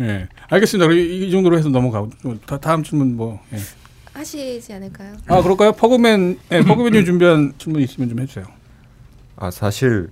[0.00, 0.28] 예.
[0.48, 0.92] 알겠습니다.
[0.92, 2.10] 이, 이 정도로 해서 넘어가고
[2.60, 3.40] 다음 질문 뭐.
[3.52, 3.58] 예.
[4.14, 5.14] 하시지 않을까요?
[5.26, 5.72] 아 그럴까요?
[5.72, 8.44] 퍼그맨, 예, 퍼그맨님 준비한 질문 있으면 좀 해주세요.
[9.36, 10.08] 아 사실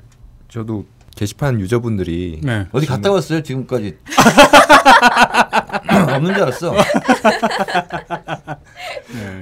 [0.48, 0.84] 저도
[1.16, 2.66] 게시판 유저분들이 네.
[2.72, 3.42] 어디 갔다 왔어요?
[3.42, 3.96] 지금까지
[6.14, 6.74] 없는 줄 알았어.
[9.14, 9.40] 네.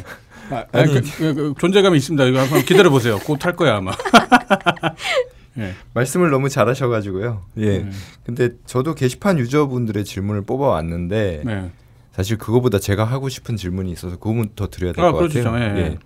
[0.50, 2.24] 아, 아니, 그, 그, 그 존재감이 있습니다.
[2.24, 3.18] 이거 한번 기다려 보세요.
[3.20, 3.92] 곧 탈 거야 아마.
[5.58, 5.74] 예.
[5.94, 7.42] 말씀을 너무 잘하셔가지고요.
[7.58, 7.78] 예.
[7.78, 7.90] 네.
[8.24, 11.70] 근데 저도 게시판 유저분들의 질문을 뽑아왔는데 네.
[12.12, 15.32] 사실 그거보다 제가 하고 싶은 질문이 있어서 그 부분부터 드려야 될 아, 것.
[15.32, 15.56] 같아요.
[15.58, 15.98] 예, 예.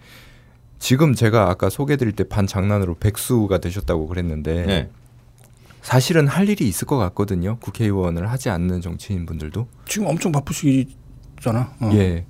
[0.79, 4.91] 지금 제가 아까 소개드릴 때 반 장난으로 백수가 되셨다고 그랬는데 네.
[5.83, 7.59] 사실은 할 일이 있을 것 같거든요.
[7.61, 9.67] 국회의원을 하지 않는 정치인 분들도.
[9.87, 11.73] 지금 엄청 바쁘시잖아.
[11.81, 11.91] 어.
[11.95, 12.25] 예.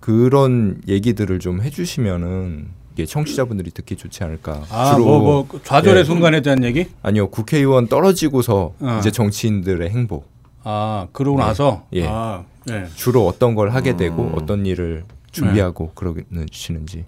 [0.00, 4.62] 그런 얘기들을 좀 해주시면은 이게 청취자분들이 듣기 좋지 않을까.
[4.70, 6.04] 아, 뭐, 뭐 좌절의 예.
[6.04, 6.86] 순간에 대한 얘기?
[7.02, 8.96] 아니요 국회의원 떨어지고서 어.
[9.00, 10.24] 이제 정치인들의 행보
[10.62, 11.84] 아, 그러고 나서.
[11.92, 12.06] 예.
[12.06, 12.86] 아, 예.
[12.94, 14.32] 주로 어떤 걸 하게 되고 음.
[14.34, 17.04] 어떤 일을 준비하고 그러시는지.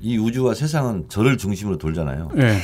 [0.00, 2.30] 이 우주와 세상은 저를 중심으로 돌잖아요.
[2.38, 2.58] 예.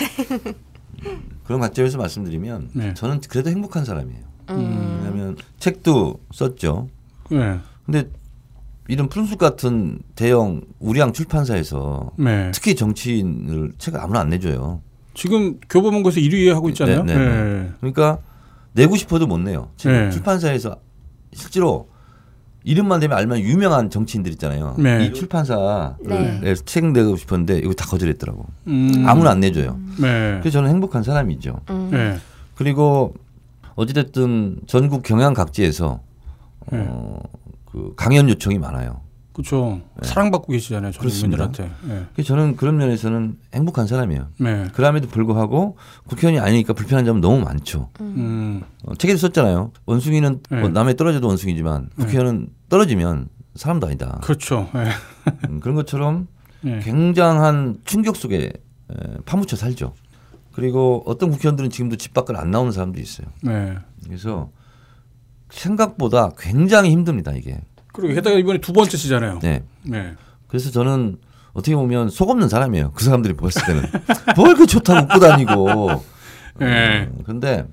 [1.45, 2.95] 그런 관점에서 말씀드리면 네.
[2.95, 4.21] 저는 그래도 행복한 사람이에요.
[4.51, 4.99] 음.
[4.99, 6.89] 왜냐하면 책도 썼죠.
[7.33, 7.61] 예.
[7.87, 8.11] 근데
[8.89, 12.51] 이런 푸른숲 같은 대형 우량 출판사에서 네.
[12.53, 14.81] 특히 정치인을 책을 아무나 안 내줘요.
[15.14, 17.03] 지금 교보문고에서 1위 하고 있잖아요.
[17.05, 17.73] 네, 네, 예.
[17.81, 18.19] 그러니까
[18.73, 19.71] 내고 싶어도 못 내요.
[19.77, 20.11] 지금 네.
[20.11, 20.77] 출판사에서
[21.33, 21.89] 실제로
[22.64, 24.74] 이름만 되면 알면 유명한 정치인들 있잖아요.
[24.78, 25.06] 네.
[25.06, 26.54] 이 출판사에 네.
[26.64, 28.46] 책 내고 싶었는데 이거 다 거절했더라고.
[28.66, 29.04] 음.
[29.06, 29.78] 아무나 안 내줘요.
[30.00, 30.38] 네.
[30.40, 31.61] 그래서 저는 행복한 사람이죠.
[31.70, 31.88] 음.
[31.90, 32.18] 네.
[32.56, 33.14] 그리고
[33.76, 36.00] 어찌됐든 전국 경양 각지에서
[36.72, 36.84] 네.
[36.88, 37.20] 어,
[37.64, 39.00] 그 강연 요청이 많아요.
[39.39, 39.80] 그렇죠.
[40.03, 40.91] 사랑받고 계시잖아요.
[40.91, 41.47] 전 그렇습니다.
[41.47, 41.95] 국민들한테.
[41.95, 42.07] 예.
[42.12, 44.26] 그래서 저는 그런 면에서는 행복한 사람이에요.
[44.41, 44.66] 네.
[44.74, 45.76] 그럼에도 불구하고
[46.09, 47.89] 국회의원이 아니니까 불편한 점은 너무 많죠.
[48.01, 48.62] 음.
[48.84, 49.70] 어, 책에도 썼잖아요.
[49.86, 50.61] 원숭이는 네.
[50.61, 54.18] 뭐 남에 떨어져도 원숭이지만 국회의원은 떨어지면 사람도 아니다.
[54.24, 54.68] 그렇죠.
[54.74, 54.89] 예.
[55.49, 56.26] 음, 그런 것처럼
[56.64, 56.80] 예.
[56.80, 59.95] 굉장한 충격 속에 에, 파묻혀 살죠.
[60.51, 63.28] 그리고 어떤 국회의원들은 지금도 집 밖을 안 나오는 사람도 있어요.
[63.43, 63.76] 네.
[64.05, 64.51] 그래서
[65.51, 67.61] 생각보다 굉장히 힘듭니다 이게.
[68.01, 69.40] 그리고 게다가 이번에 두 번째 시잖아요.
[69.42, 69.62] 네.
[69.82, 70.14] 네.
[70.46, 71.18] 그래서 저는
[71.53, 72.92] 어떻게 보면 속 없는 사람이에요.
[72.92, 73.82] 그 사람들이 봤을 때는
[74.36, 76.03] 뭘 그 좋다고 웃고 다니고.
[76.61, 77.09] 네.
[77.11, 77.66] 음, 근데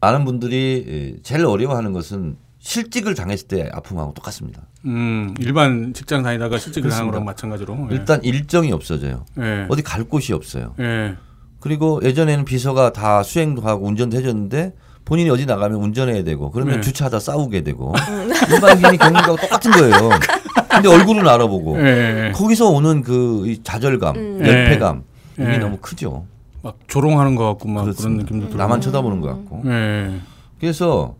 [0.00, 4.62] 많은 분들이 제일 어려워하는 것은 실직을 당했을 때 아픔하고 똑같습니다.
[4.86, 7.24] 음, 일반 직장 다니다가 실직을 당한 거랑.
[7.24, 7.88] 마찬가지로.
[7.90, 7.94] 예.
[7.94, 9.24] 일단 일정이 없어져요.
[9.38, 9.66] 예.
[9.68, 10.74] 어디 갈 곳이 없어요.
[10.80, 11.16] 예.
[11.60, 14.74] 그리고 예전에는 비서가 다 수행도 하고 운전도 해줬는데
[15.06, 16.80] 본인이 어디 나가면 운전해야 되고 그러면 네.
[16.82, 17.94] 주차하다 싸우게 되고
[18.52, 20.10] 일반인이 겪는 거하고 똑같은 거예요.
[20.68, 22.32] 근데 얼굴은 알아보고 예.
[22.34, 24.40] 거기서 오는 그이 좌절감, 음.
[24.44, 25.04] 열패감
[25.38, 25.58] 이게 네.
[25.58, 26.26] 너무 크죠.
[26.62, 28.22] 막 조롱하는 것 같고 막 그런 그렇습니다.
[28.24, 28.58] 느낌도 들고.
[28.60, 29.62] 나만 쳐다보는 것 같고.
[29.66, 30.20] 예.
[30.58, 31.14] 그래서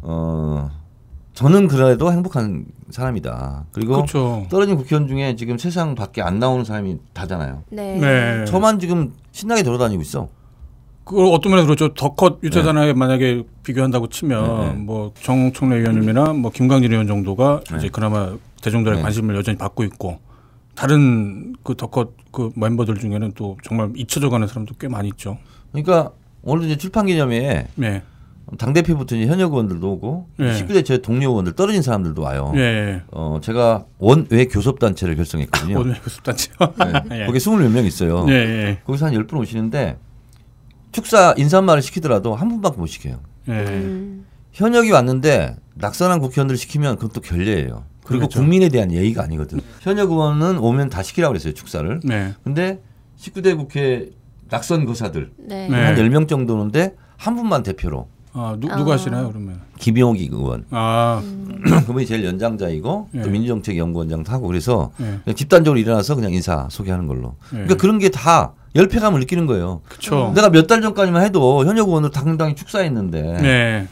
[0.00, 0.70] 어
[1.34, 3.66] 저는 그래도 행복한 사람이다.
[3.72, 4.46] 그리고 그렇죠.
[4.48, 7.62] 떨어진 국회의원 중에 지금 세상 밖에 안 나오는 사람이 다잖아요.
[7.70, 7.98] 네.
[7.98, 8.44] 네.
[8.46, 10.28] 저만 지금 신나게 돌아다니고 있어.
[11.08, 11.94] 그걸 어떤 면에서 그렇죠.
[11.94, 14.72] 더컷 유체산하에 만약에 비교한다고 치면 네, 네.
[14.74, 17.78] 뭐 정청래 의원님이나 뭐 김광진 의원 정도가 네.
[17.78, 19.02] 이제 그나마 대중들의 네.
[19.02, 20.18] 관심을 여전히 받고 있고
[20.74, 25.38] 다른 그 더컷 그 멤버들 중에는 또 정말 잊혀져가는 사람도 꽤 많이 있죠.
[25.72, 28.02] 그러니까 오늘 이제 출판 기념회에 네.
[28.58, 30.52] 당 대표부터 이제 현역 의원들도 오고 네.
[30.60, 32.52] 19대 제 동료 의원들 떨어진 사람들도 와요.
[32.56, 33.00] 예.
[33.12, 35.80] 어 제가 원외 교섭 단체를 결성했거든요.
[35.80, 36.54] 오늘 교섭 단체요.
[37.10, 37.20] 네.
[37.22, 37.26] 예.
[37.26, 38.26] 거기 24명 있어요.
[38.28, 38.78] 예, 예.
[38.84, 39.96] 거기서 한 10분 오시는데
[40.92, 43.20] 축사 인사말을 시키더라도 한 분밖에 못 시켜요.
[43.48, 43.52] 예.
[43.52, 44.26] 음.
[44.52, 47.84] 현역이 왔는데 낙선한 국회의원들 시키면 그것도 결례예요.
[48.04, 48.40] 그리고 그렇죠.
[48.40, 49.60] 국민에 대한 예의가 아니거든.
[49.80, 52.00] 현역 의원은 오면 다 시키라고 그랬어요, 축사를.
[52.04, 52.34] 네.
[52.42, 52.80] 근데
[53.18, 54.10] 19대 국회
[54.48, 55.68] 낙선 거사들 네.
[55.68, 55.76] 네.
[55.76, 58.08] 한 10명 정도인데 한 분만 대표로
[58.40, 58.94] 아, 누, 누가 아.
[58.94, 59.60] 하시나요, 그러면?
[59.78, 60.64] 김용기 의원.
[60.70, 61.20] 아,
[61.86, 63.22] 그분이 제일 연장자이고 예.
[63.22, 65.18] 또 민주정책연구원장도 하고 그래서 예.
[65.24, 67.34] 그냥 집단적으로 일어나서 그냥 인사 소개하는 걸로.
[67.52, 67.56] 예.
[67.56, 69.80] 그러니까 그런 게 다 열패감을 느끼는 거예요.
[69.88, 70.32] 그쵸.
[70.34, 73.88] 내가 몇 달 전까지만 해도 현역 의원을 당당히 축사했는데 네.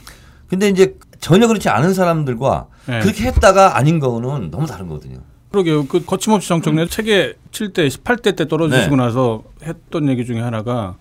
[0.49, 3.01] 근데 이제 전혀 그렇지 않은 사람들과 네.
[3.01, 5.18] 그렇게 했다가 아닌 거는 너무 다른 거거든요.
[5.51, 5.86] 그러게요.
[5.86, 9.03] 그 거침없이 정청래 책에 7대, 18대 때 떨어지시고 네.
[9.03, 10.97] 나서 했던 얘기 중에 하나가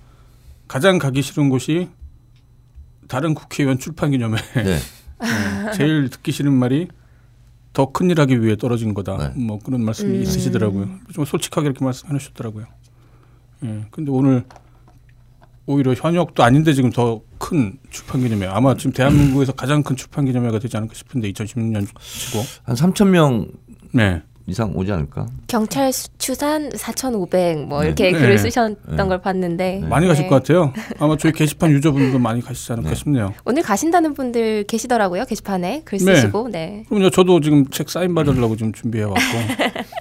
[0.67, 1.89] 가장 가기 싫은 곳이
[3.07, 4.37] 다른 국회의원 출판 기념회.
[4.55, 4.63] 네.
[4.63, 4.77] 네.
[5.75, 6.87] 제일 듣기 싫은 말이
[7.73, 9.17] 더 큰일 하기 위해 떨어진 거다.
[9.17, 9.41] 네.
[9.41, 10.21] 뭐 그런 말씀이 음.
[10.21, 10.89] 있으시더라고요.
[11.13, 12.65] 좀 솔직하게 이렇게 말씀해 주셨더라고요.
[13.63, 13.85] 예.
[13.91, 14.43] 근데 오늘
[15.65, 18.47] 오히려 현역도 아닌데 지금 더 큰 출판 기념회.
[18.47, 22.43] 아마 지금 대한민국에서 가장 큰 출판 기념회가 되지 않을까 싶은데 2016년 치고.
[22.63, 23.47] 한 3천 명
[23.91, 24.23] 네.
[24.47, 25.25] 이상 오지 않을까?
[25.47, 27.85] 경찰 수- 추산 4,500뭐 네.
[27.87, 28.19] 이렇게 네.
[28.19, 29.03] 글을 쓰셨던 네.
[29.05, 30.29] 걸 봤는데 많이 가실 네.
[30.29, 30.71] 것 같아요.
[30.99, 32.95] 아마 저희 게시판 유저분들도 많이 가시지 않을까 네.
[32.95, 33.33] 싶네요.
[33.43, 36.15] 오늘 가신다는 분들 계시더라고요 게시판에 글 네.
[36.15, 36.85] 쓰시고 네.
[36.89, 37.09] 그럼요.
[37.09, 39.19] 저도 지금 책 사인 받으려고 지금 준비해 왔고.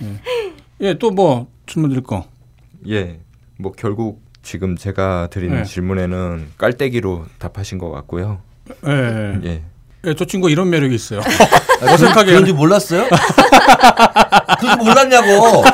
[0.02, 0.88] 예.
[0.88, 2.26] 예, 또뭐 질문 드릴 거.
[2.88, 3.20] 예,
[3.58, 5.64] 뭐 결국 지금 제가 드리는 네.
[5.64, 8.40] 질문에는 깔때기로 답하신 것 같고요.
[8.86, 9.40] 예.
[9.44, 9.62] 예.
[10.04, 11.20] 예, 예, 저 친구 이런 매력이 있어요.
[11.82, 13.08] 아, 어색하게 그런 줄 몰랐어요?
[14.60, 15.64] 그런 줄 몰랐냐고.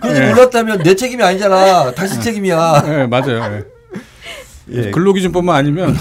[0.00, 0.28] 그런 줄 네.
[0.30, 1.92] 몰랐다면 내 책임이 아니잖아.
[1.92, 2.82] 당신 책임이야.
[2.86, 3.54] 예, 맞아요.
[3.54, 3.62] 예.
[4.70, 5.96] 예, 근로기준법만 아니면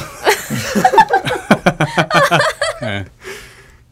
[2.84, 3.06] 예.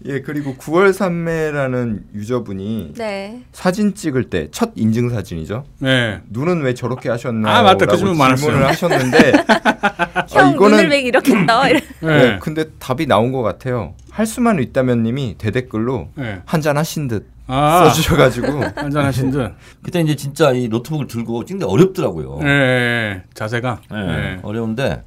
[0.06, 3.42] 예 그리고 9월 3매라는 유저분이 네.
[3.52, 5.66] 사진 찍을 때 첫 인증 사진이죠.
[5.84, 6.22] 예.
[6.30, 7.54] 눈은 왜 저렇게 하셨나요?
[7.54, 7.86] 아, 맞다.
[7.86, 8.46] 그 질문 많았어요.
[8.46, 9.32] 질문을 하셨는데
[10.30, 11.68] 형 아, 이거는- 눈을 왜 이렇게 떠?
[11.68, 11.82] 이래.
[12.04, 12.08] 예.
[12.08, 13.94] 네, 근데 답이 나온 것 같아요.
[14.10, 16.42] 할 수만 있다면 님이 대댓글로 예.
[16.46, 19.52] 한잔 하신 듯 아, 써주셔가지고 한잔 하신 듯.
[19.84, 22.40] 그때 이제 진짜 이 노트북을 들고 찍는데 어렵더라고요.
[22.44, 23.24] 예, 예.
[23.34, 23.82] 자세가.
[23.92, 23.98] 네.
[23.98, 24.40] 예.
[24.44, 25.04] 어려운데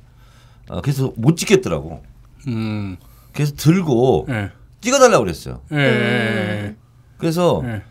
[0.69, 2.03] 어, 그래서 못 찍겠더라고.
[2.49, 2.97] 음.
[3.33, 4.51] 그래서 들고 예.
[4.83, 5.63] 찍어달라고 그랬어요.
[5.73, 5.77] 예.
[5.79, 6.77] 예.
[7.17, 7.83] 그래서 예.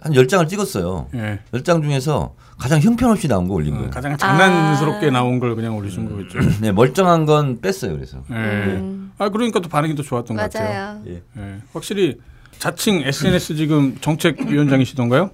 [0.00, 1.08] 한 10장을 찍었어요.
[1.14, 1.40] 예.
[1.52, 3.90] 10장 중에서 가장 형편없이 나온 거 올린 어, 거예요.
[3.90, 5.10] 가장 장난스럽게 아.
[5.10, 6.38] 나온 걸 그냥 올리신 거겠죠.
[6.60, 7.92] 네, 멀쩡한 건 뺐어요.
[7.92, 8.22] 그래서.
[8.30, 8.34] 예.
[8.34, 9.12] 음.
[9.18, 10.68] 아 그러니까 또 반응이 더 좋았던 것 같아요.
[10.72, 11.02] 맞아요.
[11.06, 11.22] 예.
[11.36, 11.58] 예.
[11.72, 12.18] 확실히
[12.58, 15.30] 자칭 SNS 지금 정책위원장이시던가요?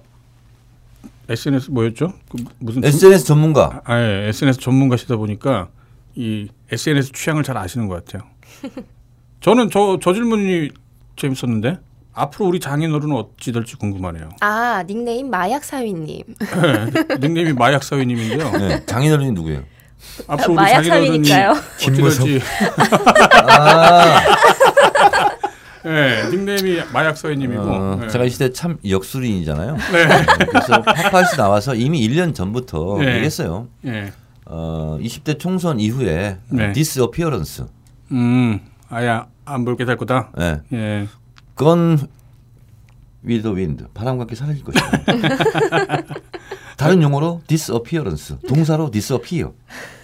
[1.29, 2.13] SNS 뭐였죠?
[2.29, 3.81] 그 무슨 SNS 전문가.
[3.85, 4.27] 아, 예.
[4.29, 5.69] SNS 전문가시다 보니까
[6.15, 8.27] 이 SNS 취향을 잘 아시는 것 같아요.
[9.41, 10.71] 저는 저, 저 질문이
[11.17, 11.77] 재밌었는데
[12.13, 14.29] 앞으로 우리 장인어른은 어찌 될지 궁금하네요.
[14.41, 16.21] 아 닉네임 마약 사위님.
[17.09, 17.15] 예.
[17.19, 18.51] 닉네임이 마약 사위님인데요.
[18.57, 19.63] 네, 장인어른이 누구예요?
[20.27, 21.51] 앞으로 우리 마약 장인어른이 사위니까요.
[21.79, 22.39] 어찌.
[22.39, 22.41] 될지
[23.43, 24.21] 아,
[25.85, 26.27] 예.
[26.31, 28.07] 닉네임이 마약 사위님이고 어, 예.
[28.09, 29.73] 제가 이 시대 참 역술인이잖아요.
[29.75, 30.07] 네.
[30.49, 33.15] 그래서 파파이스 나와서 이미 1년 전부터 네.
[33.15, 33.67] 얘기했어요.
[33.85, 34.11] 예.
[34.45, 36.71] 어, 20대 총선 이후에 네.
[36.73, 37.65] disappearance.
[38.11, 38.59] 음.
[38.89, 40.31] 아야 안 볼게 될 거다.
[40.37, 40.61] 네.
[40.73, 41.07] 예.
[41.55, 41.97] gone
[43.23, 44.91] with the wind 바람과 함께 사라질 것이다.
[46.77, 49.53] 다른 용어로 disappearance 동사로 disappear.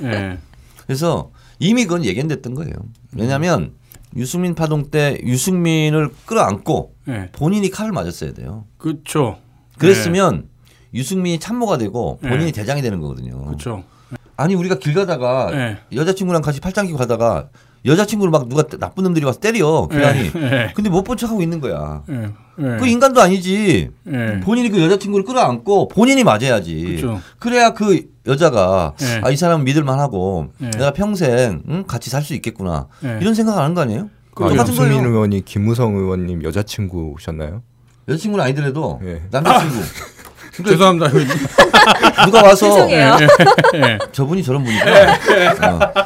[0.01, 0.39] 예.
[0.85, 2.73] 그래서 이미 그건 예견됐던 거예요.
[3.15, 3.73] 왜냐하면
[4.15, 7.29] 유승민 파동 때 유승민을 끌어안고 예.
[7.33, 8.65] 본인이 칼을 맞았어야 돼요.
[8.77, 9.37] 그렇죠.
[9.77, 10.47] 그랬으면
[10.93, 12.51] 유승민이 참모가 되고 본인이 네.
[12.51, 13.43] 대장이 되는 거거든요.
[13.45, 13.83] 그렇죠.
[14.37, 15.77] 아니 우리가 길 가다가 네.
[15.93, 17.49] 여자친구랑 같이 팔짱 끼고 가다가
[17.85, 20.31] 여자친구를 막 누가 때- 나쁜 놈들이 와서 때려 괴한이.
[20.35, 20.71] 예.
[20.75, 22.01] 근데 못 본 척하고 있는 거야.
[22.09, 22.29] 예.
[22.59, 22.77] 예.
[22.79, 23.89] 그 인간도 아니지.
[24.11, 24.39] 예.
[24.41, 26.83] 본인이 그 여자친구를 끌어안고 본인이 맞아야지.
[27.01, 27.19] 그렇죠.
[27.39, 29.21] 그래야 그 여자가 예.
[29.23, 30.69] 아, 이 사람은 믿을만하고 예.
[30.69, 31.83] 내가 평생 응?
[31.85, 33.17] 같이 살 수 있겠구나 예.
[33.21, 34.09] 이런 생각 하는 거 아니에요?
[34.35, 35.09] 아, 유승민 거예요.
[35.09, 37.61] 의원이 김무성 의원님 여자친구셨나요?
[38.07, 39.21] 여자친구는 아니더라도 예.
[39.29, 39.75] 남자친구
[40.65, 41.09] 죄송합니다.
[42.25, 43.17] 누가 와서 죄송해요.
[43.75, 43.97] 예.
[44.11, 45.13] 저분이 저런 분이구나.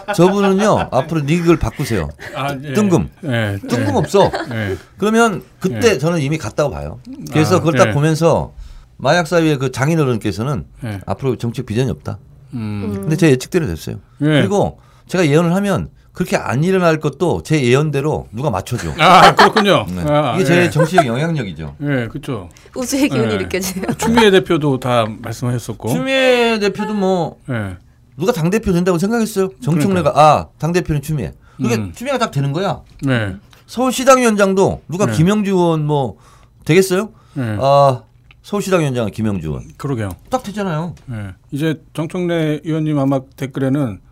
[0.07, 0.13] 어.
[0.13, 2.09] 저분은요 앞으로 닉을 바꾸세요.
[2.35, 2.73] 아, 예.
[2.73, 3.09] 뜬금.
[3.25, 3.57] 예.
[3.67, 4.31] 뜬금 없어.
[4.53, 4.77] 예.
[4.97, 6.99] 그러면 그때 저는 이미 갔다고 봐요.
[7.31, 7.91] 그래서 아, 그걸 딱 예.
[7.91, 8.53] 보면서
[8.97, 11.01] 마약 사회의 그 장인어른께서는 예.
[11.05, 12.17] 앞으로 정책 비전이 없다.
[12.53, 12.91] 음.
[13.01, 13.97] 근데 제 예측대로 됐어요.
[14.21, 14.25] 예.
[14.25, 18.91] 그리고 제가 예언을 하면 그렇게 안 일어날 것도 제 예언대로 누가 맞춰줘.
[18.97, 19.85] 아, 그렇군요.
[19.87, 20.01] 네.
[20.07, 20.69] 아, 이게 제 예.
[20.71, 21.75] 정치적 영향력이죠.
[21.79, 22.49] 예, 그렇죠.
[22.75, 23.37] 우주의 기운이 예.
[23.37, 23.93] 느껴지네요.
[23.99, 25.89] 추미애 대표도 다 말씀하셨었고.
[25.89, 27.77] 추미애 대표도 뭐 예.
[28.17, 29.49] 누가 당 대표 된다고 생각했어요?
[29.61, 31.33] 정청래가 아당 대표는 추미애.
[31.55, 31.91] 그게 음.
[31.93, 32.81] 추미애가 딱 되는 거야.
[33.03, 33.35] 네.
[33.67, 35.11] 서울시당 위원장도 누가 네.
[35.11, 36.17] 김영주 의원 뭐
[36.65, 37.11] 되겠어요?
[37.35, 37.57] 네.
[37.61, 38.01] 아
[38.41, 40.09] 서울시당 위원장은 김영주 의원 그러게요.
[40.31, 40.95] 딱 되잖아요.
[41.11, 41.35] 예.
[41.51, 44.06] 이제 정청래 의원님 아마 댓글에는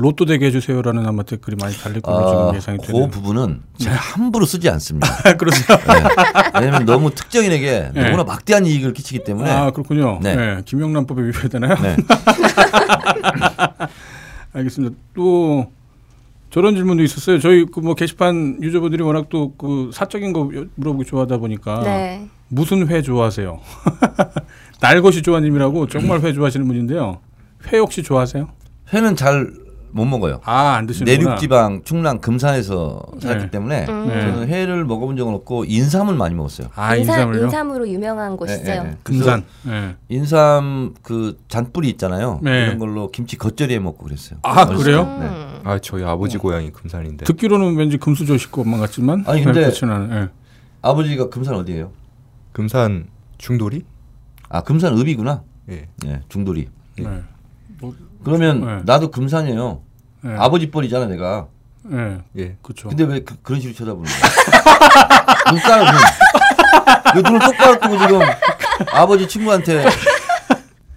[0.00, 3.04] 로또 되게 해주세요라는 아마 댓글이 많이 달릴 걸로 아, 지금 예상이 되네요.
[3.06, 5.06] 그 부분은 제가 함부로 쓰지 않습니다.
[5.38, 5.76] 그러세요?
[5.78, 6.60] 네.
[6.60, 8.02] 왜냐면 너무 특정인에게 네.
[8.04, 10.18] 너무나 막대한 이익을 끼치기 때문에 아 그렇군요.
[10.22, 10.34] 네.
[10.34, 10.62] 네.
[10.64, 11.74] 김영란법에 위배되나요?
[11.82, 11.96] 네.
[14.52, 14.96] 알겠습니다.
[15.14, 15.70] 또
[16.50, 17.38] 저런 질문도 있었어요.
[17.38, 22.26] 저희 그 뭐 게시판 유저분들이 워낙 또 그 사적인 거 여- 물어보기 좋아하다 보니까 네.
[22.48, 23.60] 무슨 회 좋아하세요?
[24.80, 27.20] 날것이 좋아님이라고 정말 회 좋아하시는 분인데요.
[27.72, 28.48] 회 혹시 좋아하세요?
[28.92, 29.52] 회는 잘
[29.92, 30.40] 못 먹어요.
[30.44, 31.18] 아 안 드시는구나.
[31.18, 33.50] 내륙 지방 충남 금산에서 살았기 네.
[33.50, 34.08] 때문에 음.
[34.08, 34.20] 네.
[34.20, 36.68] 저는 회를 먹어본 적은 없고 인삼을 많이 먹었어요.
[36.74, 37.44] 아 인삼, 인삼을요?
[37.44, 38.62] 인삼으로 유명한 곳이죠.
[38.64, 38.96] 네, 네, 네.
[39.02, 39.44] 금산.
[39.64, 39.96] 네.
[40.08, 42.40] 인삼 그 잔뿌리 있잖아요.
[42.42, 42.64] 네.
[42.66, 44.38] 이런 걸로 김치 겉절이에 먹고 그랬어요.
[44.42, 45.04] 아, 어렸을 그래요?
[45.04, 45.24] 때.
[45.24, 45.30] 네.
[45.30, 45.60] 음.
[45.64, 49.62] 아 저희 아버지 고향이 금산인데 듣기로는 왠지 금수저식 것만 같지만 아니, 근데-.
[49.70, 50.28] 예.
[50.82, 51.90] 아버지가 금산 어디예요?
[52.52, 53.84] 금산 중돌이?
[54.48, 55.42] 아 금산 읍이구나.
[55.70, 55.88] 예.
[56.02, 56.68] 네, 중돌이.
[56.98, 57.22] 네.
[58.24, 58.82] 그러면 네.
[58.84, 59.82] 나도 금산이에요.
[60.22, 60.34] 네.
[60.38, 61.46] 아버지 뻘이잖아 내가.
[61.92, 62.18] 예.
[62.36, 62.56] 예.
[62.62, 62.88] 그렇죠.
[62.88, 65.50] 근데 왜 그, 런 식으로 쳐다보는 거야?
[65.50, 65.94] 눈 까요 눈.
[67.16, 68.20] 왜 눈을 똑바로 뜨고 지금
[68.92, 69.84] 아버지 친구한테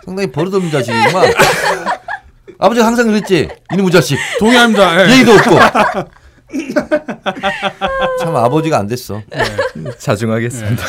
[0.06, 1.34] 상당히 버릇없는 자식이구만.
[2.60, 3.50] 아버지가 항상 그랬지.
[3.74, 4.18] 이놈의 자식.
[4.40, 5.08] 동의합니다.
[5.08, 5.14] 예.
[5.14, 5.58] 얘기도 없고.
[8.20, 9.22] 참 아버지가 안 됐어.
[9.98, 10.84] 자중하겠습니다.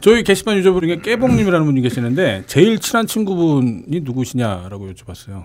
[0.00, 5.44] 저희 게시판 유저분 중에 깨봉님이라는 분이 계시는데 제일 친한 친구분이 누구시냐라고 여쭤봤어요.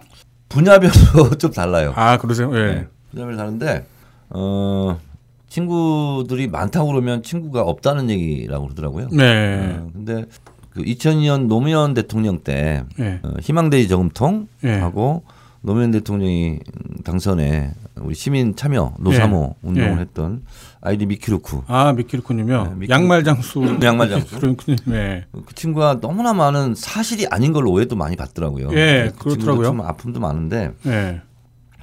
[0.53, 1.93] 분야별로 좀 달라요.
[1.95, 2.51] 아 그러세요?
[2.55, 2.73] 예.
[2.73, 2.87] 네.
[3.11, 3.85] 분야별로 다른데
[4.29, 4.99] 어
[5.49, 9.09] 친구들이 많다고 그러면 친구가 없다는 얘기라고 그러더라고요.
[9.11, 9.77] 네.
[9.79, 10.25] 어, 근데
[10.69, 13.19] 그 2002년 노무현 대통령 때 예.
[13.23, 14.73] 어, 희망대지 저금통 예.
[14.73, 15.23] 하고
[15.66, 16.59] 노무현 대통령이
[17.05, 19.68] 당선에 우리 시민 참여 노사모 예.
[19.68, 20.01] 운동을 예.
[20.01, 20.43] 했던
[20.82, 22.64] 아이디 미키루쿠 아 미키루코님요.
[22.64, 23.61] 네, 미키루- 양말 장수.
[23.82, 24.39] 양말 장수.
[24.39, 24.76] 그렇군요.
[24.86, 25.26] 네.
[25.45, 28.74] 그 친구가 너무나 많은 사실이 아닌 걸로 오해도 많이 받더라고요.
[28.74, 29.68] 예, 그 그렇더라고요.
[29.68, 31.22] 좀 아픔도 많은데 네.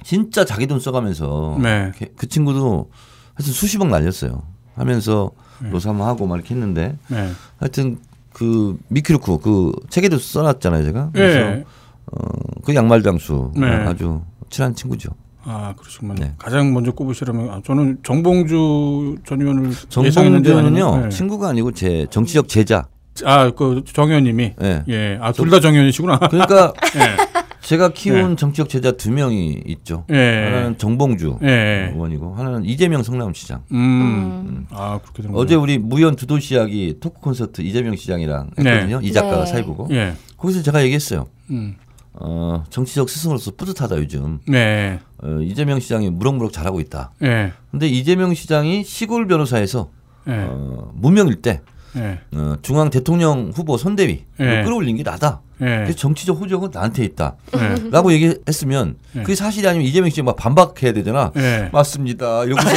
[0.03, 1.91] 진짜 자기 돈 써가면서 네.
[1.97, 2.91] 그- 그 친구도
[3.33, 4.43] 하여튼 수십억 날렸어요.
[4.75, 5.69] 하면서 네.
[5.69, 7.31] 노사모 하고 막 이렇게 했는데 네.
[7.57, 7.97] 하여튼
[8.31, 11.09] 그 미키루쿠 그 책에도 써놨잖아요 제가.
[11.13, 11.65] 그래서 예.
[12.11, 12.17] 어,
[12.63, 13.67] 그 양말 장수 네.
[13.67, 15.11] 아주 친한 친구죠.
[15.43, 16.13] 아 그러시군요.
[16.15, 16.33] 네.
[16.37, 20.97] 가장 먼저 꼽으시라면 아, 저는 정봉주 전 의원을 정봉주는요 아니네요.
[20.97, 21.09] 네.
[21.09, 22.87] 친구가 아니고 제 정치적 제자.
[23.25, 24.83] 아그 정 의원님이 예.
[24.87, 25.17] 예.
[25.21, 26.17] 아둘 다 정 의원이시구나.
[26.19, 27.41] 그러니까 예.
[27.61, 30.05] 제가 키운 정치적 제자 두 명이 있죠.
[30.11, 30.43] 예.
[30.45, 31.91] 하나는 정봉주 예.
[31.93, 33.63] 의원이고 하나는 이재명 성남시장.
[33.71, 34.65] 음.
[34.69, 38.99] 아 그렇게 되는 어제 우리 무연 두 도시 이야기 토크 콘서트 이재명 시장이랑 했거든요.
[39.01, 39.51] 이 작가가 네.
[39.51, 40.13] 사이보고 예.
[40.37, 41.27] 거기서 제가 얘기했어요.
[41.49, 41.75] 음.
[42.23, 44.39] 어, 정치적 스승으로서 뿌듯하다 요즘.
[44.47, 44.99] 네.
[45.23, 47.11] 어, 이재명 시장이 무럭무럭 잘하고 있다.
[47.23, 47.53] 예.
[47.71, 49.89] 근데 이재명 시장이 시골 변호사에서
[50.27, 50.33] 예.
[50.47, 51.61] 어, 무명일 때
[51.95, 52.19] 예.
[52.33, 54.63] 어, 중앙 대통령 후보 선대위 예.
[54.63, 55.41] 끌어올린 게 나다.
[55.61, 55.65] 예.
[55.65, 57.35] 그래서 정치적 호적은 나한테 있다.
[57.55, 57.89] 예.
[57.89, 59.21] 라고 얘기했으면 예.
[59.21, 61.31] 그게 사실이 아니면 이재명 시장 막 반박해야 되잖아.
[61.37, 61.69] 예.
[61.71, 62.43] 맞습니다.
[62.45, 62.61] 이러고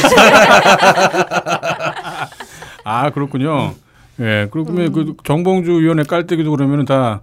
[2.83, 3.73] 아 그렇군요.
[4.19, 4.47] 예.
[4.51, 7.21] 그러면 그 정봉주 의원의 깔때기도 그러면은 다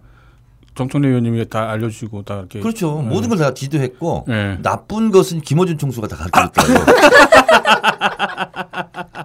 [0.75, 2.61] 정청래 의원님이 다 알려주시고 다 이렇게.
[2.61, 3.01] 그렇죠.
[3.05, 3.09] 예.
[3.09, 4.59] 모든 걸 다 지도했고 예.
[4.63, 6.93] 나쁜 것은 김어준 총수가 다 가르쳐줬다고.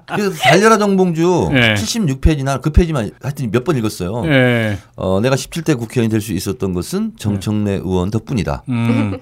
[0.07, 1.73] 그래서 달려라 정봉주 예.
[1.75, 4.23] 76페이지나 그 페이지만 하여튼 몇 번 읽었어요.
[4.25, 4.77] 예.
[4.95, 8.63] 어, 내가 17대 국회의원이 될 수 있었던 것은 정청래 의원 덕분이다.
[8.69, 9.17] 음.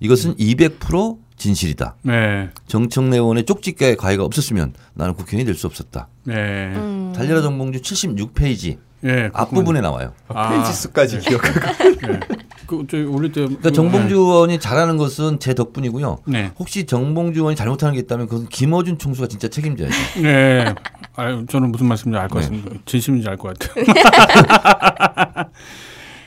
[0.00, 1.96] 이것은 200% 진실이다.
[2.02, 2.50] 네.
[2.66, 6.08] 정청래 의원의 쪽집게 과외가 없었으면 나는 국회의원이 될 수 없었다.
[6.24, 6.34] 네.
[6.74, 7.12] 음.
[7.16, 9.30] 달려라 정봉주 76페이지 예.
[9.32, 10.12] 앞부분에 나와요.
[10.28, 11.60] 아, 페이지 수까지 기억하고.
[12.08, 12.20] 예.
[12.66, 16.18] 그 저 올릴 때 그러니까 정봉주 의원이 잘하는 것은 제 덕분이고요.
[16.26, 16.50] 네.
[16.58, 19.96] 혹시 정봉주 의원이 잘못하는 게 있다면 그건 김어준 총수가 진짜 책임져야죠.
[20.22, 20.74] 네.
[21.16, 22.48] 아, 저는 무슨 말씀인지 알것 네.
[22.48, 22.76] 같습니다.
[22.84, 23.84] 진심인지 알 것 같아요.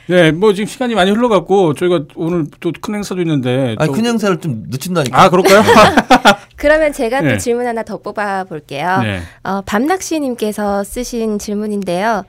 [0.08, 3.76] 네, 뭐 지금 시간이 많이 흘러갔고 저희가 오늘 또 큰 행사도 있는데.
[3.78, 5.22] 또- 큰 행사를 좀 늦춘다니까.
[5.22, 5.62] 아 그럴까요?
[6.56, 7.38] 그러면 제가 또 네.
[7.38, 8.98] 질문 하나 더 뽑아 볼게요.
[9.02, 9.20] 네.
[9.44, 12.24] 어, 밤낚시님께서 쓰신 질문인데요.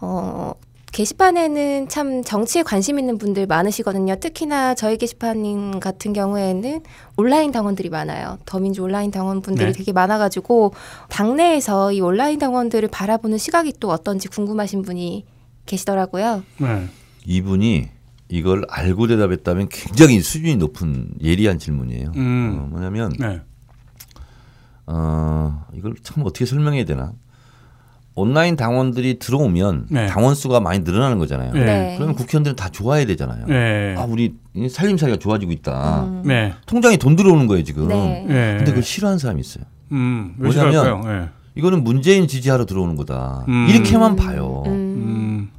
[0.00, 0.52] 어,
[0.92, 4.16] 게시판에는 참 정치에 관심 있는 분들 많으시거든요.
[4.16, 6.80] 특히나 저희 게시판 같은 경우에는
[7.18, 8.38] 온라인 당원들이 많아요.
[8.46, 9.72] 더민주 온라인 당원 분들이 네.
[9.72, 10.72] 되게 많아가지고
[11.10, 15.26] 당내에서 이 온라인 당원들을 바라보는 시각이 또 어떤지 궁금하신 분이
[15.66, 16.42] 계시더라고요.
[16.58, 16.86] 네.
[17.26, 17.88] 이분이
[18.28, 22.12] 이걸 알고 대답했다면 굉장히 수준이 높은 예리한 질문이에요.
[22.16, 22.58] 음.
[22.58, 23.42] 어, 뭐냐면 네.
[24.86, 27.12] 어, 이걸 참 어떻게 설명해야 되나?
[28.16, 30.06] 온라인 당원들이 들어오면 네.
[30.06, 31.52] 당원 수가 많이 늘어나는 거잖아요.
[31.52, 31.94] 네.
[31.96, 33.46] 그러면 국회의원들은 다 좋아야 되잖아요.
[33.46, 33.94] 네.
[33.96, 34.34] 아 우리
[34.70, 36.04] 살림살이가 좋아지고 있다.
[36.04, 36.22] 음.
[36.24, 36.54] 네.
[36.64, 37.88] 통장에 돈 들어오는 거예요 지금.
[37.88, 38.24] 네.
[38.26, 38.54] 네.
[38.56, 39.64] 근데 그걸 싫어하는 사람이 있어요.
[39.92, 41.00] 음, 왜 뭐냐면-?
[41.02, 41.28] 네.
[41.56, 43.44] 이거는 문재인 지지하러 들어오는 거다.
[43.48, 43.66] 음.
[43.68, 44.62] 이렇게만 봐요.
[44.66, 44.72] 음.
[44.72, 45.50] 음,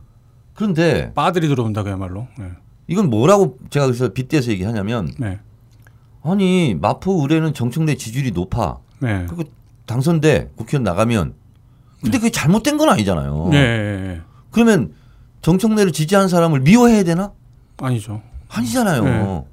[0.55, 2.27] 그런데 빠들이 들어온다 그야말로.
[2.39, 2.49] 네.
[2.88, 5.39] 이건 뭐라고 제가 그래서 빗대서 얘기하냐면 네.
[6.23, 8.79] 아니 마포 의뢰는 정청래 지지율이 높아.
[8.99, 9.25] 네.
[9.29, 9.43] 그리고
[9.85, 11.35] 당선돼 국회의원 나가면
[12.02, 13.49] 근데 그게 잘못된 건 아니잖아요.
[13.52, 14.22] 네.
[14.52, 14.94] 그러면
[15.41, 17.32] 정청래를 지지하는 사람을 미워해야 되나?
[17.78, 18.22] 아니죠.
[18.49, 19.03] 아니잖아요.
[19.03, 19.44] 네.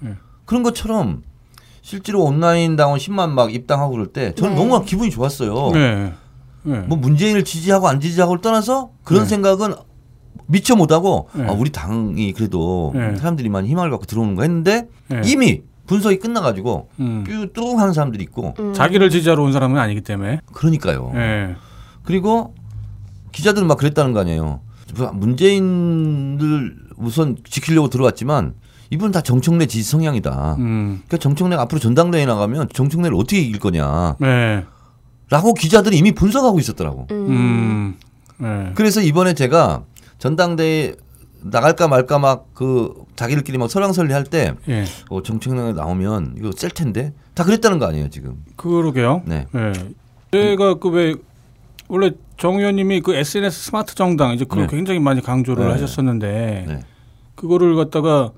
[0.00, 0.14] 네.
[0.44, 1.22] 그런 것처럼
[1.82, 4.60] 실제로 온라인 당원 10만 막 입당하고 그럴 때 저는 네.
[4.60, 5.70] 너무 기분이 좋았어요.
[5.72, 6.12] 네.
[6.62, 6.80] 네.
[6.80, 9.28] 뭐 문재인을 지지하고 안 지지하고를 떠나서 그런 네.
[9.28, 9.74] 생각은
[10.46, 11.46] 미처 못하고 네.
[11.46, 13.16] 아, 우리 당이 그래도 네.
[13.16, 15.22] 사람들이 많이 희망을 갖고 들어오는 거 했는데 네.
[15.24, 17.24] 이미 분석이 끝나가지고 음.
[17.24, 18.74] 뾰뚱 하는 사람들이 있고 음.
[18.74, 20.40] 자기를 지지하러 온 사람은 아니기 때문에.
[20.52, 21.12] 그러니까요.
[22.06, 22.12] 네.
[22.12, 22.54] 그리고
[23.32, 24.60] 기자들은 막 그랬다는 거 아니에요.
[25.12, 28.54] 문재인을 우선 지키려고 들어왔지만
[28.90, 30.54] 이분 다 정청래 지지 성향이다.
[30.58, 31.02] 음.
[31.06, 34.16] 그러니까 정청래가 앞으로 전당대회 나가면 정청래를 어떻게 이길 거냐.
[34.20, 34.64] 네.
[35.28, 37.08] 라고 기자들이 이미 분석하고 있었더라고.
[37.10, 37.26] 음.
[37.28, 37.96] 음.
[38.38, 38.72] 네.
[38.76, 39.82] 그래서 이번에 제가
[40.18, 40.94] 전당대회
[41.42, 44.84] 나갈까 말까 막 그 자기들끼리 막 설왕설래 할때 예.
[45.10, 48.42] 어, 정청래가 나오면 이거 셀 텐데 다 그랬다는 거 아니에요 지금.
[48.56, 49.22] 그러게요.
[49.26, 49.46] 네.
[49.52, 49.72] 네.
[50.32, 51.16] 제가 그왜
[51.88, 54.76] 원래 정 의원님이 그 SNS 스마트 정당 이제 그걸 네.
[54.76, 55.70] 굉장히 많이 강조를 네.
[55.72, 56.80] 하셨었는데 네.
[57.34, 58.32] 그거를 갖다가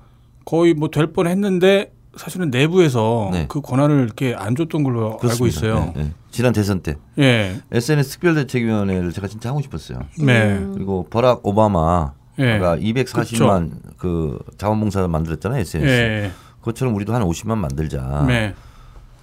[0.45, 3.45] 거의 뭐 될 뻔했는데 사실은 내부에서 네.
[3.47, 5.57] 그 권한을 이렇게 안 줬던 걸로 알고 그렇습니다.
[5.57, 5.93] 있어요.
[5.95, 6.11] 네, 네.
[6.31, 7.55] 지난 대선 때 예.
[7.71, 9.99] SNS 특별대책위원회를 제가 진짜 하고 싶었어요.
[10.19, 10.57] 네.
[10.57, 10.71] 음.
[10.73, 12.59] 그리고 버락 오바마 가 예.
[12.59, 15.91] 240만 그 자원봉사 만들었잖아요 SNS.
[15.91, 16.31] 예.
[16.59, 18.25] 그것처럼 우리도 한 50만 만들자.
[18.27, 18.53] 네.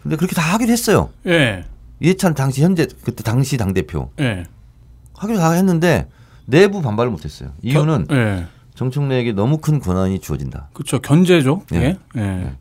[0.02, 1.10] 근데 그렇게 다 하기로 했어요.
[1.26, 1.64] 예.
[2.00, 4.44] 이해찬 당시 현재 그때 당시 당 대표 예.
[5.14, 6.08] 하기로 다 했는데
[6.46, 7.52] 내부 반발을 못했어요.
[7.62, 8.46] 이유는 예.
[8.74, 10.68] 정청래에게 너무 큰 권한이 주어진다.
[10.72, 11.00] 그렇죠.
[11.00, 11.62] 견제죠.
[11.70, 11.98] 네.
[12.16, 12.20] 예.
[12.20, 12.52] 예.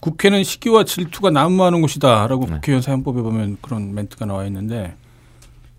[0.00, 2.54] 국회는 시기와 질투가 난무하는 곳이다라고 네.
[2.54, 4.96] 국회의원 사용법에 보면 그런 멘트가 나와 있는데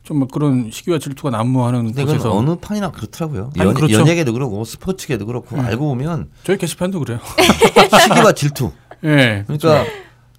[0.04, 3.52] 좀 그런 시기와 질투가 난무하는 곳에서 어느 판이나 그렇더라고요.
[3.58, 4.00] 아니, 연, 그렇죠.
[4.00, 5.64] 연예계도 그렇고 스포츠계도 그렇고 네.
[5.64, 7.20] 알고 보면 저희 게시판도 그래요.
[8.08, 8.72] 시기와 질투.
[9.04, 9.44] 예.
[9.46, 9.86] 그러니까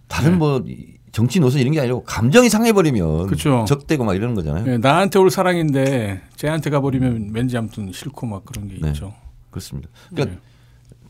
[0.08, 0.36] 다른 네.
[0.36, 0.64] 뭐
[1.14, 3.64] 정치 노선 이런 게 아니고 감정이 상해버리면 그렇죠.
[3.68, 4.64] 적대고 막 이러는 거잖아요.
[4.66, 8.88] 예, 나한테 올 사랑인데 쟤한테 가버리면 왠지 아무튼 싫고 막 그런 게 네.
[8.88, 9.14] 있죠.
[9.50, 9.88] 그렇습니다.
[10.10, 10.38] 그러니까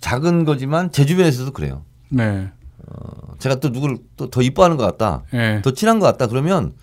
[0.01, 1.83] 작은 거지만 제 주변에서도 그래요.
[2.11, 2.49] 네.
[2.87, 5.63] 어, 제가 또 누구를 또 더 이뻐하는 것 같다, 예.
[5.65, 6.75] 더 친한 것 같다 그러면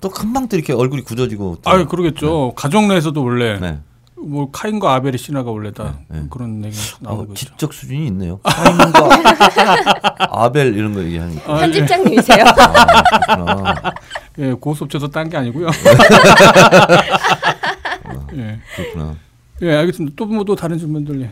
[0.00, 1.58] 또 금방 또 이렇게 얼굴이 굳어지고.
[1.62, 2.54] 또- 아유 그러겠죠.
[2.56, 3.78] 가정 내에서도 원래 네.
[4.26, 6.26] 뭐 카인과 아벨이 신화가 원래 다 네, 네.
[6.30, 7.34] 그런 얘기 어, 나오고 있죠.
[7.52, 8.38] 지적 수준이 있네요.
[8.42, 9.08] 카인과
[10.44, 11.52] 아벨 이런 거 얘기하니까.
[11.52, 11.60] 아, 예.
[11.62, 12.44] 편집장님이세요?
[12.46, 13.02] 아,
[13.34, 13.74] 그렇구나.
[14.38, 15.68] 예, 고속쳐서 딴게 아니고요.
[18.36, 18.58] 예.
[18.76, 19.16] 그렇구나.
[19.62, 20.14] 예, 알겠습니다.
[20.16, 21.30] 또뭐 또 다른 질문들 예.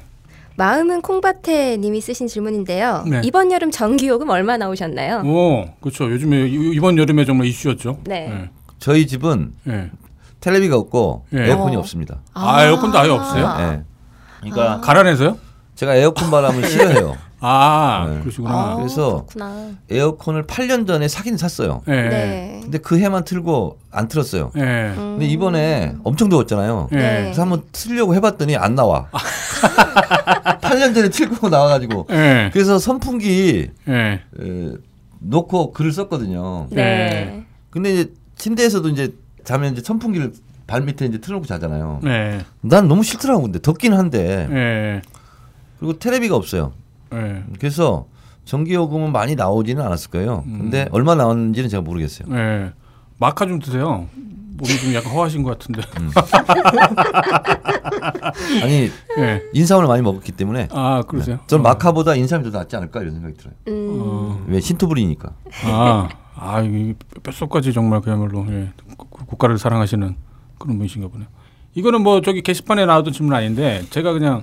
[0.57, 3.05] 마음은 콩밭에 님이 쓰신 질문인데요.
[3.09, 3.23] 네.
[3.25, 5.23] 이번 여름 전기요금 얼마 나오셨나요?
[5.25, 6.11] 오, 그렇죠.
[6.11, 8.01] 요즘에 이- 이번 여름에 정말 이슈였죠.
[8.05, 8.49] 네.
[8.79, 9.91] 저희 집은 예.
[10.43, 10.51] 예.
[10.51, 11.49] 텔레비가 없고 예.
[11.49, 11.79] 에어컨이 어.
[11.79, 12.21] 없습니다.
[12.35, 13.57] 아, 에어컨도 아예 없어요?
[13.61, 13.83] 예.
[14.41, 15.39] 그러니까 가라내서요?
[15.77, 17.17] 제가 에어컨 바람을 싫어해요.
[17.45, 18.21] 아, 네.
[18.21, 18.51] 그러시구나.
[18.55, 19.71] 아, 그래서 그렇구나.
[19.91, 21.83] 에어컨을 8년 전에 사긴 샀어요.
[21.89, 21.93] 예.
[21.93, 22.61] 네.
[22.63, 24.53] 근데 그 해만 틀고 안 틀었어요.
[24.57, 24.61] 예.
[24.61, 24.95] 음.
[25.19, 26.89] 근데 이번에 엄청 더웠잖아요.
[26.93, 26.97] 예.
[26.97, 27.23] 네.
[27.23, 29.09] 그래서 한번 틀려고 해봤더니 안 나와.
[30.61, 32.07] 8년 전에 틀고 나와가지고.
[32.11, 32.51] 예.
[32.53, 34.21] 그래서 선풍기 예.
[34.41, 34.73] 에,
[35.19, 36.69] 놓고 글을 썼거든요.
[36.71, 37.45] 네.
[37.71, 39.15] 근데 이제 침대에서도 이제
[39.45, 40.33] 자면 이제 선풍기를
[40.67, 42.01] 발 밑에 이제 틀어놓고 자잖아요.
[42.07, 42.45] 예.
[42.61, 45.03] 난 너무 싫더라고 근데 덥긴 한데 예.
[45.79, 46.73] 그리고 테레비가 없어요.
[47.13, 47.43] 예.
[47.59, 48.07] 그래서
[48.45, 50.45] 전기요금은 많이 나오지는 않았을 거예요.
[50.47, 50.59] 음.
[50.59, 52.29] 근데 얼마 나왔는지는 제가 모르겠어요.
[52.37, 52.73] 예.
[53.19, 54.07] 마카 좀 드세요.
[54.57, 55.83] 몸이 좀 약간 허하신 것 같은데.
[58.63, 59.43] 아니 예.
[59.53, 61.39] 인삼을 많이 먹었기 때문에 아 그러세요?
[61.47, 63.55] 저는 마카보다 인삼이 더 낫지 않을까 이런 생각이 들어요.
[63.69, 63.99] 음.
[64.01, 64.45] 어.
[64.47, 65.31] 왜 신토불이니까.
[65.65, 66.09] 아,
[66.45, 70.17] 아, 이 뼛속까지 정말 그야말로 예, 국- 국가를 사랑하시는
[70.59, 71.29] 그런 분이신가 보네요.
[71.75, 74.43] 이거는 뭐 저기 게시판에 나왔던 질문 아닌데 제가 그냥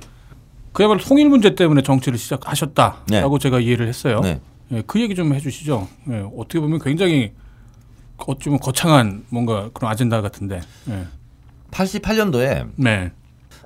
[0.72, 3.24] 그야말로 통일 문제 때문에 정치를 시작하셨다라고 네.
[3.40, 4.22] 제가 이해를 했어요.
[4.22, 4.40] 네.
[4.72, 5.88] 예, 그 얘기 좀 해주시죠.
[6.12, 7.34] 예, 어떻게 보면 굉장히
[8.28, 10.62] 어쩌면 거창한 뭔가 그런 아젠다 같은데.
[10.90, 11.06] 예.
[11.72, 13.12] 88년도에 네,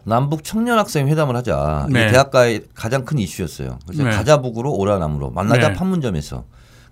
[0.05, 1.88] 남북 청년 학생 회담을 하자.
[1.89, 2.01] 네.
[2.03, 3.77] 이게 대학가의 가장 큰 이슈였어요.
[3.85, 4.10] 그래서 네.
[4.10, 5.73] 가자북으로 오라남으로 만나자 네.
[5.76, 6.45] 판문점에서.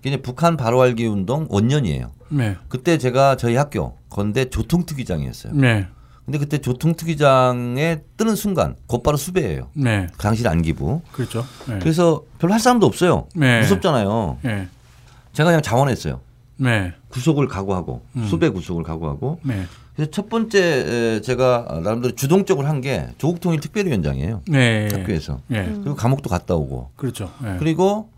[0.04, 2.10] 이제 북한 바로 알기 운동 원년이에요.
[2.30, 5.52] 네, 그때 제가 저희 학교 건대 조통특위장이었어요.
[5.54, 5.86] 네,
[6.24, 9.68] 근데 그때 조통특위장에 뜨는 순간 곧바로 수배예요.
[9.74, 11.02] 네, 그 당시 안기부.
[11.12, 11.44] 그렇죠.
[11.68, 13.26] 네, 그래서 별로 할 사람도 없어요.
[13.34, 13.60] 네.
[13.60, 14.38] 무섭잖아요.
[14.42, 14.68] 네,
[15.32, 16.20] 제가 그냥 자원했어요.
[16.56, 18.26] 네, 구속을 각오하고 음.
[18.26, 19.64] 수배 구속을 각오하고 네,
[19.96, 20.58] 그래서 첫 번째
[21.16, 26.90] 에, 제가 나름대로 주동적으로 한 게 조국통일 특별위원장이에요 네, 학교에서 네, 그리고 감옥도 갔다 오고
[26.96, 27.30] 그렇죠.
[27.42, 28.10] 네, 그리고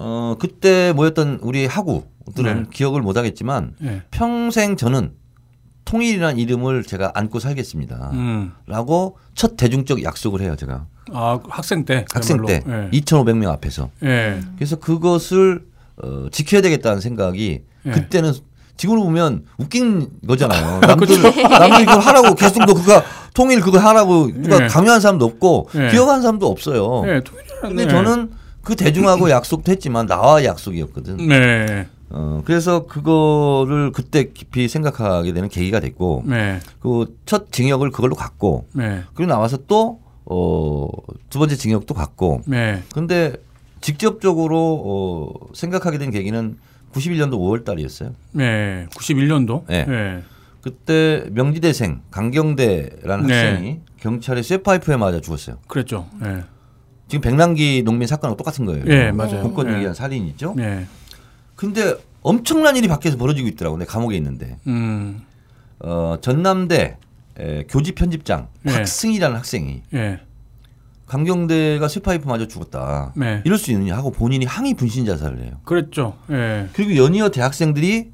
[0.00, 2.68] 어 그때 모였던 우리 하구들은 네.
[2.72, 5.12] 기억을 못 하겠지만 네, 평생 저는
[5.84, 8.10] 통일이라는 이름을 제가 안고 살겠습니다.
[8.12, 12.90] 음, 라고 첫 대중적 약속을 해요 제가 아 학생 때, 학생 때 그야말로.
[12.90, 15.66] 2,500명 앞에서 예, 그래서 그것을
[16.00, 17.90] 어, 지켜야 되겠다는 생각이 예.
[17.90, 18.32] 그때는
[18.76, 20.78] 지금으로 보면 웃긴 거잖아요.
[20.86, 23.02] 남들 남들 이걸 하라고 계속 너 그거
[23.34, 24.68] 통일 그거 하라고 누가 예.
[24.68, 25.90] 강요한 사람도 없고 예.
[25.90, 27.02] 기억하는 사람도 없어요.
[27.08, 27.62] 예, 통일이라는.
[27.62, 27.88] 근데 예.
[27.88, 28.30] 저는
[28.68, 31.26] 그 대중하고 약속도 했지만 나와 약속이었거든.
[31.26, 38.66] 네, 어, 그래서 그거를 그때 깊이 생각하게 되는 계기가 됐고 네, 그첫 징역을 그걸로 갔고
[38.74, 40.86] 네, 그리고 나와서 또 어,
[41.30, 43.36] 두 번째 징역도 갔고 네, 근데
[43.80, 46.58] 직접적으로 어, 생각하게 된 계기는
[46.92, 48.10] 91년도 5월 달이었어요.
[48.32, 49.66] 네, 91년도.
[49.66, 49.86] 네.
[49.86, 50.22] 네,
[50.60, 53.44] 그때 명지대생 강경대라는 네.
[53.46, 55.56] 학생이 경찰의 쇠파이프에 맞아 죽었어요.
[55.68, 56.06] 그랬죠.
[56.20, 56.42] 네,
[57.08, 58.84] 지금 백남기 농민 사건하고 똑같은 거예요.
[58.86, 59.42] 예, 맞아요.
[59.42, 59.74] 복권 네.
[59.74, 60.54] 얘기한 살인 있죠.
[60.56, 60.86] 네,
[61.56, 63.76] 근데 엄청난 일이 밖에서 벌어지고 있더라고.
[63.78, 65.22] 내 감옥에 있는데 음,
[65.80, 66.98] 어, 전남대
[67.38, 68.72] 에, 교지 편집장 네.
[68.72, 70.20] 박승희라는 학생이 예,
[71.06, 73.12] 강경대가 쇠파이프 맞아 죽었다.
[73.16, 75.52] 네, 이럴 수 있느냐 하고 본인이 항의 분신 자살을 해요.
[75.64, 76.16] 그랬죠.
[76.30, 78.12] 예, 그리고 연이어 대학생들이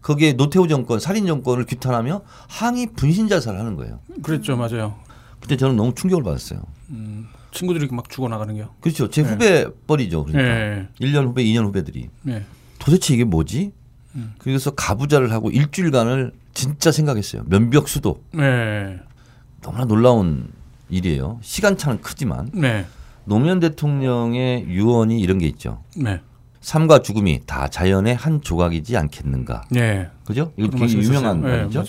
[0.00, 4.00] 거기에 노태우 정권, 살인 정권을 규탄하며 항의 분신 자살을 하는 거예요.
[4.22, 4.96] 그랬죠, 맞아요.
[5.40, 6.60] 그때 저는 너무 충격을 받았어요.
[6.90, 8.70] 음, 친구들이 막 죽어 나가는 게요.
[8.80, 9.08] 그렇죠.
[9.08, 9.28] 제 네.
[9.30, 10.24] 후배 뻘이죠.
[10.24, 12.44] 그러니까 예, 1년 후배, 2년 후배들이 예,
[12.78, 13.72] 도대체 이게 뭐지?
[14.14, 14.34] 음.
[14.38, 17.44] 그래서 가부자를 하고 일주일간을 진짜 생각했어요.
[17.46, 18.98] 면벽 수도 네,
[19.60, 20.50] 너무나 놀라운
[20.88, 21.38] 일이에요.
[21.42, 22.86] 시간차는 크지만 네,
[23.24, 25.82] 노무현 대통령의 유언이 이런 게 있죠.
[25.96, 26.20] 네,
[26.60, 29.64] 삶과 죽음이 다 자연의 한 조각이지 않겠는가.
[29.70, 30.08] 네.
[30.24, 30.52] 그죠?
[30.56, 31.40] 이거 굉장히 유명한.
[31.42, 31.84] 말이죠.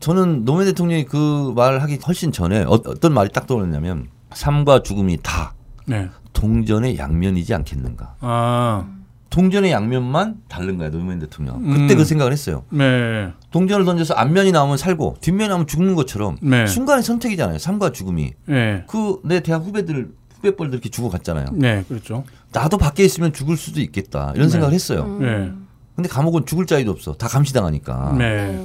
[0.00, 5.18] 저는 노무현 대통령이 그 말을 하기 훨씬 전에 어, 어떤 말이 딱 떠오르냐면 삶과 죽음이
[5.22, 5.54] 다
[5.86, 6.10] 네.
[6.34, 8.16] 동전의 양면이지 않겠는가.
[8.20, 8.86] 아,
[9.30, 11.56] 동전의 양면만 다른 거야 노무현 대통령.
[11.56, 11.72] 음.
[11.72, 12.64] 그때 그 생각을 했어요.
[12.70, 16.66] 네, 동전을 던져서 앞면이 나오면 살고 뒷면이 나오면 죽는 것처럼 네.
[16.66, 17.58] 순간의 선택이잖아요.
[17.58, 18.34] 삶과 죽음이.
[18.46, 21.46] 네, 그내 대학 후배들 후배뻘들 이렇게 죽어갔잖아요.
[21.54, 22.24] 네, 그렇죠.
[22.52, 24.52] 나도 밖에 있으면 죽을 수도 있겠다 이런 네.
[24.52, 25.04] 생각을 했어요.
[25.04, 25.20] 음.
[25.20, 25.52] 네,
[25.94, 27.14] 근데 감옥은 죽을 자리도 없어.
[27.14, 28.14] 다 감시당하니까.
[28.18, 28.62] 네,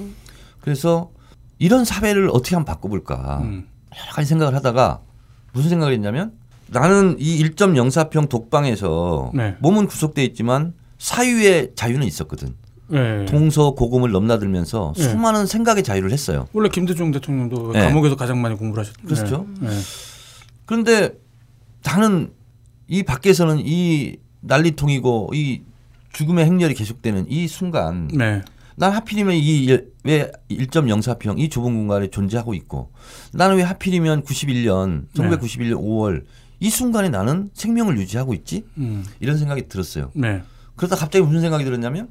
[0.60, 1.12] 그래서
[1.60, 3.68] 이런 사회를 어떻게 한번 바꿔볼까 음,
[3.98, 5.00] 여러 가지 생각을 하다가
[5.54, 6.32] 무슨 생각을 했냐면
[6.68, 9.56] 나는 이 1.04평 독방에서 네.
[9.60, 12.56] 몸은 구속돼 있지만 사유의 자유는 있었거든.
[12.88, 13.26] 네.
[13.26, 15.04] 동서 고금을 넘나들면서 네.
[15.04, 16.48] 수많은 생각의 자유를 했어요.
[16.54, 17.82] 원래 김대중 대통령도 네.
[17.82, 19.08] 감옥에서 가장 많이 공부를 하셨죠.
[19.08, 19.48] 그렇죠.
[19.60, 19.70] 네.
[19.70, 19.76] 네.
[20.66, 21.14] 그런데
[21.84, 22.32] 나는
[22.88, 25.62] 이 밖에서는 이 난리통이고 이
[26.14, 28.42] 죽음의 행렬이 계속되는 이 순간 네.
[28.82, 32.92] 난 하필이면 이 왜 1.04평 이 좁은 공간에 존재하고 있고
[33.34, 36.24] 나는 왜 하필이면 91년 1991년 5월
[36.60, 39.04] 이 순간에 나는 생명을 유지하고 있지 음.
[39.20, 40.10] 이런 생각이 들었어요.
[40.16, 40.42] 네.
[40.76, 42.10] 그러다 갑자기 무슨 생각이 들었냐면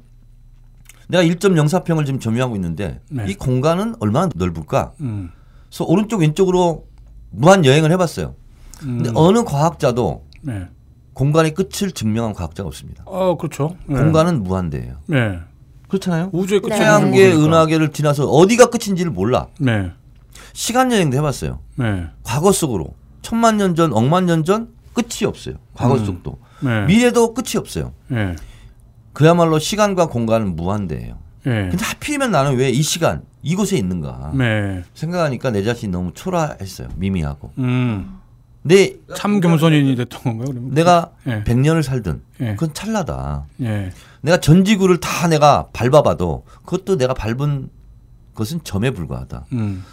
[1.09, 3.25] 내가 1.04평을 지금 점유하고 있는데 네.
[3.27, 4.93] 이 공간은 얼마나 넓을까?
[5.01, 5.31] 음.
[5.67, 6.87] 그래서 오른쪽 왼쪽으로
[7.31, 8.35] 무한 여행을 해봤어요.
[8.83, 9.03] 음.
[9.03, 10.67] 근데 어느 과학자도 네.
[11.13, 13.03] 공간의 끝을 증명한 과학자가 없습니다.
[13.05, 13.75] 어, 그렇죠.
[13.87, 13.95] 네.
[13.95, 14.95] 공간은 무한대예요.
[15.07, 15.39] 네.
[15.91, 16.29] 그렇잖아요.
[16.31, 16.79] 우주의 끝이 네.
[16.79, 19.47] 태양계, 은하계를 지나서 어디가 끝인지를 몰라.
[19.59, 19.91] 네.
[20.53, 21.59] 시간 여행도 해봤어요.
[21.75, 22.07] 네.
[22.23, 25.55] 과거 속으로 천만 년 전, 억만 년 전 끝이 없어요.
[25.73, 26.05] 과거 음.
[26.05, 26.85] 속도 네.
[26.85, 27.93] 미래도 끝이 없어요.
[28.07, 28.35] 네.
[29.13, 31.17] 그야말로 시간과 공간은 무한대예요.
[31.43, 31.69] 네.
[31.69, 34.83] 근데 하필이면 나는 왜 이 시간 이곳에 있는가 네.
[34.93, 36.87] 생각하니까 내 자신이 너무 초라했어요.
[36.95, 37.51] 미미하고.
[37.57, 38.17] 음.
[38.63, 40.73] 내참 겸손인이 됐던 건가요, 그러면?
[40.73, 41.43] 내가 네.
[41.43, 42.53] 100년을 살든 네.
[42.53, 43.45] 그건 찰나다.
[43.57, 43.91] 네.
[44.21, 47.69] 내가 전 지구를 다 내가 밟아봐도 그것도 내가 밟은
[48.33, 49.45] 그것은 점에 불과하다.
[49.53, 49.83] 음.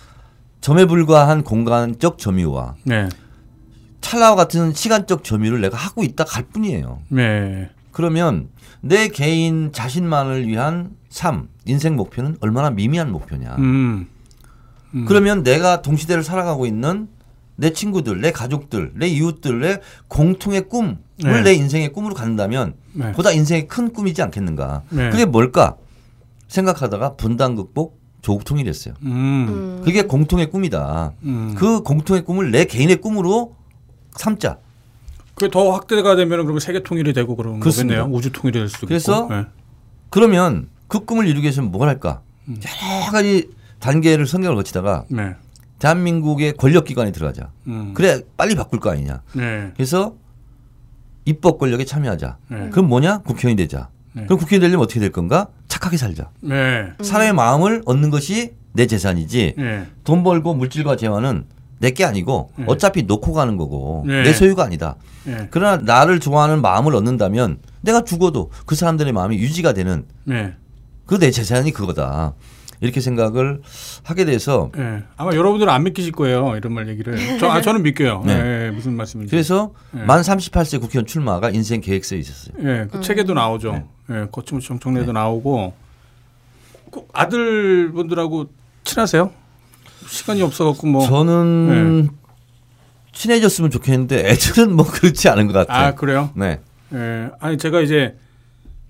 [0.60, 3.08] 점에 불과한 공간적 점유와 네.
[4.00, 7.00] 찰나와 같은 시간적 점유를 내가 하고 있다 갈 뿐이에요.
[7.08, 7.70] 네.
[7.92, 8.48] 그러면
[8.80, 13.56] 내 개인 자신만을 위한 삶, 인생 목표는 얼마나 미미한 목표냐.
[13.58, 14.06] 음.
[14.94, 15.04] 음.
[15.06, 17.08] 그러면 내가 동시대를 살아가고 있는
[17.60, 21.42] 내 친구들, 내 가족들, 내 이웃들의 공통의 꿈을 네.
[21.42, 23.10] 내 인생의 꿈으로 갖는다면 네.
[23.12, 24.84] 보다 인생의 큰 꿈이지 않겠는가.
[24.90, 25.10] 네.
[25.10, 25.74] 그게 뭘까
[26.46, 28.94] 생각하다가 분단 극복, 조국 통일했어요.
[29.02, 29.10] 음.
[29.48, 29.82] 음.
[29.84, 31.14] 그게 공통의 꿈이다.
[31.24, 31.56] 음.
[31.58, 33.56] 그 공통의 꿈을 내 개인의 꿈으로
[34.12, 34.58] 삼자.
[35.34, 37.96] 그게 더 확대가 되면 그러면 세계 통일이 되고 그런 그렇습니다.
[38.02, 38.16] 거겠네요.
[38.16, 39.34] 우주 통일이 될 수도 그래서 있고.
[39.34, 39.44] 네.
[40.10, 42.20] 그러면 그 꿈을 이루기 위해서는 뭘 할까?
[42.46, 42.60] 음.
[43.02, 45.34] 여러 가지 단계를 성경을 거치다가 네.
[45.78, 47.50] 대한민국의 권력 기관에 들어가자.
[47.66, 47.92] 음.
[47.94, 49.22] 그래 빨리 바꿀 거 아니냐.
[49.34, 49.72] 네.
[49.76, 50.14] 그래서
[51.24, 52.36] 입법 권력에 참여하자.
[52.48, 52.70] 네.
[52.70, 53.18] 그럼 뭐냐?
[53.18, 53.88] 국회의원이 되자.
[54.12, 54.24] 네.
[54.24, 55.48] 그럼 국회의원 되려면 어떻게 될 건가?
[55.68, 56.30] 착하게 살자.
[56.40, 56.88] 네.
[57.00, 59.54] 사람의 마음을 얻는 것이 내 재산이지.
[59.56, 59.86] 네.
[60.04, 61.44] 돈 벌고 물질과 재화는
[61.80, 62.64] 내 게 아니고 네.
[62.66, 64.24] 어차피 놓고 가는 거고 네.
[64.24, 64.96] 내 소유가 아니다.
[65.24, 65.46] 네.
[65.52, 70.54] 그러나 나를 좋아하는 마음을 얻는다면 내가 죽어도 그 사람들의 마음이 유지가 되는 네.
[71.06, 72.34] 그내 재산이 그거다.
[72.80, 73.60] 이렇게 생각을
[74.04, 75.02] 하게 돼서 네.
[75.16, 76.54] 아마 여러분들은 안 믿기실 거예요.
[76.56, 77.16] 이런 말 얘기를.
[77.38, 78.22] 저, 아, 저는 믿겨요.
[78.24, 78.42] 네.
[78.42, 78.70] 네.
[78.70, 79.30] 무슨 말씀인지.
[79.30, 80.02] 그래서 네.
[80.04, 82.54] 만 38세 국회의원 출마가 인생 계획서에 있었어요.
[82.62, 83.72] 예, 그 책에도 나오죠.
[83.72, 83.84] 네.
[84.10, 85.74] 예, 거침없이 정청래도 나오고
[86.90, 88.46] 그 아들분들하고
[88.84, 89.32] 친하세요?
[90.06, 91.06] 시간이 없어갖고 뭐.
[91.06, 92.10] 저는
[93.12, 95.86] 친해졌으면 좋겠는데 애들은 뭐 그렇지 않은 것 같아요.
[95.88, 96.30] 아 그래요?
[96.34, 96.60] 네.
[96.94, 98.16] 예, 아니 제가 이제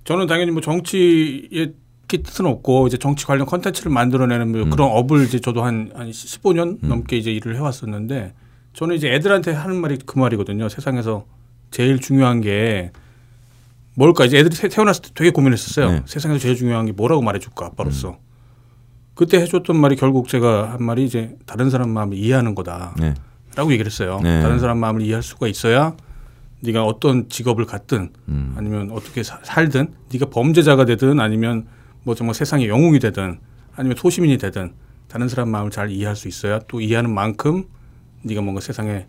[0.04, 1.72] 저는 당연히 뭐 정치의
[2.16, 4.70] 뜻은 없고 이제 정치 관련 컨텐츠를 만들어내는 뭐 음.
[4.70, 6.88] 그런 업을 이제 저도 한, 한 15년 음.
[6.88, 8.32] 넘게 이제 일을 해왔었는데
[8.72, 10.68] 저는 이제 애들한테 하는 말이 그 말이거든요.
[10.70, 11.26] 세상에서
[11.70, 12.92] 제일 중요한 게
[13.94, 14.24] 뭘까?
[14.24, 15.90] 이제 애들이 태- 태어났을 때 되게 고민했었어요.
[15.90, 16.02] 네.
[16.06, 18.18] 세상에서 제일 중요한 게 뭐라고 말해줄까 아빠로서.
[19.14, 22.94] 그때 해줬던 말이 결국 제가 한 말이 이제 다른 사람 마음을 이해하는 거다.
[22.98, 23.14] 네.
[23.56, 24.20] 라고 얘기를 했어요.
[24.22, 24.40] 네.
[24.40, 25.96] 다른 사람 마음을 이해할 수가 있어야
[26.60, 28.54] 네가 어떤 직업을 갖든 음.
[28.56, 31.66] 아니면 어떻게 사- 살든 네가 범죄자가 되든 아니면
[32.08, 33.38] 뭐 정말 세상의 영웅이 되든
[33.76, 34.72] 아니면 소시민이 되든
[35.08, 37.64] 다른 사람 마음을 잘 이해할 수 있어야 또 이해하는 만큼
[38.22, 39.06] 네가 뭔가 세상에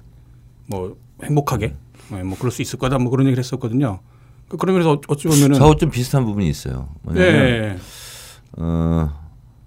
[0.65, 1.75] 뭐 행복하게
[2.11, 4.01] 네, 뭐 그럴 수 있을 거다 뭐 그런 얘기를 했었거든요.
[4.49, 6.89] 그- 그러면서 어찌 보면은 저하고 좀 비슷한 부분이 있어요.
[7.03, 7.77] 뭐냐면 네,
[8.57, 9.09] 어,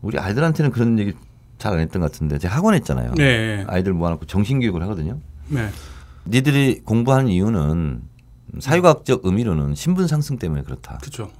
[0.03, 1.15] 우리 아이들한테는 그런 얘기
[1.57, 3.15] 잘 안 했던 것 같은데 제가 학원 했잖아요.
[3.17, 5.19] 네, 아이들 모아놓고 정신교육을 하거든요.
[5.49, 5.71] 네,
[6.27, 8.03] 니들이 공부하는 이유는
[8.61, 10.99] 사회과학적 의미로는 신분 상승 때문에 그렇다.
[10.99, 11.31] 그렇죠.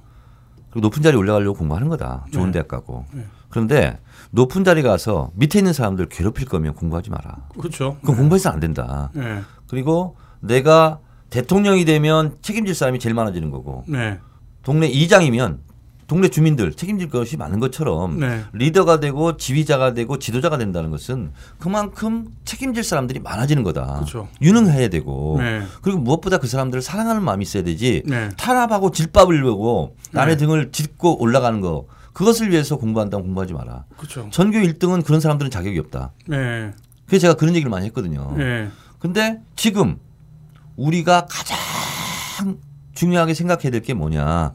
[0.73, 2.25] 그리고 높은 자리 올라가려고 공부하는 거다.
[2.31, 2.53] 좋은 네.
[2.53, 3.05] 대학 가고.
[3.11, 3.23] 네.
[3.49, 3.99] 그런데
[4.31, 7.47] 높은 자리 가서 밑에 있는 사람들 괴롭힐 거면 공부하지 마라.
[7.55, 7.97] 그렇죠.
[8.01, 9.11] 그건 공부해서는 안 된다.
[9.13, 14.19] 네, 그리고 내가 대통령이 되면 책임질 사람이 제일 많아지는 거고 네,
[14.63, 15.59] 동네 이장이면
[16.13, 22.27] 동네 주민들 책임질 것이 많은 것처럼 네, 리더가 되고 지휘자가 되고 지도자가 된다는 것은 그만큼
[22.45, 23.95] 책임질 사람들이 많아지는 거다.
[23.95, 24.27] 그렇죠.
[24.39, 29.95] 유능해야 되고 네, 그리고 무엇보다 그 사람들을 사랑하는 마음이 있어야 되지 네, 탄압하고 질밥을 보고
[30.11, 30.45] 남의 네.
[30.45, 33.85] 등을 짚고 올라가는 거 그것을 위해서 공부한다면 공부하지 마라.
[33.97, 34.27] 그렇죠.
[34.29, 36.11] 전교 1등은 그런 사람들은 자격이 없다.
[36.27, 36.73] 네,
[37.07, 38.35] 그래서 제가 그런 얘기를 많이 했거든요.
[38.37, 38.69] 네,
[38.99, 39.97] 근데 지금
[40.77, 41.57] 우리가 가장
[42.93, 44.53] 중요하게 생각해야 될 게 뭐냐.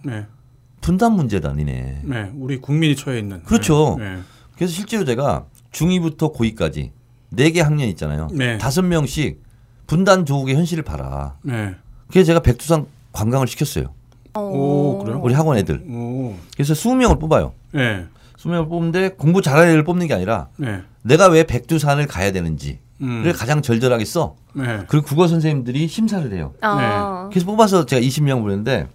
[0.88, 0.92] 네.
[0.92, 2.00] 분단 문제다, 니네.
[2.02, 3.42] 네, 우리 국민이 처해 있는.
[3.42, 3.96] 그렇죠.
[3.98, 4.20] 네,
[4.54, 6.92] 그래서 실제로 제가 중2부터 고2까지
[7.28, 8.28] 네개 학년 있잖아요.
[8.32, 8.56] 네.
[8.56, 9.42] 다섯 명씩
[9.86, 11.36] 분단 조국의 현실을 봐라.
[11.42, 11.74] 네.
[12.10, 13.92] 그래서 제가 백두산 관광을 시켰어요.
[14.34, 15.20] 오, 그래요?
[15.22, 15.84] 우리 학원 애들.
[15.90, 17.52] 오, 그래서 20명을 뽑아요.
[17.72, 18.06] 네,
[18.38, 23.30] 20명을 뽑는데 공부 잘하는 애를 뽑는 게 아니라 네, 내가 왜 백두산을 가야 되는지를 음,
[23.36, 24.36] 가장 절절하게 써.
[24.54, 26.54] 네, 그리고 국어 선생님들이 심사를 해요.
[26.62, 27.28] 아.
[27.30, 28.88] 그래서 뽑아서 제가 20명 보냈는데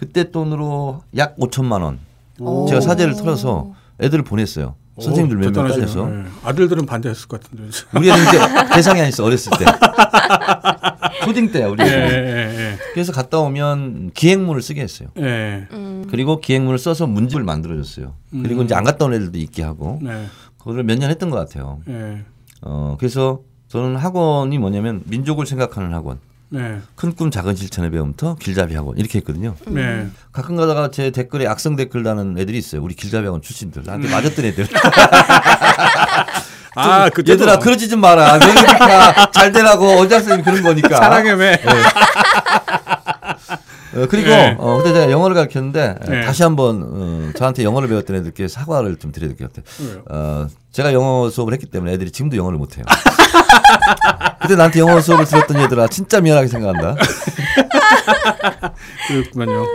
[0.00, 1.98] 그때 돈으로 약 5천만 원
[2.40, 2.66] 오.
[2.66, 4.74] 제가 사제를 털어서 애들을 보냈어요.
[4.98, 5.86] 선생님들 몇명 대단하시네요.
[5.86, 6.06] 따져서.
[6.08, 6.24] 네.
[6.42, 7.64] 아들들은 반대했을 것 같은데.
[7.94, 8.38] 우리 애들 이제
[8.74, 9.64] 대상이 아니었어 어렸을 때.
[11.24, 12.14] 초딩 때야 우리 예, 애들.
[12.16, 15.08] 예, 그래서 갔다 오면 기행문을 쓰게 했어요.
[15.18, 15.68] 예, 예.
[15.72, 16.06] 음.
[16.10, 18.14] 그리고 기행문을 써서 문집을 만들어줬어요.
[18.30, 18.64] 그리고 음.
[18.64, 20.26] 이제 안 갔다 온 애들도 있게 하고 네,
[20.58, 21.80] 그거를 몇 년 했던 것 같아요.
[21.88, 22.24] 예,
[22.62, 26.18] 어 그래서 저는 학원이 뭐냐면 민족을 생각하는 학원,
[26.52, 29.54] 네, 큰 꿈 작은 실천의 배움터 길잡이 학원 이렇게 했거든요.
[29.68, 30.08] 네.
[30.32, 32.82] 가끔 가다가 제 댓글에 악성 댓글 다는 애들이 있어요.
[32.82, 34.10] 우리 길잡이 학원 출신들 나한테 음.
[34.10, 34.66] 맞았던 애들.
[36.76, 38.38] 아, 그때 얘들아 그러지 좀 마라.
[39.32, 40.96] 잘 되라고 어제 선생님 그런 거니까.
[40.96, 41.54] 사랑해 매.
[43.92, 44.54] 어, 그리고 네.
[44.58, 46.24] 어, 그때 제가 영어를 가르쳤는데 어, 네.
[46.24, 50.02] 다시 한번 어, 저한테 영어를 배웠던 애들께 사과를 좀 드려야 될 것 같아요.
[50.08, 52.84] 어, 제가 영어 수업을 했기 때문에 애들이 지금도 영어를 못해요.
[54.40, 56.96] 그때 나한테 영어 수업을 들었던 얘들아 진짜 미안하게 생각한다.
[59.08, 59.66] 그렇군요.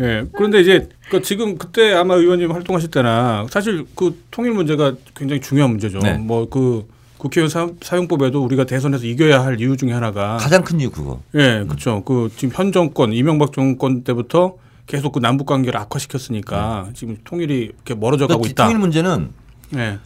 [0.00, 0.24] 예.
[0.32, 5.70] 그런데 이제 그 지금 그때 아마 의원님 활동하실 때나 사실 그 통일 문제가 굉장히 중요한
[5.70, 5.98] 문제죠.
[5.98, 6.14] 네.
[6.14, 6.88] 뭐그
[7.18, 11.20] 국회의원 사, 사용법에도 우리가 대선에서 이겨야 할 이유 중에 하나가 가장 큰 이유 그거.
[11.34, 12.02] 예, 그렇죠.
[12.04, 14.56] 그 지금 현 정권 이명박 정권 때부터
[14.86, 18.64] 계속 그 남북 관계를 악화시켰으니까 지금 통일이 이렇게 멀어져 가고 그 있다.
[18.64, 19.30] 통일 문제는
[19.70, 19.98] 네.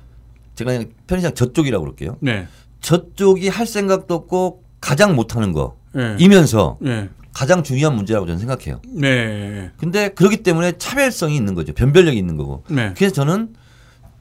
[0.55, 2.17] 제가 그냥 편의상 저쪽이라고 그럴게요.
[2.21, 2.47] 네.
[2.81, 5.53] 저쪽이 할 생각도 없고 가장 못하는
[5.93, 6.17] 네.
[6.17, 7.09] 거이면서 네.
[7.33, 8.81] 가장 중요한 문제라고 저는 생각해요.
[8.89, 9.71] 네.
[9.79, 11.73] 근데 그렇기 때문에 차별성이 있는 거죠.
[11.73, 12.65] 변별력이 있는 거고.
[12.69, 12.93] 네.
[12.97, 13.55] 그래서 저는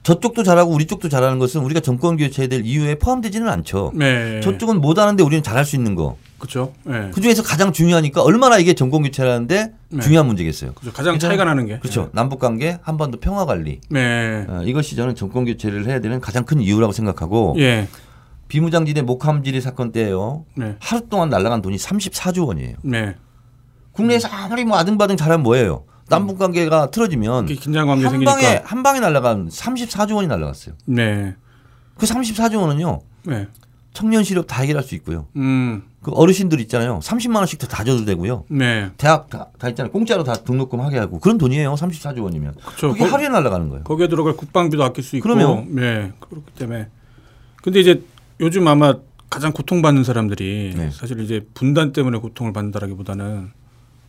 [0.04, 3.92] 저쪽도 잘하고 우리 쪽도 잘하는 것은 우리가 정권 교체해야 될 이유에 포함되지는 않죠.
[3.94, 4.40] 네.
[4.42, 6.16] 저쪽은 못하는데 우리는 잘할 수 있는 거.
[6.38, 6.74] 그렇죠.
[6.84, 7.10] 네.
[7.14, 10.02] 그 중에서 가장 중요하니까 얼마나 이게 정권 교체라는데 네.
[10.02, 10.74] 중요한 문제겠어요.
[10.74, 10.96] 그렇죠.
[10.96, 11.80] 가장 차이가 나는 게.
[11.80, 12.10] 그렇죠.
[12.14, 13.82] 남북 관계, 한반도 평화 관리.
[13.90, 14.46] 네.
[14.48, 17.88] 어, 이것이 저는 정권 교체를 해야 되는 가장 큰 이유라고 생각하고 예.
[18.48, 20.46] 비무장지대 목함지리 사건 때요.
[20.56, 20.76] 네.
[20.80, 22.76] 하루 동안 날라간 돈이 34조 원이에요.
[22.84, 23.16] 네.
[23.92, 25.84] 국내에서 아무리 뭐 아등바등 잘하면 뭐예요?
[26.10, 28.34] 남북 관계가 틀어지면 긴장 관계 한 생기니까.
[28.34, 30.76] 방에 한 방에 날라간 34조 원이 날라갔어요.
[30.86, 31.36] 네.
[31.98, 33.02] 그 34조 원은요.
[33.26, 33.48] 네.
[33.94, 35.26] 청년 실업 다 해결할 수 있고요.
[35.36, 35.82] 음.
[36.04, 37.00] 그 어르신들 있잖아요.
[37.00, 38.46] 30만 원씩 더다 줘도 되고요.
[38.50, 38.92] 네.
[38.98, 39.92] 대학 다, 다 있잖아요.
[39.92, 41.74] 공짜로 다 등록금 하게 하고 그런 돈이에요.
[41.74, 42.54] 34조 원이면.
[42.64, 42.90] 그렇죠.
[42.94, 43.84] 그게 거- 하루에 날라가는 거예요.
[43.84, 45.28] 거기에 들어갈 국방비도 아낄 수 있고.
[45.28, 45.66] 그럼요.
[45.70, 46.14] 네.
[46.20, 46.88] 그렇기 때문에.
[47.64, 48.04] 근데 이제
[48.40, 48.96] 요즘 아마
[49.30, 50.90] 가장 고통받는 사람들이 네.
[50.92, 53.50] 사실 이제 분단 때문에 고통을 받는다라기보다는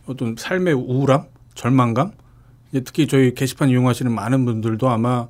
[0.05, 1.25] 어떤 삶의 우울함,
[1.55, 2.11] 절망감.
[2.71, 5.27] 이제 특히 저희 게시판 이용하시는 많은 분들도 아마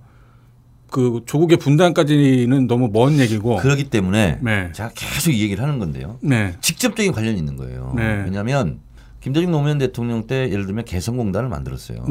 [0.91, 3.57] 그 조국의 분단까지는 너무 먼 얘기고.
[3.57, 4.71] 그렇기 때문에 네.
[4.73, 6.17] 제가 계속 이 얘기를 하는 건데요.
[6.21, 6.55] 네.
[6.61, 7.93] 직접적인 관련이 있는 거예요.
[7.95, 8.23] 네.
[8.25, 8.79] 왜냐하면
[9.21, 12.05] 김대중 노무현 대통령 때 예를 들면 개성공단을 만들었어요.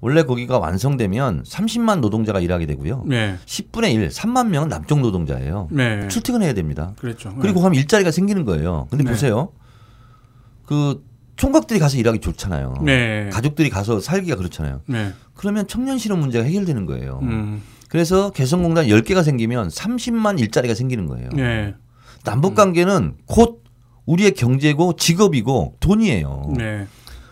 [0.00, 0.06] 네.
[0.06, 3.04] 원래 거기가 완성되면 30만 노동자가 일하게 되고요.
[3.06, 3.36] 네.
[3.44, 5.68] 10분의 1, 3만 명은 남쪽 노동자예요.
[5.70, 6.08] 네.
[6.08, 6.94] 출퇴근해야 됩니다.
[6.98, 7.34] 그랬죠.
[7.40, 8.86] 그리고 하면 일자리가 생기는 거예요.
[8.90, 9.10] 근데 네.
[9.10, 9.52] 보세요.
[10.64, 11.04] 그
[11.36, 12.74] 총각들이 가서 일하기 좋잖아요.
[12.84, 13.28] 네.
[13.32, 14.82] 가족들이 가서 살기가 그렇잖아요.
[14.86, 15.12] 네.
[15.34, 17.20] 그러면 청년 실업 문제가 해결되는 거예요.
[17.22, 17.62] 음.
[17.88, 21.30] 그래서 개성공단 10개가 생기면 30만 일자리가 생기는 거예요.
[21.34, 21.74] 네.
[22.24, 23.64] 남북 관계는 곧
[24.06, 26.52] 우리의 경제고 직업이고 돈이에요.
[26.56, 26.86] 네.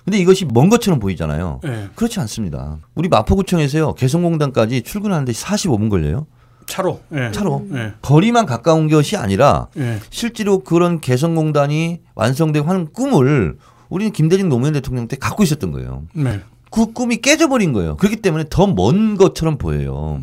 [0.08, 1.60] 근데 이것이 먼 것처럼 보이잖아요.
[1.62, 1.88] 네.
[1.94, 2.78] 그렇지 않습니다.
[2.94, 3.92] 우리 마포구청에서요.
[3.92, 6.26] 개성공단까지 출근하는데 45분 걸려요.
[6.64, 7.02] 차로.
[7.10, 7.30] 네.
[7.30, 7.66] 차로.
[7.68, 7.92] 네.
[8.00, 9.98] 거리만 가까운 것이 아니라 네.
[10.08, 13.58] 실제로 그런 개성공단이 완성되고 하는 꿈을
[13.90, 16.04] 우리는 김대중 노무현 대통령 때 갖고 있었던 거예요.
[16.14, 16.40] 네.
[16.70, 17.98] 그 꿈이 깨져버린 거예요.
[17.98, 20.22] 그렇기 때문에 더 먼 것처럼 보여요.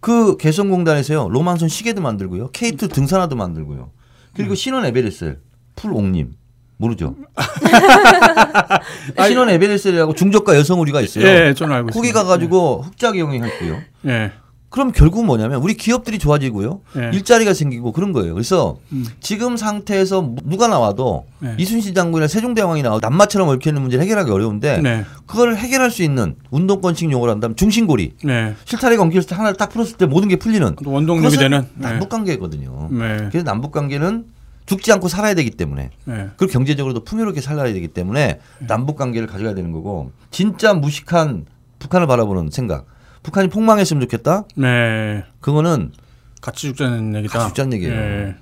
[0.00, 1.28] 그 개성공단에서요.
[1.28, 2.50] 로망선 시계도 만들고요.
[2.50, 3.90] K2 등산화도 만들고요.
[4.34, 5.38] 그리고 신원 에베레스트
[5.76, 6.32] 풀옥님
[6.76, 7.14] 모르죠?
[9.26, 11.26] 신원 에베레스트라고 중저가 여성 우리가 있어요.
[11.26, 12.22] 예, 저는 알고 거기 있습니다.
[12.22, 13.80] 가가지고 흑자 경영했고요.
[14.06, 14.32] 예.
[14.74, 16.80] 그럼 결국은 뭐냐면 우리 기업들이 좋아지고요.
[16.96, 17.10] 예.
[17.14, 18.34] 일자리가 생기고 그런 거예요.
[18.34, 19.06] 그래서 음.
[19.20, 21.54] 지금 상태에서 누가 나와도 네.
[21.58, 25.04] 이순신 장군이나 세종대왕이 나와도 남마처럼 얽혀있는 문제를 해결하기 어려운데 네.
[25.26, 28.56] 그걸 해결할 수 있는 운동권식 용어로 한다면 중심고리 네.
[28.64, 31.90] 실타래가 엉켰을 때 하나를 딱 풀었을 때 모든 게 풀리는 또 원동력이 되는 네.
[31.90, 32.88] 남북 관계거든요.
[32.90, 33.28] 네.
[33.30, 34.24] 그래서 남북 관계는
[34.66, 36.30] 죽지 않고 살아야 되기 때문에 네.
[36.36, 41.46] 그리고 경제적으로도 풍요롭게 살아야 되기 때문에 남북 관계를 가져가야 되는 거고 진짜 무식한
[41.78, 42.86] 북한을 바라보는 생각.
[43.22, 44.44] 북한이 폭망했으면 좋겠다.
[44.56, 45.24] 네.
[45.40, 45.92] 그거는
[46.40, 47.32] 같이 죽자는 얘기다.
[47.38, 47.94] 같이 죽자는 얘기예요.
[47.94, 48.36] 예.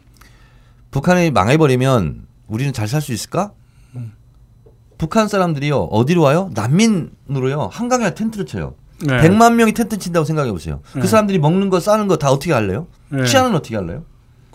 [0.90, 3.52] 북한이 망해버리면 우리는 잘 살 수 있을까?
[4.98, 6.50] 북한 사람들이요 어디로 와요?
[6.54, 8.74] 난민으로요 한강에 텐트를 쳐요.
[9.04, 9.16] 네.
[9.20, 10.80] 100만 명이 텐트 친다고 생각해 보세요.
[10.94, 11.00] 네.
[11.00, 12.86] 그 사람들이 먹는 거 싸는 거 다 어떻게 할래요?
[13.08, 13.24] 네.
[13.24, 14.04] 치안은 어떻게 할래요?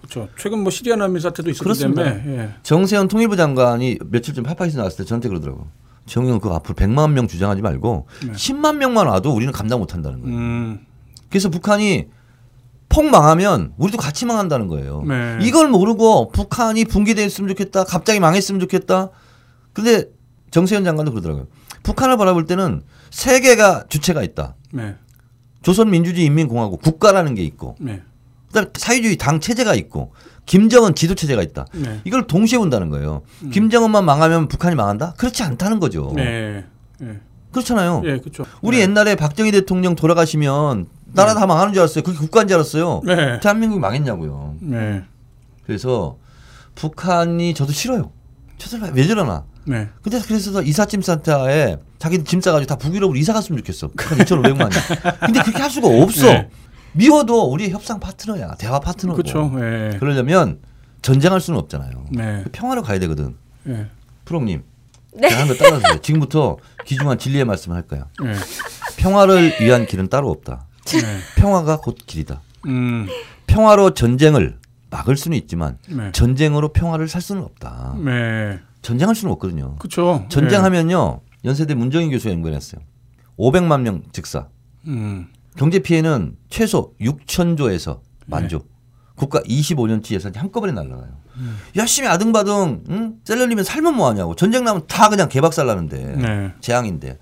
[0.10, 0.30] 그렇죠.
[0.38, 2.04] 최근 뭐 시리아 난민 사태도 있었기 그렇습니다.
[2.04, 2.50] 때문에 예.
[2.64, 5.68] 정세현 통일부 장관이 며칠 전 파파이스 나왔을 때 저한테 그러더라고.
[6.06, 8.32] 정영 그 앞으로 100만 명 주장하지 말고 네.
[8.32, 10.36] 10만 명만 와도 우리는 감당 못 한다는 거예요.
[10.38, 10.86] 음.
[11.30, 12.08] 그래서 북한이
[12.90, 15.04] 폭 망하면 우리도 같이 망한다는 거예요.
[15.06, 15.38] 네.
[15.42, 17.84] 이걸 모르고 북한이 붕괴됐으면 좋겠다.
[17.84, 19.10] 갑자기 망했으면 좋겠다.
[19.74, 20.06] 근데
[20.52, 21.48] 정세현 장관도 그러더라고요.
[21.84, 24.56] 북한을 바라볼 때는 세 개가 주체가 있다.
[24.72, 24.96] 네.
[25.62, 28.02] 조선민주주의 인민공화국 국가라는 게 있고 네.
[28.48, 30.14] 그다음에 사회주의 당 체제가 있고
[30.46, 31.66] 김정은 지도 체제가 있다.
[31.74, 32.02] 네.
[32.06, 33.22] 이걸 동시에 본다는 거예요.
[33.52, 35.14] 김정은만 망하면 북한이 망한다?
[35.18, 36.14] 그렇지 않다는 거죠.
[36.16, 36.66] 네.
[37.02, 37.20] 예.
[37.52, 38.02] 그렇잖아요.
[38.06, 38.46] 예, 그렇죠.
[38.62, 38.84] 우리 네.
[38.84, 42.04] 옛날에 박정희 대통령 돌아가시면 나라 다 망하는 줄 알았어요.
[42.04, 43.02] 그게 국가인 줄 알았어요.
[43.06, 43.40] 네.
[43.40, 44.56] 대한민국이 망했냐고요.
[44.62, 45.04] 네.
[45.66, 46.18] 그래서
[46.76, 48.12] 북한이 저도 싫어요.
[48.58, 49.44] 저들 왜 저러나.
[49.66, 49.90] 네.
[50.02, 53.88] 근데 그래서 이삿짐 센터에 자기 짐 싸가지고 다 북유럽으로 이사 갔으면 좋겠어.
[53.90, 54.70] 북한 2,500만 원.
[55.26, 56.46] 근데 그렇게 할 수가 없어.
[56.98, 57.06] 네.
[57.06, 58.56] 미워도 우리의 협상 파트너야.
[58.56, 59.18] 대화 파트너고.
[59.18, 59.52] 그렇죠.
[59.60, 59.98] 예.
[60.00, 60.60] 그러려면
[61.02, 62.06] 전쟁할 수는 없잖아요.
[62.12, 62.44] 네.
[62.52, 63.36] 평화로 가야 되거든.
[63.68, 63.88] 예.
[64.26, 64.64] 프롱님.
[65.16, 65.30] 네.
[65.30, 66.02] 제가 한거 따라주세요.
[66.02, 68.08] 지금부터 귀중한 진리의 말씀을 할 거야.
[68.26, 68.34] 예.
[68.98, 70.66] 평화를 위한 길은 따로 없다.
[70.86, 71.20] 네.
[71.38, 72.42] 평화가 곧 길이다.
[72.66, 73.08] 음.
[73.46, 74.58] 평화로 전쟁을
[74.90, 76.12] 막을 수는 있지만 네.
[76.12, 77.96] 전쟁으로 평화를 살 수는 없다.
[78.04, 78.60] 네.
[78.82, 79.76] 전쟁할 수는 없거든요.
[79.78, 80.26] 그렇죠.
[80.30, 82.82] 전쟁하면요 연세대 문정인 교수가 연구했어요.
[83.38, 84.48] 500만 명 즉사.
[84.88, 85.28] 음.
[85.58, 88.62] 경제 피해는 최소 6천조에서 만조.
[89.16, 91.18] 국가 25년치 예산이 한꺼번에 날라가요.
[91.76, 93.16] 열심히 아등바등 응?
[93.24, 94.36] 셀러리면 살면 뭐하냐고.
[94.36, 96.54] 전쟁 나면 다 그냥 개박살 나는데 네.
[96.62, 97.18] 재앙인데.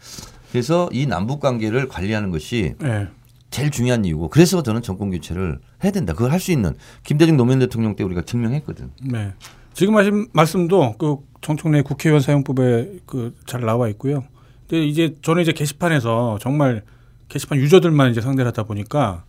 [0.52, 3.08] 그래서 이 남북 관계를 관리하는 것이 네.
[3.50, 6.14] 제일 중요한 이유고 그래서 저는 정권 교체를 해야 된다.
[6.14, 8.92] 그걸 할 수 있는 김대중 노무현 대통령 때 우리가 증명했거든.
[9.04, 9.34] 네.
[9.74, 14.24] 지금 하신 말씀도 그 정청래 국회의원 사용법에 그 잘 나와 있고요.
[14.68, 16.84] 근데 이제 저는 이제 게시판에서 정말
[17.30, 19.24] 게시판 유저들만 이제 상대를 하다 보니까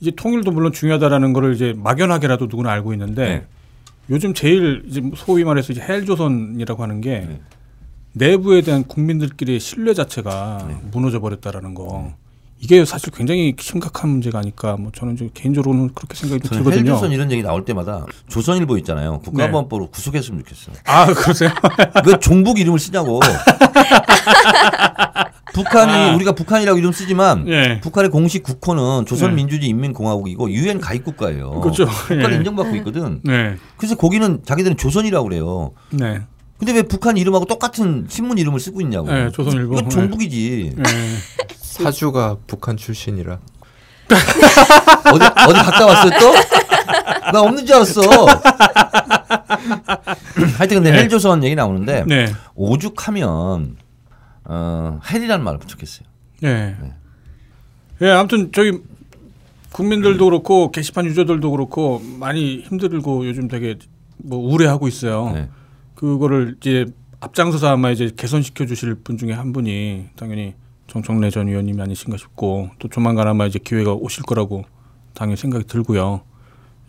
[0.00, 3.46] 이제 통일도 물론 중요하다라는 거를 이제 막연하게라도 누구나 알고 있는데 네.
[4.10, 7.40] 요즘 제일 이제 소위 말해서 이제 헬조선이라고 하는 게 네.
[8.12, 10.76] 내부에 대한 국민들끼리의 신뢰 자체가 네.
[10.92, 12.12] 무너져 버렸다라는 거.
[12.60, 14.76] 이게 사실 굉장히 심각한 문제가 아닐까.
[14.78, 16.92] 뭐 저는 좀 개인적으로는 그렇게 생각이 들거든요.
[16.92, 19.18] 헬조선 이런 얘기 나올 때마다 조선일보 있잖아요.
[19.20, 20.72] 국가보안법으로 구속했으면 좋겠어.
[20.86, 21.50] 아 그러세요?
[22.06, 23.20] 왜 종북 이름을 쓰냐고.
[25.54, 27.80] 북한이 우리가 북한이라고 이름 쓰지만 예.
[27.80, 29.04] 북한의 공식 국호는 네.
[29.06, 31.60] 조선민주주의 인민공화국이고 유엔 가입 국가예요.
[31.60, 31.86] 그렇죠.
[31.86, 32.36] 국가를 예.
[32.38, 33.20] 인정받고 있거든.
[33.22, 33.56] 네.
[33.76, 35.72] 그래서 거기는 자기들은 조선이라고 그래요.
[35.90, 36.20] 네.
[36.58, 39.12] 근데 왜 북한 이름하고 똑같은 신문 이름을 쓰고 있냐고.
[39.12, 39.74] 네, 조선일보.
[39.78, 40.72] 이건 종북이지.
[40.76, 40.82] 네.
[41.60, 43.38] 사주가 북한 출신이라
[45.12, 46.32] 어디 어디 갔다 왔어요 또?
[47.32, 48.00] 나 없는 줄 알았어.
[50.58, 50.98] 하여튼 근데 네.
[50.98, 52.32] 헬조선 얘기 나오는데 네.
[52.54, 53.76] 오죽하면
[54.44, 56.06] 어, 헬이라는 말을 붙였겠어요.
[56.40, 56.76] 네.
[58.02, 58.80] 예, 아무튼 저기
[59.72, 63.76] 국민들도 그렇고 게시판 유저들도 그렇고 많이 힘들고 요즘 되게
[64.16, 65.30] 뭐 우울해하고 있어요.
[65.32, 65.48] 네.
[65.94, 66.86] 그거를 이제
[67.20, 70.54] 앞장서서 아마 이제 개선시켜 주실 분 중에 한 분이 당연히
[70.86, 74.64] 정청래 전 의원님이 아니신가 싶고 또 조만간 아마 이제 기회가 오실 거라고
[75.14, 76.20] 당연히 생각이 들고요.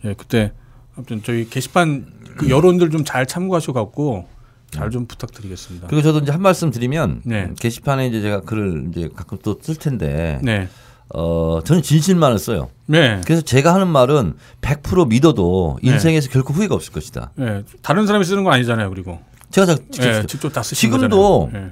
[0.04, 0.52] 예, 그때
[0.94, 2.06] 아무튼 저희 게시판
[2.36, 4.28] 그 여론들 좀 잘 참고하셔 갖고
[4.70, 5.86] 잘 좀 부탁드리겠습니다.
[5.88, 7.44] 그리고 저도 이제 한 말씀 드리면 네.
[7.44, 10.68] 음, 게시판에 이제 제가 글을 이제 가끔 또 쓸 텐데 네.
[11.14, 12.68] 어 저는 진실만을 써요.
[12.86, 13.20] 네.
[13.24, 17.30] 그래서 제가 하는 말은 100% 믿어도 인생에서 결코 후회가 없을 것이다.
[17.38, 17.62] 예.
[17.80, 19.20] 다른 사람이 쓰는 건 아니잖아요, 그리고.
[19.50, 20.26] 제가 다 직접 예, 써요.
[20.26, 21.70] 직접 다 쓰신 지금도 거잖아요.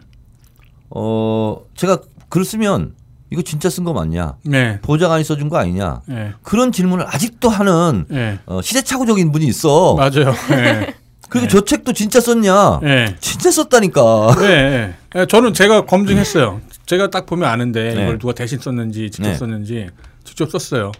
[0.91, 1.99] 어 제가
[2.29, 2.95] 글 쓰면
[3.31, 4.37] 이거 진짜 쓴 거 맞냐?
[4.47, 4.51] 예.
[4.51, 4.81] 네.
[4.83, 6.03] 보좌관이 써준 거 아니냐?
[6.11, 6.35] 예.
[6.43, 8.39] 그런 질문을 아직도 하는 예.
[8.47, 9.95] 어, 시대착오적인 분이 있어.
[9.97, 10.33] 맞아요.
[11.35, 11.41] 예.
[11.41, 12.81] 그리고 저 책도 진짜 썼냐?
[12.85, 13.17] 예.
[13.21, 14.37] 진짜 썼다니까.
[14.41, 14.95] 예, 예.
[15.17, 16.61] 예, 저는 제가 검증했어요.
[16.87, 18.03] 제가 딱 보면 아는데 네.
[18.03, 19.35] 이걸 누가 대신 썼는지 직접 네.
[19.35, 19.89] 썼는지
[20.25, 20.93] 직접 썼어요.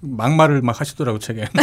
[0.00, 1.46] 막말을 막 하시더라고 책에.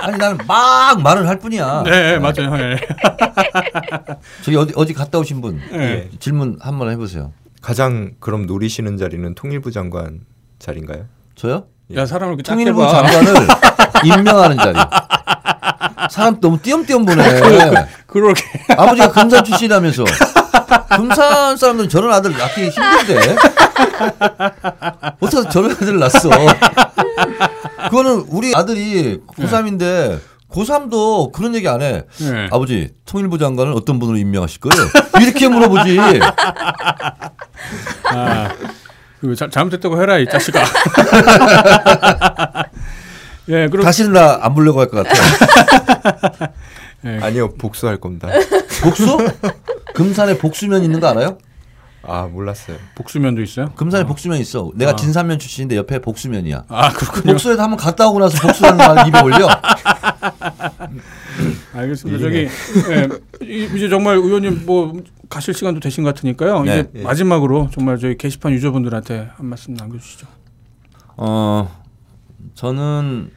[0.00, 1.82] 아니 나는 막 말을 할 뿐이야.
[1.84, 2.56] 네, 예, 맞아요.
[2.58, 2.76] 예.
[4.42, 6.08] 저기 어디 어디 갔다 오신 분 네.
[6.20, 7.32] 질문 한번 해보세요.
[7.60, 10.20] 가장 그럼 노리시는 자리는 통일부 장관
[10.58, 11.06] 자리인가요?
[11.34, 11.66] 저요?
[11.96, 12.88] 야 사람을 통일부 봐.
[13.02, 13.46] 장관을
[14.18, 14.78] 임명하는 자리.
[16.10, 17.22] 사람 너무 띄엄띄엄 보네.
[18.06, 18.42] 그러게.
[18.76, 20.04] 아버지가 금산 출신이라면서.
[20.96, 23.36] 금산 사람들은 저런 아들 낳기 힘든데.
[25.20, 26.28] 어떻게 저런 아들을 낳았어.
[27.84, 30.20] 그거는 우리 아들이 고3인데
[30.50, 32.02] 고3도 그런 얘기 안 해.
[32.22, 32.48] 예.
[32.50, 34.88] 아버지, 통일부 장관을 어떤 분으로 임명하실 거예요?
[35.20, 35.98] 이렇게 물어보지.
[38.12, 38.50] 아,
[39.20, 40.64] 그 자, 잘못했다고 해라 이 자식아.
[43.50, 46.52] 예, 그럼 다시는 나안 부르려고 할 것 같아.
[47.04, 47.18] 예.
[47.22, 48.28] 아니요 복수할 겁니다.
[48.82, 49.18] 복수?
[49.94, 51.38] 금산에 복수면 있는 거 알아요?
[52.02, 52.76] 아 몰랐어요.
[52.94, 53.72] 복수면도 있어요?
[53.74, 54.70] 금산에 복수면 있어.
[54.74, 54.96] 내가 아.
[54.96, 56.64] 진산면 출신인데 옆에 복수면이야.
[56.68, 57.32] 아그 그렇군요.
[57.32, 59.48] 복수에도 한번 갔다 오고 나서 복수라는 말 입에 올려.
[61.74, 62.20] 알겠습니다.
[62.22, 62.48] 저기
[62.90, 63.08] 예,
[63.42, 64.92] 이- 이제 정말 의원님 뭐
[65.28, 66.62] 가실 시간도 되신 것 같으니까요.
[66.64, 66.86] 네.
[66.92, 70.26] 이제 마지막으로 정말 저희 게시판 유저분들한테 한 말씀 남겨주시죠.
[71.16, 71.70] 어,
[72.54, 73.30] 저는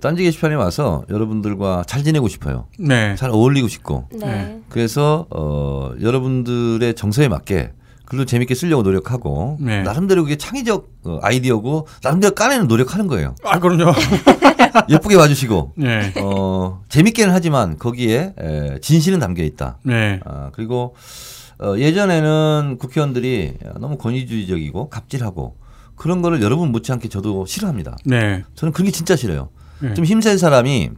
[0.00, 2.66] 딴지 게시판에 와서 여러분들과 잘 지내고 싶어요.
[2.78, 3.14] 네.
[3.16, 4.08] 잘 어울리고 싶고.
[4.12, 4.60] 네.
[4.68, 7.72] 그래서 어, 여러분들의 정서에 맞게
[8.06, 9.82] 글도 재밌게 쓰려고 노력하고 네.
[9.82, 13.34] 나름대로 그게 창의적 어, 아이디어고 나름대로 까내는 노력하는 거예요.
[13.44, 13.92] 아 그럼요.
[14.88, 16.12] 예쁘게 봐주시고 네.
[16.22, 19.78] 어, 재밌게는 하지만 거기에 에, 진실은 담겨 있다.
[19.84, 20.20] 네.
[20.24, 20.94] 아, 그리고
[21.58, 25.56] 어, 예전에는 국회의원들이 너무 권위주의적이고 갑질하고
[25.96, 27.96] 그런 거를 여러분 못지않게 저도 싫어합니다.
[28.04, 28.42] 네.
[28.54, 29.50] 저는 그런 게 진짜 싫어요.
[29.82, 29.94] 네.
[29.94, 30.90] 좀 힘센 사람이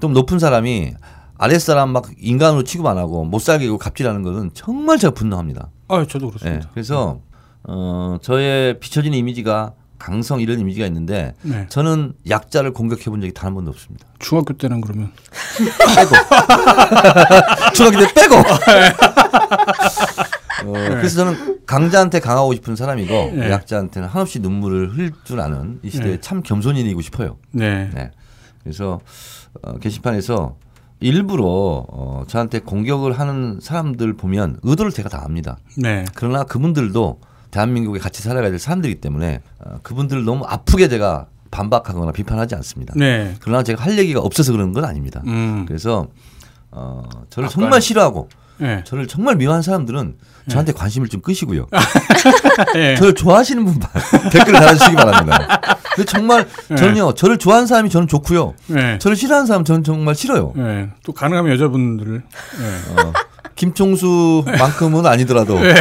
[0.00, 0.92] 좀 높은 사람이
[1.38, 5.70] 아랫사람 막 인간으로 취급 안 하고 못 살게 하고 갑질하는 것은 정말 제가 분노합니다.
[5.88, 6.68] 아 저도 예, 그렇습니다.
[6.72, 7.20] 그래서
[7.64, 11.66] 어, 저의 비춰지는 이미지가 강성 이런 이미지가 있는데 네.
[11.68, 14.06] 저는 약자를 공격해 본 적이 단 한 번도 없습니다.
[14.20, 15.10] 중학교 때는 그러면
[15.96, 16.14] 빼고.
[17.74, 18.36] 중학교 때 빼고.
[20.64, 23.50] 어, 그래서 저는 강자한테 강하고 싶은 사람이고 네.
[23.50, 26.20] 약자한테는 한없이 눈물을 흘릴 줄 아는 이 시대에 네.
[26.20, 27.36] 참 겸손인이고 싶어요.
[27.52, 27.90] 네.
[27.94, 28.10] 네.
[28.62, 29.00] 그래서
[29.62, 30.56] 어, 게시판에서
[31.00, 35.58] 일부러 어, 저한테 공격을 하는 사람들 보면 의도를 제가 다 압니다.
[35.76, 36.04] 네.
[36.14, 37.20] 그러나 그분들도
[37.50, 42.92] 대한민국에 같이 살아가야 될 사람들이기 때문에 어, 그분들을 너무 아프게 제가 반박하거나 비판하지 않습니다.
[42.96, 43.34] 네.
[43.40, 45.22] 그러나 제가 할 얘기가 없어서 그러는 건 아닙니다.
[45.26, 45.64] 음.
[45.66, 46.08] 그래서
[46.70, 48.28] 어, 저를 아까- 정말 싫어하고
[48.58, 48.82] 네.
[48.84, 50.14] 저를 정말 미워하는 사람들은
[50.48, 51.66] 저한테 관심을 좀 끄시고요.
[52.76, 52.94] 예.
[52.96, 53.88] 저를 좋아하시는 분만
[54.32, 55.60] 댓글 달아주시기 바랍니다.
[55.94, 56.76] 근데 정말 네.
[56.76, 58.54] 저는요, 저를 좋아하는 사람이 저는 좋고요.
[58.68, 58.98] 네.
[58.98, 60.52] 저를 싫어하는 사람 저는 정말 싫어요.
[60.56, 60.88] 네.
[61.04, 62.22] 또 가능하면 여자분들을.
[62.58, 63.02] 네.
[63.02, 63.12] 어,
[63.56, 65.74] 김총수만큼은 아니더라도 네.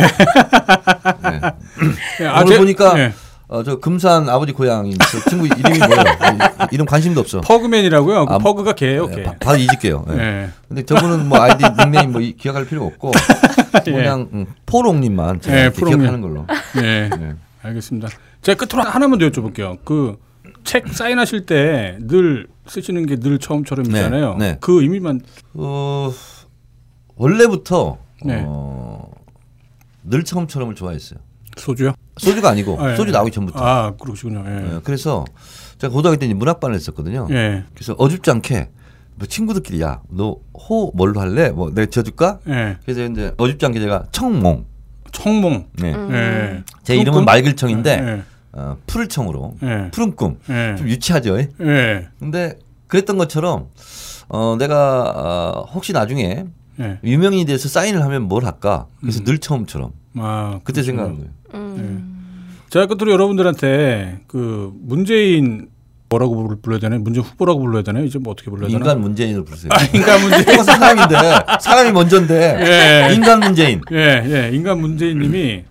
[2.22, 3.14] 예, 오늘 제- 보니까 예.
[3.50, 6.04] 어, 저 금산 아버지 고향인 저 친구 이름이 뭐예요?
[6.04, 7.40] 이- 이름 관심도 없어.
[7.42, 8.26] 퍼그맨이라고요.
[8.26, 9.24] 그 아, 퍼그가 개예요, 네, 개.
[9.24, 10.04] 바, 바로 잊을게요.
[10.10, 10.18] 네.
[10.20, 10.50] 예.
[10.68, 13.12] 근데 저분은 뭐 아이디 닉네임 뭐 이- 기억할 필요가 없고
[13.88, 13.92] 예.
[13.92, 16.00] 그냥 음, 포롱님만 제가 예, 이렇게 포롱님.
[16.02, 16.46] 기억하는 걸로.
[16.86, 17.10] 예.
[17.10, 17.34] 네.
[17.64, 18.10] 알겠습니다.
[18.42, 19.78] 제가 끝으로 하나만 더 여쭤볼게요.
[19.86, 20.18] 그
[20.64, 24.36] 책 사인하실 때 늘 쓰시는 게 늘 처음처럼이잖아요.
[24.36, 24.58] 네, 네.
[24.60, 25.22] 그 의미만
[25.54, 26.12] 어,
[27.16, 28.44] 원래부터 네.
[28.46, 29.10] 어,
[30.04, 31.20] 늘 처음처럼을 좋아했어요.
[31.58, 31.94] 소주요?
[32.18, 32.96] 소주가 아니고 아, 예.
[32.96, 33.60] 소주 나오기 전부터.
[33.64, 34.44] 아 그러시군요.
[34.48, 34.76] 예.
[34.76, 35.26] 예, 그래서
[35.78, 37.28] 제가 고등학교 때 이제 문학반을 했었거든요.
[37.32, 37.64] 예.
[37.74, 38.70] 그래서 어줍지 않게
[39.16, 40.38] 뭐 친구들끼리 야너
[40.70, 41.50] 호 뭘로 할래?
[41.50, 42.40] 뭐 내가 지어줄까?
[42.48, 42.78] 예.
[42.84, 44.66] 그래서 이제 어줍지 않게 제가 청몽.
[45.12, 45.68] 청몽.
[45.80, 45.94] 네.
[45.94, 46.10] 음.
[46.14, 46.64] 예.
[46.84, 47.26] 제 푸른 이름은
[48.00, 48.24] 예.
[48.54, 49.90] 어, 푸를 청으로 예.
[49.92, 50.40] 푸른 꿈.
[50.50, 50.76] 예.
[50.78, 51.40] 좀 유치하죠.
[51.40, 51.50] 예?
[51.62, 52.08] 예.
[52.20, 52.58] 근데
[52.88, 53.68] 그랬던 것처럼
[54.30, 56.46] 어, 내가 어, 혹시 나중에
[56.80, 57.00] 예.
[57.04, 58.86] 유명인이 돼서 사인을 하면 뭘 할까?
[59.00, 59.26] 그래서 음.
[59.26, 60.84] 늘 처음처럼 아 그때.
[60.84, 61.30] 생각한 거예요.
[61.58, 62.14] 음.
[62.70, 65.70] 제가 끝으로 여러분들한테 그 문재인
[66.10, 67.00] 뭐라고 불- 불러야 되나요?
[67.02, 68.06] 문재인 후보라고 불러야 되나요?
[68.06, 68.80] 이제 뭐 어떻게 불러야 되나?
[68.80, 69.70] 인간 문재인을 부르세요.
[69.74, 70.44] 아, 인간 문재인.
[70.64, 71.16] 사람인데
[71.62, 73.14] 사람이 먼저인데 예.
[73.14, 73.82] 인간 문재인.
[73.92, 74.56] 예, 예.
[74.56, 75.64] 인간 문재인님이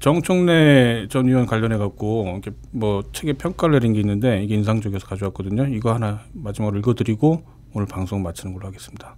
[0.00, 5.66] 정청래 전 의원 관련해 갖고 이렇게 뭐 책에 평가를 내린 게 있는데 이게 인상적이어서 가져왔거든요.
[5.74, 7.42] 이거 하나 마지막으로 읽어드리고
[7.74, 9.16] 오늘 방송 마치는 걸로 하겠습니다.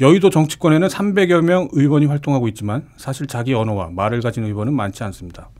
[0.00, 5.50] 여의도 정치권에는 300여 명 의원이 활동하고 있지만 사실 자기 언어와 말을 가진 의원은 많지 않습니다.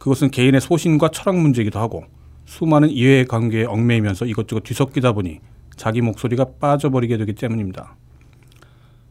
[0.00, 2.04] 그것은 개인의 소신과 철학 문제이기도 하고
[2.46, 5.40] 수많은 이해 관계에 얽매이면서 이것저것 뒤섞이다 보니
[5.76, 7.96] 자기 목소리가 빠져버리게 되기 때문입니다.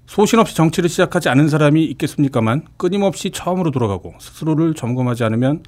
[0.07, 5.61] 소신 없이 정치를 시작하지 않은 사람이 있겠습니까만 끊임없이 처음으로 돌아가고 스스로를 점검하지 않으면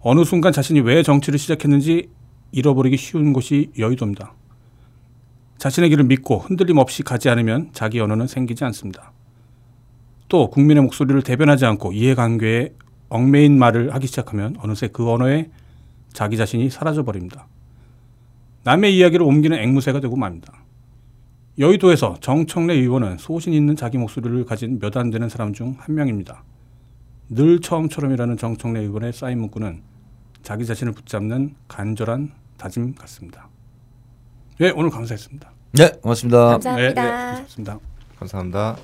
[0.00, 2.08] 어느 순간 자신이 왜 정치를 시작했는지
[2.52, 4.34] 잃어버리기 쉬운 곳이 여의도입니다.
[5.58, 9.12] 자신의 길을 믿고 흔들림 없이 가지 않으면 자기 언어는 생기지 않습니다.
[10.28, 12.74] 또 국민의 목소리를 대변하지 않고 이해관계에
[13.10, 15.50] 얽매인 말을 하기 시작하면 어느새 그 언어에
[16.12, 17.46] 자기 자신이 사라져 버립니다.
[18.64, 20.52] 남의 이야기를 옮기는 앵무새가 되고 맙니다.
[21.58, 26.42] 여의도에서 정청래 의원은 소신 있는 자기 목소리를 가진 몇 안 되는 사람 중 한 명입니다.
[27.28, 29.82] 늘 처음처럼이라는 정청래 의원의 쌓인 문구는
[30.42, 33.48] 자기 자신을 붙잡는 간절한 다짐 같습니다.
[34.58, 35.50] 네, 오늘 감사했습니다.
[35.72, 36.38] 네, 고맙습니다.
[36.50, 37.02] 감사합니다.
[37.02, 37.78] 네, 네, 고맙습니다.
[38.18, 38.76] 감사합니다.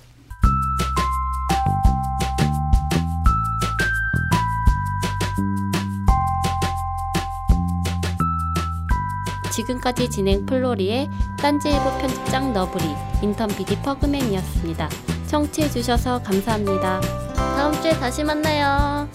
[9.52, 11.08] 지금까지 진행 플로리의
[11.38, 12.84] 딴지일보 편집장 너브리,
[13.22, 14.88] 인턴 PD 퍼그맨이었습니다.
[15.26, 17.00] 청취해주셔서 감사합니다.
[17.34, 19.08] 다음 주에 다시 만나요.